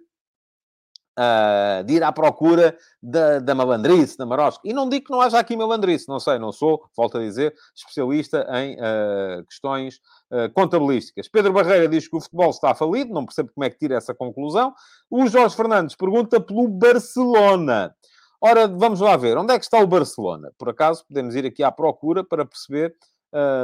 Uh, 1.13 1.85
de 1.85 1.93
ir 1.93 2.03
à 2.03 2.11
procura 2.11 2.75
da, 3.03 3.39
da 3.39 3.55
malandrice, 3.55 4.17
da 4.17 4.25
marosca. 4.25 4.63
E 4.65 4.73
não 4.73 4.89
digo 4.89 5.05
que 5.05 5.13
não 5.13 5.21
haja 5.21 5.39
aqui 5.39 5.55
malandrice, 5.55 6.09
não 6.09 6.19
sei, 6.19 6.39
não 6.39 6.51
sou, 6.53 6.89
volto 6.97 7.19
a 7.19 7.21
dizer, 7.21 7.55
especialista 7.77 8.47
em 8.51 8.77
uh, 8.77 9.45
questões 9.45 9.97
uh, 10.31 10.51
contabilísticas. 10.55 11.29
Pedro 11.29 11.53
Barreira 11.53 11.87
diz 11.87 12.09
que 12.09 12.17
o 12.17 12.21
futebol 12.21 12.49
está 12.49 12.75
falido, 12.75 13.13
não 13.13 13.27
percebo 13.27 13.51
como 13.55 13.63
é 13.63 13.69
que 13.69 13.77
tira 13.77 13.95
essa 13.95 14.15
conclusão. 14.15 14.73
O 15.11 15.27
Jorge 15.27 15.55
Fernandes 15.55 15.95
pergunta 15.95 16.41
pelo 16.41 16.67
Barcelona. 16.67 17.95
Ora, 18.41 18.67
vamos 18.67 19.01
lá 19.01 19.15
ver, 19.15 19.37
onde 19.37 19.53
é 19.53 19.59
que 19.59 19.67
está 19.67 19.81
o 19.81 19.87
Barcelona? 19.87 20.51
Por 20.57 20.71
acaso, 20.71 21.05
podemos 21.07 21.35
ir 21.35 21.45
aqui 21.45 21.63
à 21.63 21.71
procura 21.71 22.25
para 22.25 22.47
perceber, 22.47 22.97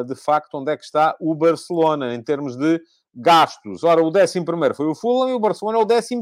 de 0.07 0.14
facto, 0.14 0.55
onde 0.55 0.70
é 0.70 0.76
que 0.76 0.84
está 0.84 1.16
o 1.18 1.34
Barcelona, 1.34 2.14
em 2.14 2.22
termos 2.22 2.57
de 2.57 2.80
gastos. 3.18 3.82
Ora, 3.82 4.00
o 4.02 4.08
11 4.08 4.44
foi 4.74 4.86
o 4.86 4.94
Fulham 4.94 5.30
e 5.30 5.34
o 5.34 5.40
Barcelona 5.40 5.78
é 5.78 5.82
o 5.82 5.84
12, 5.84 6.20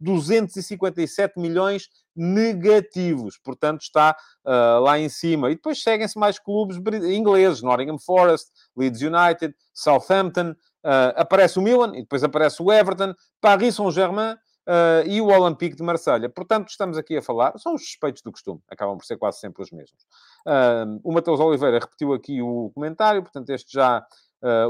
257 0.00 1.38
milhões 1.38 1.88
negativos. 2.14 3.38
Portanto, 3.38 3.82
está 3.82 4.16
uh, 4.44 4.80
lá 4.80 4.98
em 4.98 5.08
cima. 5.08 5.50
E 5.50 5.54
depois 5.54 5.82
seguem-se 5.82 6.18
mais 6.18 6.38
clubes 6.38 6.76
ingleses: 7.04 7.62
Nottingham 7.62 7.98
Forest, 7.98 8.48
Leeds 8.76 9.00
United, 9.00 9.54
Southampton. 9.72 10.50
Uh, 10.84 11.14
aparece 11.16 11.58
o 11.58 11.62
Milan 11.62 11.92
e 11.94 12.02
depois 12.02 12.22
aparece 12.22 12.62
o 12.62 12.70
Everton, 12.72 13.14
Paris 13.40 13.76
Saint-Germain. 13.76 14.36
Uh, 14.66 15.04
e 15.06 15.20
o 15.20 15.26
Olympique 15.26 15.76
de 15.76 15.82
Marselha. 15.82 16.26
Portanto, 16.26 16.70
estamos 16.70 16.96
aqui 16.96 17.18
a 17.18 17.22
falar, 17.22 17.52
são 17.58 17.74
os 17.74 17.82
suspeitos 17.82 18.22
do 18.22 18.32
costume, 18.32 18.62
acabam 18.70 18.96
por 18.96 19.04
ser 19.04 19.18
quase 19.18 19.38
sempre 19.38 19.62
os 19.62 19.70
mesmos. 19.70 20.00
Uh, 20.46 20.98
o 21.04 21.12
Mateus 21.12 21.38
Oliveira 21.38 21.78
repetiu 21.78 22.14
aqui 22.14 22.40
o 22.40 22.70
comentário, 22.74 23.22
portanto, 23.22 23.50
este 23.50 23.70
já 23.74 24.02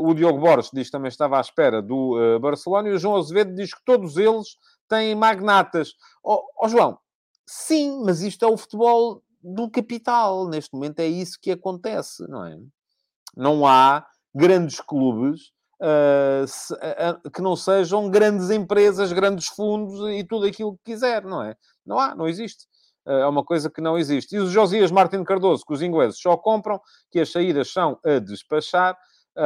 o 0.01 0.15
Diogo 0.15 0.39
Borges 0.39 0.71
diz 0.73 0.87
que 0.87 0.93
também 0.93 1.09
estava 1.09 1.39
à 1.39 1.41
espera 1.41 1.83
do 1.83 2.17
uh, 2.17 2.39
Barcelona 2.39 2.89
e 2.89 2.93
o 2.93 2.99
João 2.99 3.17
Azevedo 3.17 3.55
diz 3.55 3.75
que 3.75 3.85
todos 3.85 4.17
eles 4.17 4.57
têm 4.89 5.15
magnatas. 5.15 5.93
Ó 6.23 6.35
oh, 6.35 6.65
oh, 6.65 6.69
João, 6.69 6.99
sim, 7.47 8.03
mas 8.05 8.23
isto 8.23 8.45
é 8.45 8.49
o 8.49 8.57
futebol 8.57 9.23
do 9.43 9.71
capital. 9.71 10.49
Neste 10.49 10.73
momento 10.75 11.01
é 11.01 11.07
isso 11.07 11.39
que 11.41 11.51
acontece, 11.51 12.27
não 12.29 12.45
é? 12.45 12.57
Não 13.37 13.67
há 13.67 14.07
grandes 14.35 14.81
clubes 14.81 15.53
uh, 15.81 16.47
se, 16.47 16.75
que 17.33 17.43
não 17.43 17.57
sejam 17.57 18.09
grandes 18.11 18.51
empresas, 18.51 19.13
grandes 19.13 19.49
fundos 19.49 20.09
e 20.11 20.23
tudo 20.25 20.47
aquilo 20.47 20.77
que 20.77 20.93
quiser, 20.93 21.25
não 21.25 21.43
é? 21.43 21.57
Não 21.85 21.99
há, 21.99 22.15
não 22.15 22.29
existe 22.29 22.67
é 23.07 23.27
uma 23.27 23.45
coisa 23.45 23.71
que 23.71 23.81
não 23.81 23.99
existe. 23.99 24.35
E 24.35 24.39
os 24.39 24.51
Josias 24.51 24.91
Martin 24.91 25.23
Cardoso, 25.25 25.65
que 25.67 25.73
os 25.73 25.83
ingleses 25.83 26.19
só 26.19 26.37
compram, 26.37 26.81
que 27.11 27.21
as 27.21 27.31
saídas 27.31 27.71
são 27.71 27.99
a 28.05 28.19
despachar, 28.19 28.97
Uh, 29.37 29.45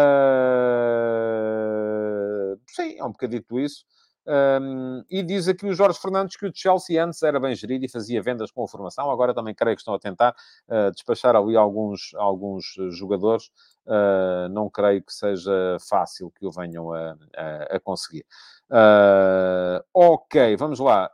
sim, 2.68 2.99
é 2.99 3.05
um 3.05 3.12
bocadito 3.12 3.59
isso. 3.59 3.84
Um, 4.30 5.03
e 5.11 5.22
diz 5.22 5.49
aqui 5.49 5.64
o 5.64 5.72
Jorge 5.72 5.99
Fernandes 5.99 6.36
que 6.36 6.45
o 6.45 6.53
Chelsea 6.55 7.03
antes 7.03 7.22
era 7.22 7.41
bem 7.41 7.55
gerido 7.55 7.86
e 7.86 7.89
fazia 7.89 8.22
vendas 8.22 8.51
com 8.51 8.62
a 8.62 8.68
formação. 8.68 9.11
Agora 9.11 9.32
também 9.32 9.55
creio 9.55 9.74
que 9.74 9.80
estão 9.80 9.95
a 9.95 9.99
tentar 9.99 10.36
uh, 10.68 10.91
despachar 10.91 11.34
ali 11.34 11.57
alguns, 11.57 12.12
alguns 12.14 12.74
jogadores. 12.91 13.51
Uh, 13.86 14.51
não 14.51 14.68
creio 14.68 15.03
que 15.03 15.14
seja 15.14 15.78
fácil 15.89 16.30
que 16.30 16.45
o 16.45 16.51
venham 16.51 16.93
a, 16.93 17.16
a, 17.34 17.76
a 17.76 17.80
conseguir. 17.80 18.26
Uh, 18.70 19.82
ok, 19.95 20.57
vamos 20.59 20.78
lá. 20.78 21.11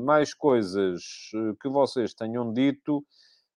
mais 0.00 0.34
coisas 0.34 1.30
que 1.62 1.68
vocês 1.68 2.14
tenham 2.14 2.52
dito. 2.52 3.04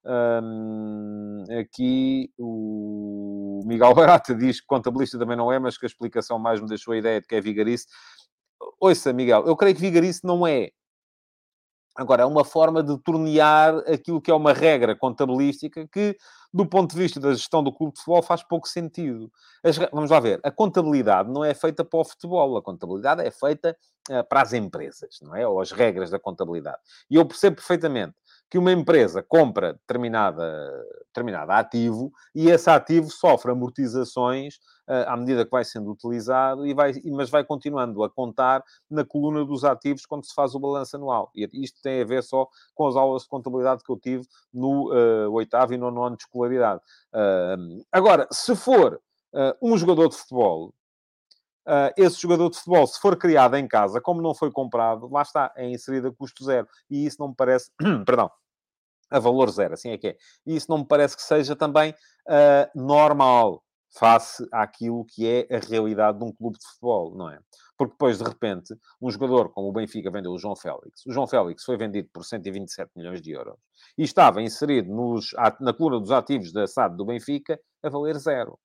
Um, 0.03 1.43
aqui 1.59 2.31
o 2.37 3.61
Miguel 3.65 3.93
Barata 3.95 4.33
diz 4.33 4.59
que 4.59 4.67
contabilista 4.67 5.19
também 5.19 5.37
não 5.37 5.51
é, 5.51 5.59
mas 5.59 5.77
que 5.77 5.85
a 5.85 5.87
explicação 5.87 6.39
mais 6.39 6.59
me 6.59 6.67
deixou 6.67 6.93
a 6.93 6.97
ideia 6.97 7.21
de 7.21 7.27
que 7.27 7.35
é 7.35 7.41
vigarice. 7.41 7.85
Ouça, 8.79 9.13
Miguel, 9.13 9.45
eu 9.45 9.55
creio 9.55 9.75
que 9.75 9.81
vigarice 9.81 10.21
não 10.23 10.45
é 10.45 10.71
Agora, 11.95 12.23
é 12.23 12.25
uma 12.25 12.45
forma 12.45 12.81
de 12.81 12.97
tornear 12.99 13.77
aquilo 13.79 14.21
que 14.21 14.31
é 14.31 14.33
uma 14.33 14.53
regra 14.53 14.95
contabilística 14.95 15.85
que, 15.91 16.15
do 16.53 16.65
ponto 16.65 16.91
de 16.91 16.97
vista 16.97 17.19
da 17.19 17.33
gestão 17.33 17.61
do 17.61 17.71
clube 17.71 17.93
de 17.93 17.99
futebol, 17.99 18.23
faz 18.23 18.41
pouco 18.41 18.67
sentido. 18.67 19.29
As, 19.61 19.77
vamos 19.77 20.09
lá 20.09 20.19
ver, 20.21 20.39
a 20.41 20.49
contabilidade 20.49 21.29
não 21.29 21.43
é 21.43 21.53
feita 21.53 21.83
para 21.83 21.99
o 21.99 22.05
futebol, 22.05 22.55
a 22.55 22.61
contabilidade 22.61 23.21
é 23.21 23.29
feita 23.29 23.77
uh, 24.09 24.23
para 24.27 24.41
as 24.41 24.53
empresas, 24.53 25.19
não 25.21 25.35
é? 25.35 25.45
Ou 25.45 25.59
as 25.59 25.73
regras 25.73 26.09
da 26.09 26.17
contabilidade. 26.17 26.77
E 27.09 27.15
eu 27.15 27.25
percebo 27.25 27.57
perfeitamente 27.57 28.15
que 28.51 28.57
uma 28.57 28.73
empresa 28.73 29.23
compra 29.23 29.75
determinada, 29.75 30.85
determinado 31.07 31.53
ativo 31.53 32.11
e 32.35 32.49
esse 32.49 32.69
ativo 32.69 33.09
sofre 33.09 33.49
amortizações 33.49 34.55
uh, 34.89 35.07
à 35.07 35.15
medida 35.15 35.45
que 35.45 35.51
vai 35.51 35.63
sendo 35.63 35.89
utilizado, 35.89 36.67
e 36.67 36.73
vai, 36.73 36.91
mas 37.05 37.29
vai 37.29 37.45
continuando 37.45 38.03
a 38.03 38.09
contar 38.09 38.61
na 38.89 39.05
coluna 39.05 39.45
dos 39.45 39.63
ativos 39.63 40.05
quando 40.05 40.25
se 40.25 40.35
faz 40.35 40.53
o 40.53 40.59
balanço 40.59 40.97
anual. 40.97 41.31
E 41.33 41.49
isto 41.63 41.81
tem 41.81 42.01
a 42.01 42.05
ver 42.05 42.21
só 42.23 42.45
com 42.75 42.85
as 42.87 42.97
aulas 42.97 43.23
de 43.23 43.29
contabilidade 43.29 43.83
que 43.85 43.91
eu 43.91 43.97
tive 43.97 44.27
no 44.53 44.91
uh, 44.91 45.31
oitavo 45.31 45.73
e 45.73 45.77
nono 45.77 46.03
ano 46.03 46.17
de 46.17 46.23
escolaridade. 46.23 46.81
Uh, 47.13 47.81
agora, 47.89 48.27
se 48.31 48.53
for 48.53 49.01
um 49.61 49.77
jogador 49.77 50.09
de 50.09 50.17
futebol 50.17 50.73
Uh, 51.67 51.93
esse 51.95 52.19
jogador 52.19 52.49
de 52.49 52.57
futebol, 52.57 52.87
se 52.87 52.99
for 52.99 53.15
criado 53.15 53.55
em 53.55 53.67
casa, 53.67 54.01
como 54.01 54.21
não 54.21 54.33
foi 54.33 54.51
comprado, 54.51 55.07
lá 55.11 55.21
está, 55.21 55.51
é 55.55 55.69
inserido 55.69 56.07
a 56.07 56.13
custo 56.13 56.43
zero. 56.43 56.67
E 56.89 57.05
isso 57.05 57.17
não 57.19 57.29
me 57.29 57.35
parece, 57.35 57.69
perdão, 58.05 58.31
a 59.09 59.19
valor 59.19 59.49
zero, 59.51 59.73
assim 59.73 59.91
é 59.91 59.97
que 59.97 60.07
é. 60.07 60.17
E 60.45 60.55
isso 60.55 60.67
não 60.69 60.79
me 60.79 60.85
parece 60.85 61.15
que 61.15 61.21
seja 61.21 61.55
também 61.55 61.91
uh, 61.91 62.79
normal 62.79 63.63
face 63.93 64.47
àquilo 64.51 65.05
que 65.05 65.27
é 65.27 65.55
a 65.55 65.59
realidade 65.59 66.17
de 66.17 66.23
um 66.23 66.31
clube 66.31 66.57
de 66.57 66.65
futebol, 66.65 67.13
não 67.15 67.29
é? 67.29 67.39
Porque 67.77 67.93
depois, 67.93 68.19
de 68.19 68.23
repente, 68.23 68.73
um 69.01 69.11
jogador 69.11 69.49
como 69.49 69.67
o 69.67 69.71
Benfica 69.71 70.09
vendeu 70.09 70.31
o 70.31 70.37
João 70.37 70.55
Félix. 70.55 71.05
O 71.05 71.11
João 71.11 71.27
Félix 71.27 71.63
foi 71.63 71.77
vendido 71.77 72.09
por 72.13 72.23
127 72.23 72.89
milhões 72.95 73.21
de 73.21 73.31
euros 73.31 73.57
e 73.97 74.03
estava 74.03 74.41
inserido 74.41 74.93
nos, 74.93 75.31
na 75.59 75.73
coluna 75.73 75.99
dos 75.99 76.11
ativos 76.11 76.53
da 76.53 76.67
SAD 76.67 76.95
do 76.95 77.05
Benfica 77.05 77.59
a 77.83 77.89
valer 77.89 78.17
zero. 78.17 78.57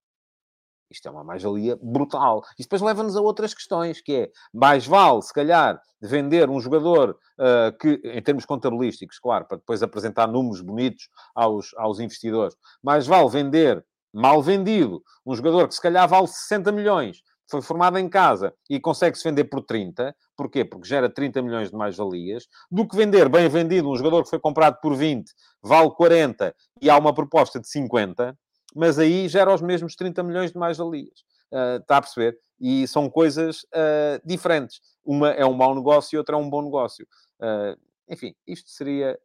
Isto 0.91 1.09
é 1.09 1.11
uma 1.11 1.25
mais-valia 1.25 1.79
brutal. 1.83 2.43
E 2.59 2.63
depois 2.63 2.81
leva-nos 2.81 3.17
a 3.17 3.21
outras 3.21 3.53
questões, 3.53 4.01
que 4.01 4.15
é, 4.15 4.31
mais 4.53 4.87
vale, 4.87 5.23
se 5.23 5.33
calhar, 5.33 5.81
vender 6.01 6.49
um 6.49 6.61
jogador 6.61 7.19
uh, 7.39 7.77
que, 7.79 8.01
em 8.05 8.23
termos 8.23 8.45
contabilísticos, 8.45 9.19
claro, 9.19 9.47
para 9.47 9.59
depois 9.59 9.83
apresentar 9.83 10.27
números 10.27 10.61
bonitos 10.61 11.09
aos, 11.35 11.75
aos 11.77 11.99
investidores, 11.99 12.57
mais 12.83 13.07
vale 13.07 13.29
vender, 13.29 13.85
mal 14.13 14.43
vendido, 14.43 15.03
um 15.25 15.35
jogador 15.35 15.69
que 15.69 15.75
se 15.75 15.83
calhar 15.83 16.09
vale 16.09 16.29
60 16.29 16.71
milhões, 16.73 17.23
foi 17.49 17.63
formado 17.63 17.99
em 17.99 18.09
casa 18.09 18.53
e 18.69 18.81
consegue-se 18.81 19.25
vender 19.25 19.45
por 19.45 19.63
30, 19.63 20.15
porquê? 20.37 20.65
Porque 20.65 20.89
gera 20.89 21.09
30 21.09 21.43
milhões 21.43 21.71
de 21.71 21.77
mais-valias, 21.77 22.47
do 22.71 22.87
que 22.87 22.97
vender 22.97 23.29
bem 23.29 23.49
vendido 23.49 23.89
um 23.89 23.97
jogador 23.97 24.25
que 24.25 24.31
foi 24.31 24.41
comprado 24.41 24.79
por 24.81 24.95
20, 24.95 25.31
vale 25.63 25.91
40 25.91 26.55
e 26.83 26.91
há 26.91 26.99
uma 26.99 27.15
proposta 27.15 27.61
de 27.61 27.69
50, 27.69 28.37
mas 28.77 28.99
aí 28.99 29.27
gera 29.29 29.53
os 29.53 29.63
mesmos 29.63 29.97
30 29.97 30.23
milhões 30.23 30.53
de 30.53 30.59
mais-valias. 30.59 31.25
Uh, 31.51 31.81
está 31.81 31.97
a 31.97 32.03
perceber? 32.03 32.39
E 32.61 32.87
são 32.87 33.09
coisas 33.09 33.63
uh, 33.65 34.21
diferentes. 34.25 34.81
Uma 35.05 35.31
é 35.31 35.45
um 35.47 35.55
mau 35.55 35.75
negócio 35.75 36.15
e 36.15 36.19
outra 36.19 36.37
é 36.37 36.39
um 36.39 36.49
bom 36.49 36.63
negócio. 36.63 37.07
Uh, 37.41 37.79
enfim, 38.09 38.35
isto 38.47 38.71
seria 38.71 39.19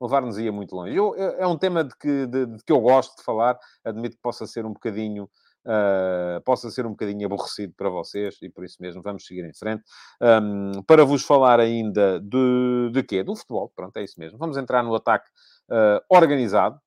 levar-nos 0.00 0.38
ia 0.38 0.50
muito 0.50 0.74
longe. 0.74 0.96
Eu, 0.96 1.14
é 1.14 1.46
um 1.46 1.58
tema 1.58 1.84
de 1.84 1.94
que, 1.96 2.26
de, 2.26 2.46
de 2.46 2.64
que 2.64 2.72
eu 2.72 2.80
gosto 2.80 3.16
de 3.16 3.22
falar, 3.22 3.58
admito 3.84 4.16
que 4.16 4.22
possa 4.22 4.46
ser 4.46 4.64
um 4.64 4.72
bocadinho. 4.72 5.28
Uh, 5.62 6.40
possa 6.42 6.70
ser 6.70 6.86
um 6.86 6.92
bocadinho 6.92 7.26
aborrecido 7.26 7.74
para 7.76 7.90
vocês 7.90 8.38
e 8.40 8.48
por 8.48 8.64
isso 8.64 8.78
mesmo 8.80 9.02
vamos 9.02 9.26
seguir 9.26 9.44
em 9.44 9.52
frente. 9.52 9.84
Um, 10.18 10.82
para 10.84 11.04
vos 11.04 11.22
falar 11.22 11.60
ainda 11.60 12.18
de, 12.18 12.90
de 12.90 13.02
quê? 13.02 13.22
Do 13.22 13.36
futebol, 13.36 13.70
pronto, 13.76 13.94
é 13.98 14.02
isso 14.02 14.18
mesmo. 14.18 14.38
Vamos 14.38 14.56
entrar 14.56 14.82
no 14.82 14.94
ataque 14.94 15.28
uh, 15.70 16.00
organizado, 16.08 16.80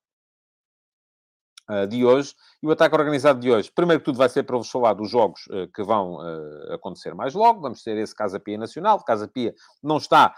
uh, 1.70 1.86
de 1.86 2.04
hoje. 2.04 2.34
E 2.62 2.66
o 2.66 2.70
ataque 2.70 2.94
organizado 2.94 3.40
de 3.40 3.50
hoje, 3.50 3.70
primeiro 3.70 4.00
que 4.00 4.04
tudo, 4.04 4.18
vai 4.18 4.28
ser 4.28 4.42
para 4.42 4.56
vos 4.56 4.70
falar 4.70 4.94
dos 4.94 5.10
jogos 5.10 5.46
uh, 5.48 5.68
que 5.74 5.82
vão 5.82 6.16
uh, 6.16 6.72
acontecer 6.74 7.14
mais 7.14 7.34
logo. 7.34 7.60
Vamos 7.60 7.82
ter 7.82 7.96
esse 7.96 8.14
Casa 8.14 8.40
Pia 8.40 8.58
Nacional. 8.58 9.02
Casa 9.04 9.28
Pia 9.28 9.54
não 9.82 9.96
está 9.96 10.34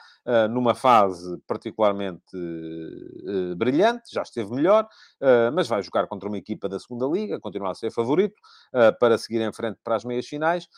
numa 0.50 0.74
fase 0.74 1.38
particularmente 1.46 2.36
brilhante, 3.56 4.12
já 4.12 4.22
esteve 4.22 4.52
melhor, 4.54 4.88
mas 5.54 5.68
vai 5.68 5.82
jogar 5.82 6.06
contra 6.06 6.28
uma 6.28 6.38
equipa 6.38 6.68
da 6.68 6.78
segunda 6.78 7.06
Liga, 7.06 7.38
continua 7.40 7.70
a 7.70 7.74
ser 7.74 7.90
favorito, 7.90 8.40
para 8.98 9.18
seguir 9.18 9.40
em 9.40 9.52
frente 9.52 9.78
para 9.84 9.96
as 9.96 10.04
meias 10.04 10.26
finais, 10.26 10.68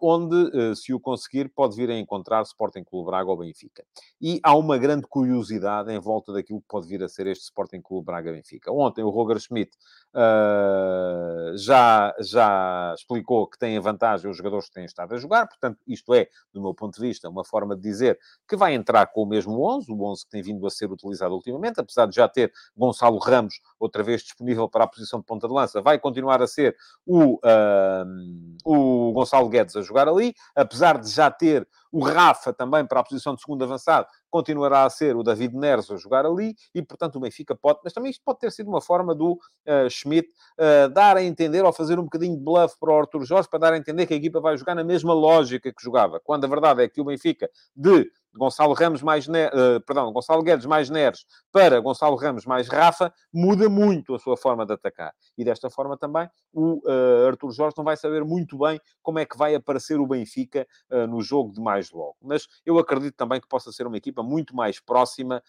onde, 0.00 0.76
se 0.76 0.92
o 0.92 1.00
conseguir, 1.00 1.48
pode 1.48 1.76
vir 1.76 1.90
a 1.90 1.98
encontrar 1.98 2.42
Sporting 2.42 2.84
Clube 2.84 3.06
Braga 3.06 3.30
ou 3.30 3.36
Benfica. 3.36 3.84
E 4.20 4.40
há 4.42 4.54
uma 4.56 4.78
grande 4.78 5.06
curiosidade 5.06 5.90
em 5.92 5.98
volta 5.98 6.32
daquilo 6.32 6.60
que 6.60 6.68
pode 6.68 6.86
vir 6.86 7.02
a 7.02 7.08
ser 7.08 7.26
este 7.26 7.44
Sporting 7.44 7.80
Clube 7.80 8.06
Braga-Benfica. 8.06 8.70
Ontem 8.72 9.02
o 9.02 9.10
Roger 9.10 9.38
Schmidt 9.40 9.72
uh, 10.14 11.56
já, 11.56 12.14
já 12.20 12.94
explicou 12.96 13.48
que 13.48 13.58
tem 13.58 13.76
a 13.76 13.80
vantagem 13.80 14.30
os 14.30 14.36
jogadores 14.36 14.68
que 14.68 14.74
têm 14.74 14.84
estado 14.84 15.14
a 15.14 15.18
jogar, 15.18 15.46
portanto, 15.46 15.78
isto 15.86 16.12
é, 16.14 16.28
do 16.52 16.60
meu 16.60 16.74
ponto 16.74 16.94
de 16.94 17.00
vista, 17.00 17.28
uma 17.28 17.44
forma 17.44 17.74
de 17.74 17.82
dizer 17.82 18.18
que 18.48 18.56
vai 18.56 18.74
entrar 18.74 18.83
com 19.12 19.22
o 19.22 19.26
mesmo 19.26 19.60
11, 19.60 19.90
o 19.90 20.04
11 20.04 20.24
que 20.24 20.30
tem 20.30 20.42
vindo 20.42 20.66
a 20.66 20.70
ser 20.70 20.90
utilizado 20.90 21.34
ultimamente, 21.34 21.80
apesar 21.80 22.06
de 22.06 22.16
já 22.16 22.28
ter 22.28 22.52
Gonçalo 22.76 23.18
Ramos 23.18 23.60
outra 23.78 24.02
vez 24.02 24.22
disponível 24.22 24.68
para 24.68 24.84
a 24.84 24.86
posição 24.86 25.20
de 25.20 25.26
ponta 25.26 25.46
de 25.46 25.54
lança, 25.54 25.80
vai 25.80 25.98
continuar 25.98 26.42
a 26.42 26.46
ser 26.46 26.76
o, 27.06 27.36
uh, 27.36 28.54
o 28.64 29.12
Gonçalo 29.12 29.48
Guedes 29.48 29.76
a 29.76 29.82
jogar 29.82 30.08
ali, 30.08 30.34
apesar 30.54 30.98
de 30.98 31.10
já 31.10 31.30
ter 31.30 31.66
o 31.94 32.02
Rafa 32.02 32.52
também 32.52 32.84
para 32.84 32.98
a 32.98 33.04
posição 33.04 33.36
de 33.36 33.40
segundo 33.40 33.62
avançado, 33.62 34.08
continuará 34.28 34.82
a 34.82 34.90
ser 34.90 35.14
o 35.14 35.22
David 35.22 35.54
Neres 35.54 35.88
a 35.92 35.96
jogar 35.96 36.26
ali 36.26 36.56
e, 36.74 36.82
portanto, 36.82 37.14
o 37.14 37.20
Benfica 37.20 37.54
pode... 37.54 37.78
Mas 37.84 37.92
também 37.92 38.10
isto 38.10 38.20
pode 38.24 38.40
ter 38.40 38.50
sido 38.50 38.68
uma 38.68 38.80
forma 38.80 39.14
do 39.14 39.34
uh, 39.34 39.88
Schmidt 39.88 40.28
uh, 40.58 40.88
dar 40.88 41.16
a 41.16 41.22
entender, 41.22 41.64
ou 41.64 41.72
fazer 41.72 41.96
um 42.00 42.02
bocadinho 42.02 42.36
de 42.36 42.42
bluff 42.42 42.76
para 42.80 42.92
o 42.92 42.98
Arthur 42.98 43.24
Jorge, 43.24 43.48
para 43.48 43.60
dar 43.60 43.72
a 43.74 43.78
entender 43.78 44.06
que 44.06 44.14
a 44.14 44.16
equipa 44.16 44.40
vai 44.40 44.56
jogar 44.56 44.74
na 44.74 44.82
mesma 44.82 45.14
lógica 45.14 45.72
que 45.72 45.80
jogava. 45.80 46.18
Quando 46.18 46.46
a 46.46 46.48
verdade 46.48 46.82
é 46.82 46.88
que 46.88 47.00
o 47.00 47.04
Benfica, 47.04 47.48
de 47.76 48.10
Gonçalo 48.36 48.74
Ramos 48.74 49.02
mais 49.02 49.26
uh, 49.28 49.80
perdão, 49.86 50.12
Gonçalo 50.12 50.42
Guedes 50.42 50.66
mais 50.66 50.90
Neres 50.90 51.24
para 51.52 51.80
Gonçalo 51.80 52.16
Ramos 52.16 52.44
mais 52.44 52.68
Rafa, 52.68 53.12
muda 53.32 53.68
muito 53.68 54.14
a 54.14 54.18
sua 54.18 54.36
forma 54.36 54.66
de 54.66 54.72
atacar. 54.72 55.12
E 55.38 55.44
desta 55.44 55.70
forma 55.70 55.96
também 55.96 56.28
o 56.52 56.80
uh, 56.88 57.28
Arthur 57.28 57.52
Jorge 57.52 57.74
não 57.76 57.84
vai 57.84 57.96
saber 57.96 58.24
muito 58.24 58.58
bem 58.58 58.80
como 59.02 59.18
é 59.18 59.24
que 59.24 59.36
vai 59.36 59.54
aparecer 59.54 59.98
o 59.98 60.06
Benfica 60.06 60.66
uh, 60.90 61.06
no 61.06 61.22
jogo 61.22 61.52
de 61.52 61.60
mais 61.60 61.90
logo. 61.90 62.16
Mas 62.22 62.46
eu 62.66 62.78
acredito 62.78 63.14
também 63.14 63.40
que 63.40 63.48
possa 63.48 63.70
ser 63.72 63.86
uma 63.86 63.96
equipa 63.96 64.22
muito 64.22 64.54
mais 64.54 64.80
próxima 64.80 65.42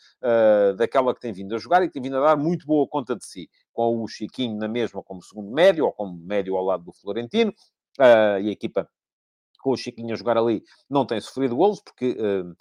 daquela 0.77 1.13
que 1.13 1.19
tem 1.19 1.31
vindo 1.31 1.55
a 1.55 1.57
jogar 1.57 1.83
e 1.83 1.87
que 1.87 1.93
tem 1.93 2.01
vindo 2.01 2.17
a 2.17 2.21
dar 2.21 2.37
muito 2.37 2.65
boa 2.65 2.87
conta 2.87 3.15
de 3.15 3.25
si, 3.25 3.49
com 3.71 4.03
o 4.03 4.07
Chiquinho 4.07 4.57
na 4.57 4.67
mesma 4.67 5.01
como 5.03 5.21
segundo 5.21 5.51
médio 5.51 5.85
ou 5.85 5.91
como 5.91 6.17
médio 6.17 6.55
ao 6.55 6.63
lado 6.63 6.83
do 6.83 6.93
Florentino. 6.93 7.53
e 7.99 8.49
a 8.49 8.51
equipa 8.51 8.89
com 9.65 9.71
o 9.71 9.77
Chiquinho 9.77 10.13
a 10.13 10.15
jogar 10.15 10.37
ali, 10.37 10.63
não 10.87 11.07
tem 11.07 11.19
sofrido 11.19 11.55
golos, 11.55 11.81
porque 11.81 12.11
uh, 12.11 12.55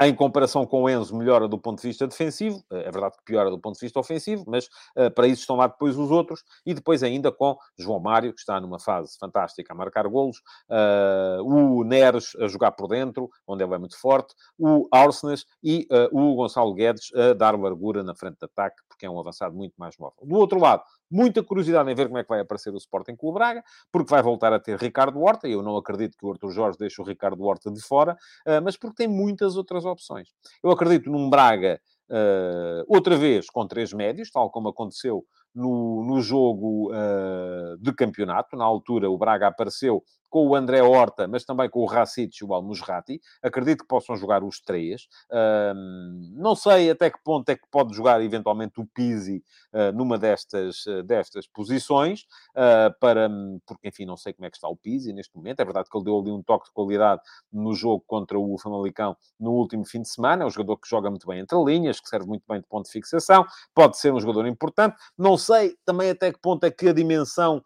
em 0.00 0.14
comparação 0.14 0.64
com 0.64 0.82
o 0.82 0.88
Enzo, 0.88 1.16
melhora 1.16 1.48
do 1.48 1.58
ponto 1.58 1.80
de 1.80 1.88
vista 1.88 2.06
defensivo. 2.06 2.62
Eh, 2.70 2.88
é 2.88 2.90
verdade 2.90 3.16
que 3.16 3.24
piora 3.24 3.50
do 3.50 3.58
ponto 3.58 3.74
de 3.74 3.80
vista 3.80 3.98
ofensivo, 3.98 4.44
mas 4.46 4.66
uh, 4.96 5.10
para 5.14 5.26
isso 5.26 5.40
estão 5.40 5.56
lá 5.56 5.66
depois 5.66 5.96
os 5.96 6.10
outros. 6.10 6.44
E 6.64 6.72
depois 6.72 7.02
ainda 7.02 7.32
com 7.32 7.56
João 7.76 7.98
Mário, 7.98 8.32
que 8.32 8.38
está 8.38 8.60
numa 8.60 8.78
fase 8.78 9.16
fantástica 9.18 9.72
a 9.72 9.76
marcar 9.76 10.06
golos. 10.06 10.38
Uh, 10.68 11.42
o 11.42 11.84
Neres 11.84 12.34
a 12.36 12.46
jogar 12.46 12.72
por 12.72 12.88
dentro, 12.88 13.28
onde 13.46 13.64
ele 13.64 13.74
é 13.74 13.78
muito 13.78 13.98
forte. 14.00 14.34
O 14.56 14.86
Arsenas 14.92 15.44
e 15.62 15.86
uh, 15.90 16.16
o 16.16 16.36
Gonçalo 16.36 16.72
Guedes 16.74 17.12
a 17.14 17.34
dar 17.34 17.58
largura 17.58 18.04
na 18.04 18.14
frente 18.14 18.38
de 18.38 18.44
ataque, 18.44 18.76
porque 18.98 19.06
é 19.06 19.10
um 19.10 19.20
avançado 19.20 19.54
muito 19.54 19.74
mais 19.78 19.96
móvel. 19.96 20.26
Do 20.26 20.34
outro 20.34 20.58
lado, 20.58 20.82
muita 21.08 21.40
curiosidade 21.40 21.88
em 21.88 21.94
ver 21.94 22.06
como 22.06 22.18
é 22.18 22.24
que 22.24 22.28
vai 22.28 22.40
aparecer 22.40 22.74
o 22.74 22.76
Sporting 22.76 23.14
Clube 23.14 23.38
Braga, 23.38 23.62
porque 23.92 24.10
vai 24.10 24.20
voltar 24.20 24.52
a 24.52 24.58
ter 24.58 24.76
Ricardo 24.76 25.20
Horta, 25.20 25.46
e 25.46 25.52
eu 25.52 25.62
não 25.62 25.76
acredito 25.76 26.18
que 26.18 26.26
o 26.26 26.32
Arthur 26.32 26.50
Jorge 26.50 26.78
deixe 26.78 27.00
o 27.00 27.04
Ricardo 27.04 27.44
Horta 27.44 27.70
de 27.70 27.80
fora, 27.80 28.16
mas 28.64 28.76
porque 28.76 28.96
tem 28.96 29.08
muitas 29.08 29.56
outras 29.56 29.84
opções. 29.84 30.28
Eu 30.62 30.72
acredito 30.72 31.08
num 31.10 31.30
Braga, 31.30 31.80
uh, 32.10 32.84
outra 32.88 33.16
vez, 33.16 33.48
com 33.48 33.66
três 33.66 33.92
médios, 33.92 34.30
tal 34.30 34.50
como 34.50 34.68
aconteceu 34.68 35.24
no, 35.54 36.04
no 36.04 36.20
jogo 36.20 36.90
uh, 36.92 37.78
de 37.78 37.92
campeonato. 37.92 38.56
Na 38.56 38.64
altura, 38.64 39.10
o 39.10 39.16
Braga 39.16 39.46
apareceu 39.46 40.02
com 40.28 40.46
o 40.46 40.54
André 40.54 40.82
Horta, 40.82 41.26
mas 41.26 41.44
também 41.44 41.68
com 41.68 41.80
o 41.80 41.86
Racic 41.86 42.36
e 42.40 42.44
o 42.44 42.54
Almusrati. 42.54 43.20
Acredito 43.42 43.80
que 43.80 43.88
possam 43.88 44.16
jogar 44.16 44.44
os 44.44 44.60
três. 44.60 45.08
Uh, 45.30 45.74
não 46.34 46.54
sei 46.54 46.90
até 46.90 47.10
que 47.10 47.18
ponto 47.22 47.48
é 47.48 47.56
que 47.56 47.66
pode 47.70 47.94
jogar 47.94 48.20
eventualmente 48.22 48.80
o 48.80 48.86
Pizzi 48.86 49.42
uh, 49.72 49.92
numa 49.96 50.18
destas, 50.18 50.84
uh, 50.86 51.02
destas 51.02 51.46
posições, 51.46 52.26
para, 53.00 53.30
porque 53.66 53.88
enfim, 53.88 54.04
não 54.04 54.16
sei 54.16 54.32
como 54.32 54.46
é 54.46 54.50
que 54.50 54.56
está 54.56 54.68
o 54.68 54.76
Pizzi 54.76 55.12
neste 55.12 55.34
momento. 55.36 55.60
É 55.60 55.64
verdade 55.64 55.88
que 55.90 55.96
ele 55.96 56.04
deu 56.04 56.18
ali 56.18 56.30
um 56.30 56.42
toque 56.42 56.66
de 56.66 56.72
qualidade 56.72 57.22
no 57.52 57.74
jogo 57.74 58.02
contra 58.06 58.38
o 58.38 58.58
Famalicão 58.58 59.16
no 59.38 59.52
último 59.52 59.84
fim 59.84 60.02
de 60.02 60.08
semana. 60.08 60.42
É 60.42 60.46
um 60.46 60.50
jogador 60.50 60.76
que 60.78 60.88
joga 60.88 61.08
muito 61.10 61.26
bem 61.26 61.40
entre 61.40 61.56
linhas, 61.64 62.00
que 62.00 62.08
serve 62.08 62.26
muito 62.26 62.44
bem 62.48 62.60
de 62.60 62.66
ponto 62.66 62.86
de 62.86 62.92
fixação, 62.92 63.46
pode 63.74 63.98
ser 63.98 64.12
um 64.12 64.20
jogador 64.20 64.46
importante. 64.46 64.96
Não 65.16 65.36
sei 65.36 65.76
também 65.84 66.10
até 66.10 66.32
que 66.32 66.38
ponto 66.40 66.64
é 66.64 66.70
que 66.70 66.88
a 66.88 66.92
dimensão 66.92 67.62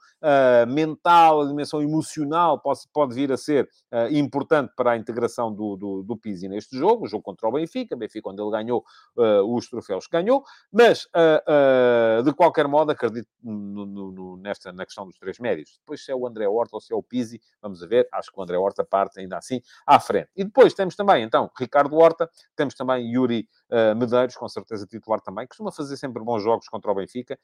mental, 0.69 1.43
a 1.43 1.47
dimensão 1.47 1.83
emocional 1.83 2.52
final 2.53 2.59
pode, 2.59 2.81
pode 2.93 3.15
vir 3.15 3.33
a 3.33 3.37
ser 3.37 3.69
uh, 3.93 4.13
importante 4.13 4.73
para 4.77 4.93
a 4.93 4.97
integração 4.97 5.53
do, 5.53 5.77
do, 5.77 6.03
do 6.03 6.17
Pizzi 6.17 6.49
neste 6.49 6.77
jogo, 6.77 7.05
o 7.05 7.09
jogo 7.09 7.23
contra 7.23 7.49
o 7.49 7.53
Benfica, 7.53 7.97
Benfica 7.97 8.31
onde 8.31 8.43
ele 8.43 8.51
ganhou 8.51 8.85
uh, 9.17 9.57
os 9.57 9.69
troféus 9.69 10.07
que 10.07 10.13
ganhou, 10.13 10.45
mas, 10.71 11.05
uh, 11.07 12.23
de 12.23 12.33
qualquer 12.35 12.69
modo, 12.69 12.93
acredito 12.93 13.29
no, 13.43 13.87
no, 13.87 14.37
nesta, 14.37 14.73
na 14.73 14.85
questão 14.85 15.07
dos 15.07 15.19
três 15.19 15.39
médios. 15.39 15.79
Depois, 15.79 16.05
se 16.05 16.11
é 16.11 16.15
o 16.15 16.27
André 16.27 16.47
Horta 16.47 16.77
ou 16.77 16.81
se 16.81 16.93
é 16.93 16.97
o 16.97 17.03
Pizzi, 17.03 17.41
vamos 17.61 17.81
ver, 17.81 18.09
acho 18.13 18.31
que 18.31 18.39
o 18.39 18.43
André 18.43 18.59
Horta 18.59 18.85
parte 18.85 19.21
ainda 19.21 19.39
assim 19.39 19.61
à 19.87 19.99
frente. 19.99 20.29
E 20.37 20.45
depois 20.45 20.75
temos 20.75 20.97
também, 20.97 21.23
então, 21.23 21.51
Ricardo 21.59 21.97
Horta, 21.97 22.29
temos 22.57 22.75
também 22.75 23.11
Yuri 23.13 23.49
Medeiros, 23.97 24.37
com 24.37 24.49
certeza 24.49 24.87
titular 24.87 25.21
também, 25.21 25.47
costuma 25.47 25.73
fazer 25.73 25.97
sempre 25.97 26.23
bons 26.23 26.43
jogos 26.43 26.69
contra 26.69 26.91
o 26.91 26.95
Benfica, 26.95 27.39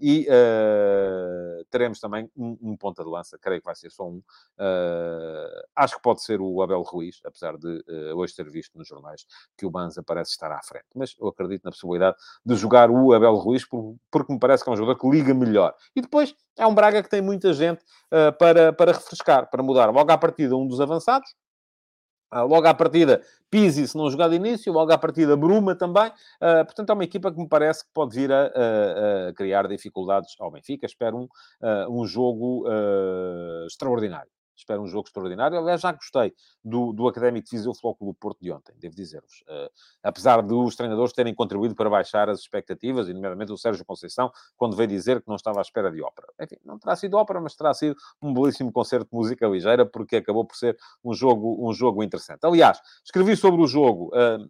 e 0.00 0.26
teremos 1.70 1.98
também 1.98 2.30
um, 2.36 2.56
um 2.60 2.76
ponta 2.76 3.02
de 3.02 3.10
lança, 3.10 3.38
creio 3.40 3.60
que 3.60 3.64
vai 3.64 3.74
ser 3.74 3.90
só 3.90 4.06
um. 4.06 4.22
Uh, 4.58 5.62
acho 5.74 5.96
que 5.96 6.02
pode 6.02 6.22
ser 6.22 6.40
o 6.40 6.62
Abel 6.62 6.82
Ruiz, 6.82 7.20
apesar 7.24 7.56
de 7.56 7.66
uh, 7.88 8.16
hoje 8.16 8.34
ter 8.34 8.48
visto 8.50 8.76
nos 8.76 8.86
jornais 8.86 9.26
que 9.56 9.66
o 9.66 9.70
Banza 9.70 10.02
parece 10.02 10.30
estar 10.32 10.50
à 10.52 10.60
frente. 10.62 10.86
Mas 10.94 11.14
eu 11.18 11.28
acredito 11.28 11.64
na 11.64 11.70
possibilidade 11.70 12.16
de 12.44 12.54
jogar 12.56 12.90
o 12.90 13.12
Abel 13.12 13.34
Ruiz, 13.34 13.64
porque 13.64 14.32
me 14.32 14.38
parece 14.38 14.64
que 14.64 14.70
é 14.70 14.72
um 14.72 14.76
jogador 14.76 14.98
que 14.98 15.08
liga 15.08 15.34
melhor. 15.34 15.74
E 15.94 16.00
depois 16.00 16.34
é 16.56 16.66
um 16.66 16.74
Braga 16.74 17.02
que 17.02 17.10
tem 17.10 17.20
muita 17.20 17.52
gente 17.52 17.82
uh, 18.12 18.36
para, 18.38 18.72
para 18.72 18.92
refrescar, 18.92 19.50
para 19.50 19.62
mudar 19.62 19.90
logo 19.90 20.10
à 20.10 20.18
partida 20.18 20.56
um 20.56 20.66
dos 20.66 20.80
avançados, 20.80 21.34
logo 22.32 22.66
à 22.66 22.74
partida, 22.74 23.22
Pizzi, 23.50 23.86
se 23.86 23.96
não 23.96 24.10
jogar 24.10 24.28
de 24.28 24.36
início, 24.36 24.72
logo 24.72 24.92
à 24.92 24.98
partida, 24.98 25.36
Bruma 25.36 25.74
também. 25.74 26.08
Uh, 26.42 26.64
portanto, 26.64 26.90
é 26.90 26.92
uma 26.92 27.04
equipa 27.04 27.32
que 27.32 27.38
me 27.38 27.48
parece 27.48 27.84
que 27.84 27.90
pode 27.92 28.14
vir 28.14 28.32
a, 28.32 28.46
a, 28.46 29.28
a 29.28 29.32
criar 29.34 29.68
dificuldades 29.68 30.34
ao 30.40 30.50
Benfica. 30.50 30.86
Espero 30.86 31.16
um, 31.16 31.24
uh, 31.24 31.90
um 31.90 32.06
jogo 32.06 32.64
extraordinário 33.66 34.35
espero 34.56 34.82
um 34.82 34.86
jogo 34.86 35.06
extraordinário. 35.06 35.58
Aliás, 35.58 35.80
já 35.80 35.92
gostei 35.92 36.34
do, 36.64 36.92
do 36.92 37.06
Académico 37.06 37.48
de 37.48 37.56
Viseu 37.56 37.74
Flóculo 37.74 38.14
Porto 38.14 38.40
de 38.40 38.50
ontem, 38.50 38.74
devo 38.78 38.94
dizer-vos. 38.94 39.42
Uh, 39.42 39.70
apesar 40.02 40.40
dos 40.42 40.74
treinadores 40.74 41.12
terem 41.12 41.34
contribuído 41.34 41.74
para 41.74 41.90
baixar 41.90 42.28
as 42.28 42.40
expectativas, 42.40 43.08
e 43.08 43.14
nomeadamente 43.14 43.52
o 43.52 43.58
Sérgio 43.58 43.84
Conceição, 43.84 44.32
quando 44.56 44.76
veio 44.76 44.88
dizer 44.88 45.20
que 45.20 45.28
não 45.28 45.36
estava 45.36 45.60
à 45.60 45.62
espera 45.62 45.90
de 45.90 46.02
ópera. 46.02 46.28
Enfim, 46.40 46.56
não 46.64 46.78
terá 46.78 46.96
sido 46.96 47.16
ópera, 47.16 47.40
mas 47.40 47.54
terá 47.54 47.74
sido 47.74 47.96
um 48.22 48.32
belíssimo 48.32 48.72
concerto 48.72 49.10
de 49.10 49.16
música 49.16 49.46
ligeira, 49.46 49.84
porque 49.84 50.16
acabou 50.16 50.44
por 50.44 50.56
ser 50.56 50.76
um 51.04 51.12
jogo, 51.12 51.68
um 51.68 51.72
jogo 51.72 52.02
interessante. 52.02 52.40
Aliás, 52.44 52.80
escrevi 53.04 53.36
sobre 53.36 53.60
o 53.60 53.66
jogo 53.66 54.10
uh, 54.14 54.48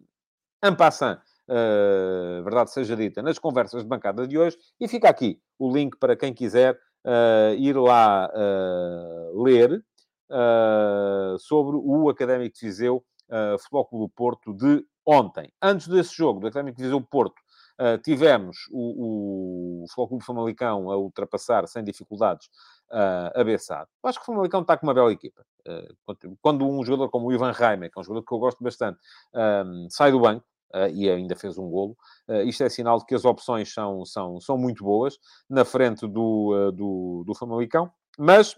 en 0.63 0.75
passant, 0.75 1.19
uh, 1.49 2.43
verdade 2.43 2.71
seja 2.71 2.95
dita, 2.95 3.21
nas 3.21 3.37
conversas 3.37 3.83
de 3.83 3.89
bancada 3.89 4.27
de 4.27 4.37
hoje, 4.37 4.57
e 4.79 4.87
fica 4.87 5.09
aqui 5.09 5.41
o 5.59 5.71
link 5.71 5.97
para 5.97 6.15
quem 6.15 6.33
quiser 6.33 6.79
Uh, 7.05 7.55
ir 7.55 7.77
lá 7.77 8.29
uh, 8.35 9.41
ler 9.41 9.81
uh, 10.29 11.37
sobre 11.39 11.77
o 11.77 12.09
Académico 12.09 12.55
de 12.55 12.65
Viseu 12.65 13.03
uh, 13.29 13.57
Futebol 13.59 13.85
Clube 13.85 14.13
Porto 14.15 14.53
de 14.53 14.85
ontem. 15.05 15.51
Antes 15.61 15.87
desse 15.87 16.15
jogo, 16.15 16.39
do 16.39 16.47
Académico 16.47 16.77
de 16.77 16.83
Viseu 16.83 17.01
Porto, 17.01 17.39
uh, 17.79 17.97
tivemos 18.03 18.67
o, 18.71 19.83
o 19.83 19.87
Futebol 19.87 20.07
Clube 20.07 20.25
Famalicão 20.25 20.91
a 20.91 20.97
ultrapassar 20.97 21.67
sem 21.67 21.83
dificuldades 21.83 22.47
uh, 22.91 23.39
a 23.39 23.43
Bessado. 23.43 23.89
Acho 24.03 24.19
que 24.19 24.23
o 24.23 24.33
Famalicão 24.33 24.61
está 24.61 24.77
com 24.77 24.85
uma 24.85 24.93
bela 24.93 25.11
equipa. 25.11 25.45
Uh, 25.67 26.37
quando 26.41 26.67
um 26.67 26.83
jogador 26.83 27.09
como 27.09 27.27
o 27.27 27.33
Ivan 27.33 27.51
Reimer, 27.51 27.91
que 27.91 27.97
é 27.97 28.01
um 28.01 28.03
jogador 28.03 28.25
que 28.25 28.33
eu 28.33 28.39
gosto 28.39 28.63
bastante, 28.63 28.99
um, 29.33 29.87
sai 29.89 30.11
do 30.11 30.19
banco, 30.19 30.45
Uh, 30.75 30.91
e 30.93 31.09
ainda 31.09 31.33
fez 31.33 31.57
um 31.57 31.69
golo. 31.69 31.95
Uh, 32.27 32.41
isto 32.41 32.61
é 32.61 32.67
sinal 32.67 32.99
de 32.99 33.05
que 33.05 33.15
as 33.15 33.23
opções 33.23 33.73
são, 33.73 34.03
são, 34.03 34.37
são 34.41 34.57
muito 34.57 34.83
boas 34.83 35.17
na 35.49 35.63
frente 35.63 36.05
do, 36.05 36.53
uh, 36.53 36.71
do, 36.73 37.23
do 37.25 37.33
Famalicão, 37.33 37.89
mas 38.19 38.53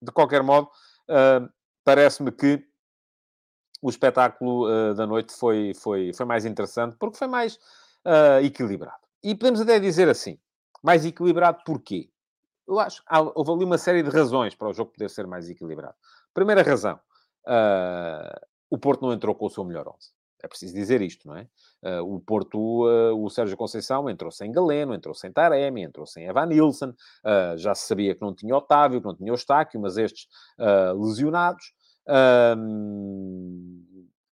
de 0.00 0.12
qualquer 0.12 0.42
modo, 0.42 0.68
uh, 1.08 1.48
parece-me 1.84 2.30
que 2.30 2.64
o 3.82 3.90
espetáculo 3.90 4.66
uh, 4.66 4.94
da 4.94 5.06
noite 5.06 5.32
foi, 5.32 5.72
foi, 5.74 6.12
foi 6.12 6.26
mais 6.26 6.44
interessante, 6.44 6.96
porque 6.98 7.16
foi 7.16 7.28
mais 7.28 7.56
uh, 8.04 8.42
equilibrado. 8.42 9.06
E 9.22 9.34
podemos 9.34 9.60
até 9.60 9.78
dizer 9.78 10.08
assim, 10.08 10.38
mais 10.82 11.04
equilibrado 11.04 11.62
porquê? 11.64 12.10
Eu 12.66 12.78
acho 12.78 13.02
que 13.02 13.08
houve 13.34 13.50
ali 13.50 13.64
uma 13.64 13.78
série 13.78 14.02
de 14.02 14.10
razões 14.10 14.54
para 14.54 14.68
o 14.68 14.72
jogo 14.74 14.92
poder 14.92 15.08
ser 15.08 15.26
mais 15.26 15.48
equilibrado. 15.48 15.94
Primeira 16.34 16.62
razão, 16.62 17.00
o 18.68 18.76
Porto 18.76 19.00
não 19.00 19.12
entrou 19.12 19.34
com 19.34 19.46
o 19.46 19.50
seu 19.50 19.64
melhor 19.64 19.88
11. 19.88 20.17
É 20.42 20.48
preciso 20.48 20.74
dizer 20.74 21.02
isto, 21.02 21.26
não 21.26 21.36
é? 21.36 21.46
Uh, 21.82 22.14
o 22.14 22.20
Porto, 22.20 22.86
uh, 22.86 23.24
o 23.24 23.28
Sérgio 23.28 23.56
Conceição 23.56 24.08
entrou 24.08 24.30
sem 24.30 24.52
Galeno, 24.52 24.94
entrou 24.94 25.14
sem 25.14 25.32
Taremi, 25.32 25.82
entrou 25.82 26.06
sem 26.06 26.26
Evan 26.26 26.46
Nilsson, 26.46 26.90
uh, 26.90 27.56
já 27.56 27.74
se 27.74 27.86
sabia 27.86 28.14
que 28.14 28.20
não 28.20 28.34
tinha 28.34 28.56
Otávio, 28.56 29.00
que 29.00 29.06
não 29.06 29.14
tinha 29.14 29.30
Eustáquio, 29.30 29.80
mas 29.80 29.96
estes 29.96 30.28
lesionados. 30.96 31.72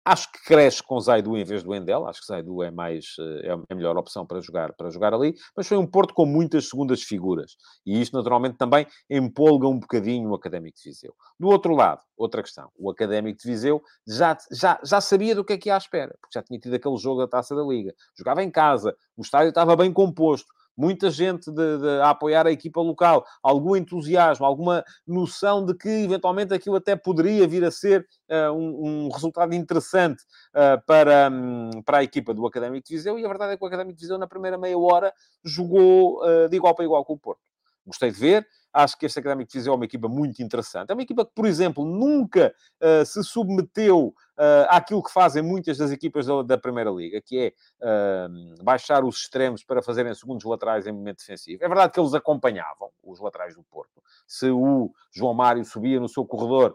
Acho 0.07 0.31
que 0.31 0.39
cresce 0.45 0.81
com 0.81 1.01
Zaidu 1.01 1.37
em 1.37 1.43
vez 1.43 1.65
do 1.65 1.75
Endel. 1.75 2.07
Acho 2.07 2.21
que 2.21 2.29
Zaidu 2.29 2.63
é 2.63 2.71
mais 2.71 3.17
é 3.43 3.51
a 3.51 3.75
melhor 3.75 3.97
opção 3.97 4.25
para 4.25 4.41
jogar, 4.41 4.73
para 4.75 4.89
jogar 4.89 5.13
ali. 5.13 5.35
Mas 5.57 5.67
foi 5.67 5.77
um 5.77 5.85
Porto 5.85 6.15
com 6.15 6.25
muitas 6.25 6.69
segundas 6.69 7.03
figuras. 7.03 7.57
E 7.85 8.01
isto, 8.01 8.17
naturalmente, 8.17 8.57
também 8.57 8.87
empolga 9.11 9.67
um 9.67 9.81
bocadinho 9.81 10.31
o 10.31 10.35
Académico 10.37 10.79
de 10.79 10.91
Viseu. 10.91 11.13
Do 11.41 11.49
outro 11.49 11.75
lado, 11.75 12.03
outra 12.17 12.41
questão. 12.41 12.71
O 12.79 12.89
Académico 12.89 13.41
de 13.43 13.49
Viseu 13.49 13.83
já, 14.07 14.39
já, 14.53 14.79
já 14.85 15.01
sabia 15.01 15.35
do 15.35 15.45
que 15.45 15.55
é 15.55 15.59
que 15.59 15.71
ia 15.71 15.75
à 15.75 15.79
espera. 15.79 16.17
Porque 16.21 16.39
já 16.39 16.43
tinha 16.45 16.61
tido 16.61 16.75
aquele 16.75 16.97
jogo 16.99 17.23
da 17.23 17.27
Taça 17.27 17.57
da 17.57 17.65
Liga. 17.65 17.93
Jogava 18.17 18.45
em 18.45 18.51
casa. 18.51 18.97
O 19.17 19.23
estádio 19.23 19.49
estava 19.49 19.75
bem 19.75 19.93
composto 19.93 20.47
muita 20.77 21.11
gente 21.11 21.51
de, 21.51 21.79
de, 21.79 21.89
a 22.03 22.11
apoiar 22.11 22.47
a 22.47 22.53
equipa 22.53 22.81
local, 22.81 23.25
algum 23.43 23.75
entusiasmo, 23.75 24.45
alguma 24.45 24.85
noção 25.07 25.65
de 25.65 25.75
que 25.75 25.89
eventualmente 25.89 26.53
aquilo 26.53 26.77
até 26.77 26.95
poderia 26.95 27.47
vir 27.47 27.65
a 27.65 27.71
ser 27.71 28.07
uh, 28.31 28.53
um, 28.53 29.07
um, 29.07 29.09
resultado 29.09 29.55
interessante 29.55 30.23
uh, 30.55 30.85
para, 30.87 31.31
um, 31.31 31.83
para 31.85 31.99
a 31.99 32.03
equipa 32.05 32.35
do 32.35 32.47
Académico 32.47 32.87
de 32.87 32.95
Viseu. 32.95 33.19
E 33.19 33.25
a 33.25 33.29
verdade 33.29 33.55
é 33.55 33.57
que 33.57 33.65
o 33.65 33.67
Académico 33.67 33.97
de 33.97 34.03
Viseu, 34.03 34.19
na 34.19 34.27
primeira 34.27 34.59
meia 34.59 34.79
hora, 34.79 35.13
jogou 35.45 36.23
uh, 36.23 36.49
de 36.49 36.57
igual 36.57 36.75
para 36.75 36.85
igual 36.85 37.05
com 37.05 37.15
o 37.15 37.19
Porto. 37.19 37.41
Gostei 37.87 38.11
de 38.11 38.19
ver. 38.19 38.47
Acho 38.77 38.99
que 38.99 39.07
este 39.07 39.19
Académico 39.19 39.51
de 39.51 39.59
Viseu 39.59 39.73
é 39.73 39.77
uma 39.77 39.85
equipa 39.87 40.07
muito 40.07 40.43
interessante. 40.43 40.91
É 40.91 40.93
uma 40.93 41.03
equipa 41.03 41.25
que, 41.25 41.33
por 41.35 41.47
exemplo, 41.47 41.85
nunca 41.85 42.55
uh, 42.83 43.07
se 43.07 43.25
submeteu 43.25 44.09
uh, 44.09 44.67
àquilo 44.69 45.03
que 45.03 45.11
fazem 45.11 45.43
muitas 45.43 45.79
das 45.79 45.91
equipas 45.91 46.27
da, 46.27 46.43
da 46.43 46.59
Primeira 46.59 46.91
Liga, 46.91 47.21
que 47.23 47.39
é 47.39 47.53
uh, 47.87 48.63
baixar 48.63 49.03
os 49.03 49.17
extremos 49.17 49.65
para 49.65 49.83
fazerem 49.83 50.15
segundos 50.15 50.45
laterais 50.45 50.87
em 50.87 50.93
momento 50.93 51.19
defensivo. 51.19 51.65
É 51.65 51.69
verdade 51.69 51.93
que 51.93 51.99
eles 52.01 52.13
acompanhavam 52.13 52.91
os 53.03 53.19
laterais 53.19 53.55
do 53.55 53.63
Porto. 53.63 54.03
Se 54.27 54.51
o 54.51 54.93
João 55.11 55.33
Mário 55.33 55.65
subia 55.65 55.99
no 55.99 56.09
seu 56.09 56.25
corredor 56.25 56.75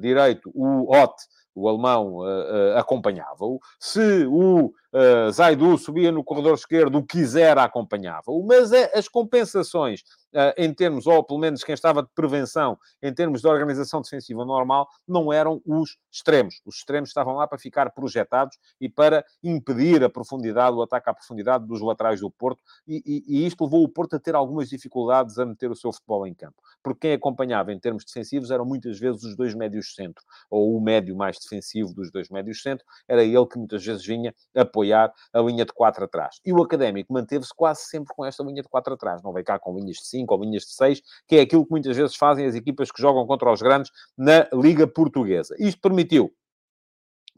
direito, 0.00 0.50
o 0.54 0.94
Ott 0.94 1.14
o 1.54 1.68
alemão 1.68 2.16
uh, 2.16 2.22
uh, 2.22 2.78
acompanhava-o. 2.78 3.60
Se 3.78 4.26
o 4.26 4.72
uh, 4.94 5.30
Zaidu 5.32 5.76
subia 5.76 6.12
no 6.12 6.24
corredor 6.24 6.54
esquerdo, 6.54 6.98
o 6.98 7.04
Quisera 7.04 7.64
acompanhava-o. 7.64 8.44
Mas 8.46 8.72
as 8.72 9.08
compensações 9.08 10.00
uh, 10.34 10.52
em 10.56 10.72
termos, 10.72 11.06
ou 11.06 11.22
pelo 11.24 11.38
menos 11.38 11.62
quem 11.64 11.74
estava 11.74 12.02
de 12.02 12.08
prevenção, 12.14 12.78
em 13.02 13.12
termos 13.12 13.40
de 13.40 13.48
organização 13.48 14.00
defensiva 14.00 14.44
normal, 14.44 14.88
não 15.06 15.32
eram 15.32 15.60
os 15.64 15.96
extremos. 16.12 16.60
Os 16.64 16.76
extremos 16.76 17.10
estavam 17.10 17.34
lá 17.34 17.46
para 17.46 17.58
ficar 17.58 17.90
projetados 17.90 18.56
e 18.80 18.88
para 18.88 19.24
impedir 19.42 20.02
a 20.04 20.08
profundidade, 20.08 20.76
o 20.76 20.82
ataque 20.82 21.10
à 21.10 21.14
profundidade 21.14 21.66
dos 21.66 21.80
laterais 21.80 22.20
do 22.20 22.30
Porto, 22.30 22.62
e, 22.86 23.02
e, 23.04 23.38
e 23.38 23.46
isto 23.46 23.64
levou 23.64 23.82
o 23.82 23.88
Porto 23.88 24.16
a 24.16 24.20
ter 24.20 24.34
algumas 24.34 24.68
dificuldades 24.68 25.38
a 25.38 25.46
meter 25.46 25.70
o 25.70 25.76
seu 25.76 25.92
futebol 25.92 26.26
em 26.26 26.34
campo. 26.34 26.56
Porque 26.82 27.00
quem 27.08 27.12
acompanhava 27.12 27.72
em 27.72 27.78
termos 27.78 28.04
defensivos 28.04 28.50
eram 28.50 28.64
muitas 28.64 28.98
vezes 28.98 29.22
os 29.24 29.36
dois 29.36 29.54
médios 29.54 29.94
centro, 29.94 30.22
ou 30.50 30.76
o 30.76 30.80
médio 30.80 31.16
mais 31.16 31.38
defensivo 31.38 31.94
dos 31.94 32.10
dois 32.10 32.28
médios 32.28 32.62
centro, 32.62 32.84
era 33.08 33.22
ele 33.22 33.46
que 33.46 33.58
muitas 33.58 33.84
vezes 33.84 34.04
vinha 34.04 34.34
apoiar 34.54 34.83
a 34.92 35.12
linha 35.40 35.64
de 35.64 35.72
quatro 35.72 36.04
atrás. 36.04 36.40
E 36.44 36.52
o 36.52 36.62
Académico 36.62 37.12
manteve-se 37.12 37.54
quase 37.54 37.82
sempre 37.82 38.12
com 38.14 38.24
esta 38.24 38.42
linha 38.42 38.62
de 38.62 38.68
quatro 38.68 38.94
atrás, 38.94 39.22
não 39.22 39.32
veio 39.32 39.44
cá 39.44 39.58
com 39.58 39.78
linhas 39.78 39.96
de 39.96 40.06
5 40.06 40.24
5 40.24 40.34
ou 40.34 40.42
linhas 40.42 40.62
de 40.64 40.72
6, 40.72 41.02
que 41.28 41.36
é 41.36 41.40
aquilo 41.42 41.64
que 41.64 41.70
muitas 41.70 41.96
vezes 41.96 42.16
fazem 42.16 42.46
as 42.46 42.54
equipas 42.54 42.90
que 42.90 43.00
jogam 43.00 43.26
contra 43.26 43.52
os 43.52 43.60
grandes 43.60 43.90
na 44.16 44.48
Liga 44.52 44.86
Portuguesa. 44.86 45.54
Isto 45.58 45.80
permitiu 45.80 46.32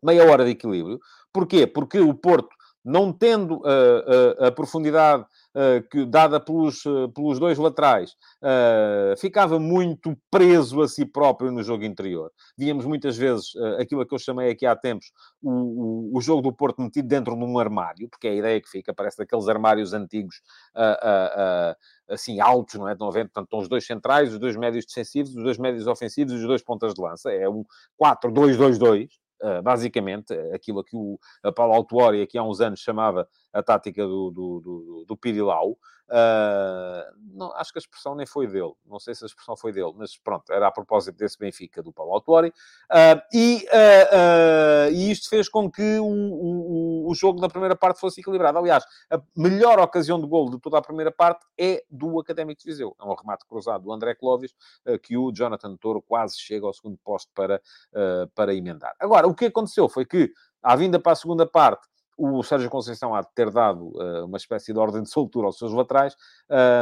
meia 0.03 0.25
hora 0.25 0.45
de 0.45 0.53
equilíbrio. 0.53 0.99
Porquê? 1.33 1.67
Porque 1.67 1.99
o 1.99 2.15
Porto, 2.15 2.49
não 2.87 3.13
tendo 3.13 3.57
uh, 3.57 4.41
uh, 4.41 4.45
a 4.47 4.53
profundidade 4.53 5.25
uh, 5.25 5.83
que, 5.91 6.07
dada 6.07 6.39
pelos, 6.39 6.85
pelos 7.13 7.41
dois 7.41 7.59
laterais, 7.59 8.15
ficava 9.19 9.59
muito 9.59 10.17
preso 10.31 10.81
a 10.81 10.89
si 10.89 11.05
próprio 11.05 11.51
no 11.51 11.63
jogo 11.65 11.85
interior. 11.85 12.31
Víamos 12.57 12.85
muitas 12.85 13.17
vezes 13.17 13.53
aquilo 13.81 14.07
que 14.07 14.15
eu 14.15 14.19
chamei 14.19 14.51
aqui 14.51 14.65
há 14.65 14.77
tempos 14.77 15.11
o, 15.43 15.51
o, 15.51 16.19
o, 16.19 16.21
jogo 16.21 16.43
do 16.43 16.53
Porto 16.53 16.81
metido 16.81 17.09
dentro 17.09 17.37
de 17.37 17.45
um 17.45 17.59
armário, 17.59 18.09
porque 18.09 18.29
é 18.29 18.31
a 18.31 18.35
ideia 18.35 18.61
que 18.61 18.69
fica, 18.69 18.95
parece 18.95 19.19
daqueles 19.19 19.49
armários 19.49 19.93
antigos 19.93 20.41
assim 22.09 22.39
altos, 22.39 22.77
não 22.77 22.89
é? 22.89 22.93
Estão 22.93 23.09
a 23.09 23.13
portanto, 23.13 23.45
estão 23.45 23.59
os 23.59 23.69
dois 23.69 23.85
centrais, 23.85 24.33
os 24.33 24.39
dois 24.39 24.57
médios 24.57 24.85
defensivos, 24.87 25.35
os 25.35 25.43
dois 25.43 25.59
médios 25.59 25.87
ofensivos 25.89 26.33
e 26.33 26.37
os 26.37 26.47
dois 26.47 26.63
pontas 26.63 26.95
de 26.95 27.01
lança. 27.01 27.33
É 27.33 27.49
um 27.49 27.65
4-2-2-2. 28.01 29.09
Uh, 29.43 29.63
basicamente, 29.63 30.33
aquilo 30.55 30.83
que 30.83 30.97
o 30.97 31.19
Paulo 31.55 31.75
Autuori 31.75 32.23
aqui 32.23 32.39
há 32.39 32.43
uns 32.43 32.61
anos 32.61 32.81
chamava 32.81 33.29
a 33.53 33.63
tática 33.63 34.03
do, 34.03 34.31
do, 34.31 34.61
do, 34.61 35.05
do 35.07 35.17
Pirilau, 35.17 35.77
Uh, 36.09 37.03
não, 37.35 37.53
acho 37.55 37.73
que 37.73 37.79
a 37.79 37.81
expressão 37.81 38.15
nem 38.15 38.27
foi 38.27 38.47
dele. 38.47 38.73
Não 38.87 38.99
sei 38.99 39.15
se 39.15 39.25
a 39.25 39.27
expressão 39.27 39.57
foi 39.57 39.73
dele, 39.73 39.93
mas 39.97 40.17
pronto, 40.17 40.53
era 40.53 40.69
a 40.69 40.71
propósito 40.71 41.17
desse 41.17 41.39
Benfica 41.39 41.83
do 41.83 41.93
Paulo 41.93 42.15
Autuori. 42.15 42.49
Uh, 42.49 43.21
e, 43.33 43.67
uh, 43.67 44.93
e 44.93 45.11
isto 45.11 45.29
fez 45.29 45.49
com 45.49 45.71
que 45.71 45.99
o, 45.99 46.07
o, 46.07 47.11
o 47.11 47.15
jogo 47.15 47.41
na 47.41 47.49
primeira 47.49 47.75
parte 47.75 47.99
fosse 47.99 48.21
equilibrado. 48.21 48.59
Aliás, 48.59 48.85
a 49.11 49.21
melhor 49.37 49.81
ocasião 49.81 50.21
de 50.21 50.27
gol 50.27 50.51
de 50.51 50.61
toda 50.61 50.79
a 50.79 50.83
primeira 50.83 51.11
parte 51.11 51.45
é 51.59 51.85
do 51.91 52.21
Académico 52.21 52.61
de 52.61 52.67
Viseu. 52.67 52.95
É 53.01 53.05
um 53.05 53.15
remate 53.15 53.45
cruzado 53.47 53.85
do 53.85 53.93
André 53.93 54.15
Clóvis, 54.15 54.55
que 55.03 55.17
o 55.17 55.33
Jonathan 55.33 55.77
Toro 55.77 56.01
quase 56.01 56.39
chega 56.39 56.67
ao 56.67 56.73
segundo 56.73 56.99
posto 56.99 57.31
para, 57.35 57.61
para 58.35 58.55
emendar. 58.55 58.95
Agora, 58.99 59.27
o 59.27 59.35
que 59.35 59.47
aconteceu 59.47 59.89
foi 59.89 60.05
que, 60.05 60.33
à 60.63 60.77
vinda 60.77 60.99
para 60.99 61.13
a 61.13 61.17
segunda 61.17 61.47
parte, 61.47 61.87
o 62.17 62.43
Sérgio 62.43 62.71
Conceição 62.71 63.15
há 63.15 63.21
de 63.21 63.29
ter 63.35 63.51
dado 63.51 63.89
uh, 63.89 64.25
uma 64.25 64.39
espécie 64.39 64.73
de 64.73 64.79
ordem 64.79 65.03
de 65.03 65.11
soltura 65.11 65.47
aos 65.47 65.59
seus 65.59 65.73
laterais 65.73 66.17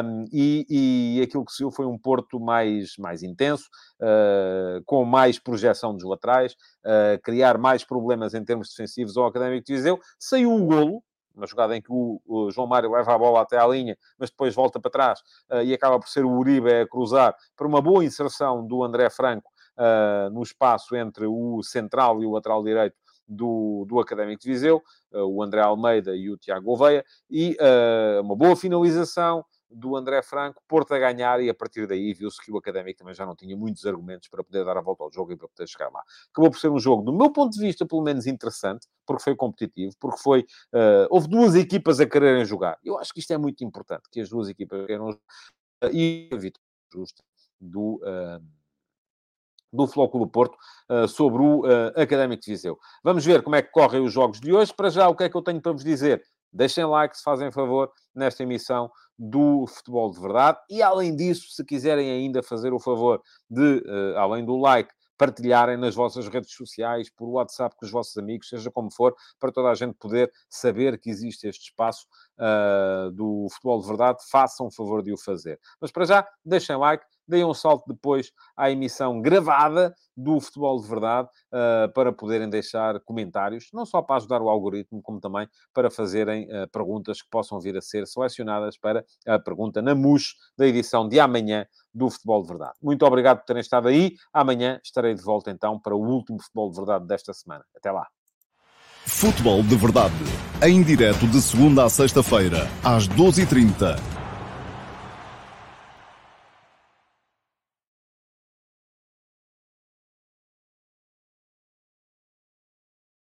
um, 0.04 0.24
e, 0.32 1.18
e, 1.18 1.22
aquilo 1.22 1.44
que 1.44 1.52
se 1.52 1.58
viu 1.58 1.70
foi 1.70 1.86
um 1.86 1.98
Porto 1.98 2.38
mais, 2.38 2.96
mais 2.98 3.22
intenso, 3.22 3.68
uh, 4.00 4.82
com 4.84 5.04
mais 5.04 5.38
projeção 5.38 5.94
dos 5.94 6.04
laterais, 6.04 6.52
uh, 6.84 7.20
criar 7.22 7.58
mais 7.58 7.82
problemas 7.82 8.34
em 8.34 8.44
termos 8.44 8.68
defensivos 8.68 9.16
ao 9.16 9.26
Académico 9.26 9.66
de 9.66 9.74
Viseu. 9.74 9.98
Saiu 10.18 10.54
o 10.54 10.66
golo, 10.66 11.02
uma 11.34 11.46
jogada 11.46 11.76
em 11.76 11.82
que 11.82 11.90
o, 11.90 12.20
o, 12.24 12.50
João 12.52 12.68
Mário 12.68 12.92
leva 12.92 13.12
a 13.12 13.18
bola 13.18 13.42
até 13.42 13.58
à 13.58 13.66
linha, 13.66 13.96
mas 14.16 14.30
depois 14.30 14.54
volta 14.54 14.78
para 14.78 14.90
trás 14.90 15.20
e 15.64 15.74
acaba 15.74 15.98
por 15.98 16.08
ser 16.08 16.24
o 16.24 16.30
Uribe 16.30 16.72
a 16.72 16.86
cruzar 16.86 17.34
para 17.56 17.66
uma 17.66 17.82
boa 17.82 18.04
inserção 18.04 18.64
do 18.64 18.84
André 18.84 19.10
Franco 19.10 19.50
no 20.30 20.44
espaço 20.44 20.94
entre 20.94 21.26
o 21.26 21.60
central 21.64 22.22
e 22.22 22.26
o 22.26 22.30
lateral 22.30 22.62
direito 22.62 22.94
do, 23.26 23.84
do 23.88 24.00
Académico 24.00 24.42
de 24.42 24.48
Viseu, 24.48 24.82
uh, 25.12 25.24
o 25.24 25.42
André 25.42 25.60
Almeida 25.60 26.14
e 26.16 26.30
o 26.30 26.36
Tiago 26.36 26.64
Gouveia, 26.64 27.04
e 27.30 27.56
uh, 27.60 28.22
uma 28.22 28.36
boa 28.36 28.56
finalização 28.56 29.44
do 29.70 29.96
André 29.96 30.22
Franco, 30.22 30.62
Porto 30.68 30.94
a 30.94 30.98
ganhar, 30.98 31.42
e 31.42 31.50
a 31.50 31.54
partir 31.54 31.86
daí 31.88 32.14
viu-se 32.14 32.40
que 32.40 32.52
o 32.52 32.56
Académico 32.56 32.98
também 32.98 33.14
já 33.14 33.26
não 33.26 33.34
tinha 33.34 33.56
muitos 33.56 33.84
argumentos 33.84 34.28
para 34.28 34.44
poder 34.44 34.64
dar 34.64 34.76
a 34.76 34.80
volta 34.80 35.02
ao 35.02 35.12
jogo 35.12 35.32
e 35.32 35.36
para 35.36 35.48
poder 35.48 35.66
chegar 35.66 35.90
lá. 35.90 36.00
Acabou 36.30 36.50
por 36.50 36.58
ser 36.60 36.68
um 36.68 36.78
jogo, 36.78 37.02
do 37.02 37.12
meu 37.12 37.32
ponto 37.32 37.54
de 37.54 37.60
vista, 37.60 37.84
pelo 37.84 38.02
menos 38.02 38.26
interessante, 38.26 38.86
porque 39.04 39.22
foi 39.22 39.34
competitivo, 39.34 39.92
porque 39.98 40.18
foi... 40.18 40.40
Uh, 40.72 41.08
houve 41.10 41.26
duas 41.26 41.56
equipas 41.56 41.98
a 41.98 42.06
quererem 42.06 42.44
jogar. 42.44 42.78
Eu 42.84 42.98
acho 42.98 43.12
que 43.12 43.18
isto 43.18 43.32
é 43.32 43.38
muito 43.38 43.64
importante, 43.64 44.02
que 44.12 44.20
as 44.20 44.28
duas 44.28 44.48
equipas 44.48 44.86
queiram 44.86 45.06
jogar, 45.06 45.92
e 45.92 46.28
a 46.32 46.36
vitória 46.36 46.68
justa 46.92 47.24
do... 47.60 47.96
Uh, 47.96 48.63
do 49.74 49.86
Flóculo 49.86 50.26
Porto 50.26 50.56
uh, 50.88 51.08
sobre 51.08 51.42
o 51.42 51.60
uh, 51.62 52.00
Académico 52.00 52.42
de 52.42 52.50
Viseu. 52.52 52.78
Vamos 53.02 53.24
ver 53.24 53.42
como 53.42 53.56
é 53.56 53.62
que 53.62 53.72
correm 53.72 54.02
os 54.02 54.12
jogos 54.12 54.40
de 54.40 54.52
hoje. 54.52 54.72
Para 54.72 54.88
já, 54.88 55.08
o 55.08 55.16
que 55.16 55.24
é 55.24 55.28
que 55.28 55.36
eu 55.36 55.42
tenho 55.42 55.60
para 55.60 55.72
vos 55.72 55.82
dizer? 55.82 56.22
Deixem 56.52 56.84
like, 56.84 57.16
se 57.16 57.22
fazem 57.24 57.50
favor, 57.50 57.90
nesta 58.14 58.44
emissão 58.44 58.88
do 59.18 59.66
Futebol 59.66 60.12
de 60.12 60.20
Verdade. 60.20 60.58
E, 60.70 60.80
além 60.80 61.16
disso, 61.16 61.50
se 61.50 61.64
quiserem 61.64 62.08
ainda 62.08 62.42
fazer 62.42 62.72
o 62.72 62.78
favor 62.78 63.20
de, 63.50 63.78
uh, 63.78 64.18
além 64.18 64.44
do 64.44 64.56
like, 64.56 64.90
partilharem 65.16 65.76
nas 65.76 65.94
vossas 65.94 66.28
redes 66.28 66.52
sociais, 66.52 67.10
por 67.10 67.28
WhatsApp 67.28 67.74
com 67.76 67.86
os 67.86 67.90
vossos 67.90 68.16
amigos, 68.16 68.48
seja 68.48 68.70
como 68.70 68.92
for, 68.92 69.14
para 69.38 69.52
toda 69.52 69.70
a 69.70 69.74
gente 69.74 69.94
poder 69.94 70.32
saber 70.48 70.98
que 70.98 71.10
existe 71.10 71.46
este 71.46 71.70
espaço 71.70 72.06
uh, 72.38 73.10
do 73.12 73.46
futebol 73.52 73.80
de 73.80 73.86
verdade, 73.86 74.18
façam 74.30 74.66
o 74.66 74.70
favor 74.72 75.02
de 75.02 75.12
o 75.12 75.16
fazer. 75.18 75.58
Mas 75.80 75.90
para 75.90 76.04
já, 76.04 76.28
deixem 76.44 76.76
like, 76.76 77.04
deem 77.26 77.44
um 77.44 77.54
salto 77.54 77.84
depois 77.86 78.30
à 78.56 78.70
emissão 78.70 79.20
gravada 79.20 79.94
do 80.16 80.40
Futebol 80.40 80.80
de 80.80 80.88
Verdade 80.88 81.28
uh, 81.52 81.92
para 81.92 82.12
poderem 82.12 82.48
deixar 82.48 83.00
comentários, 83.00 83.68
não 83.72 83.84
só 83.84 84.00
para 84.00 84.16
ajudar 84.16 84.40
o 84.40 84.48
algoritmo, 84.48 85.02
como 85.02 85.20
também 85.20 85.48
para 85.72 85.90
fazerem 85.90 86.44
uh, 86.44 86.68
perguntas 86.70 87.20
que 87.20 87.28
possam 87.28 87.60
vir 87.60 87.76
a 87.76 87.80
ser 87.80 88.06
selecionadas 88.06 88.78
para 88.78 89.04
a 89.26 89.38
pergunta 89.38 89.82
na 89.82 89.94
MUS 89.94 90.34
da 90.56 90.66
edição 90.66 91.08
de 91.08 91.18
amanhã 91.18 91.66
do 91.92 92.10
Futebol 92.10 92.42
de 92.42 92.48
Verdade. 92.48 92.74
Muito 92.82 93.04
obrigado 93.04 93.38
por 93.38 93.46
terem 93.46 93.60
estado 93.60 93.88
aí. 93.88 94.14
Amanhã 94.32 94.80
estarei 94.82 95.14
de 95.14 95.22
volta 95.22 95.50
então 95.50 95.78
para 95.78 95.94
o 95.94 96.00
último 96.00 96.40
Futebol 96.40 96.70
de 96.70 96.76
Verdade 96.76 97.06
desta 97.06 97.32
semana. 97.32 97.64
Até 97.76 97.90
lá. 97.90 98.06
Futebol 99.06 99.62
de 99.62 99.76
Verdade, 99.76 100.14
em 100.62 100.82
direto 100.82 101.26
de 101.26 101.40
segunda 101.42 101.84
a 101.84 101.90
sexta-feira, 101.90 102.66
às 102.82 103.06
12h30 103.06 104.23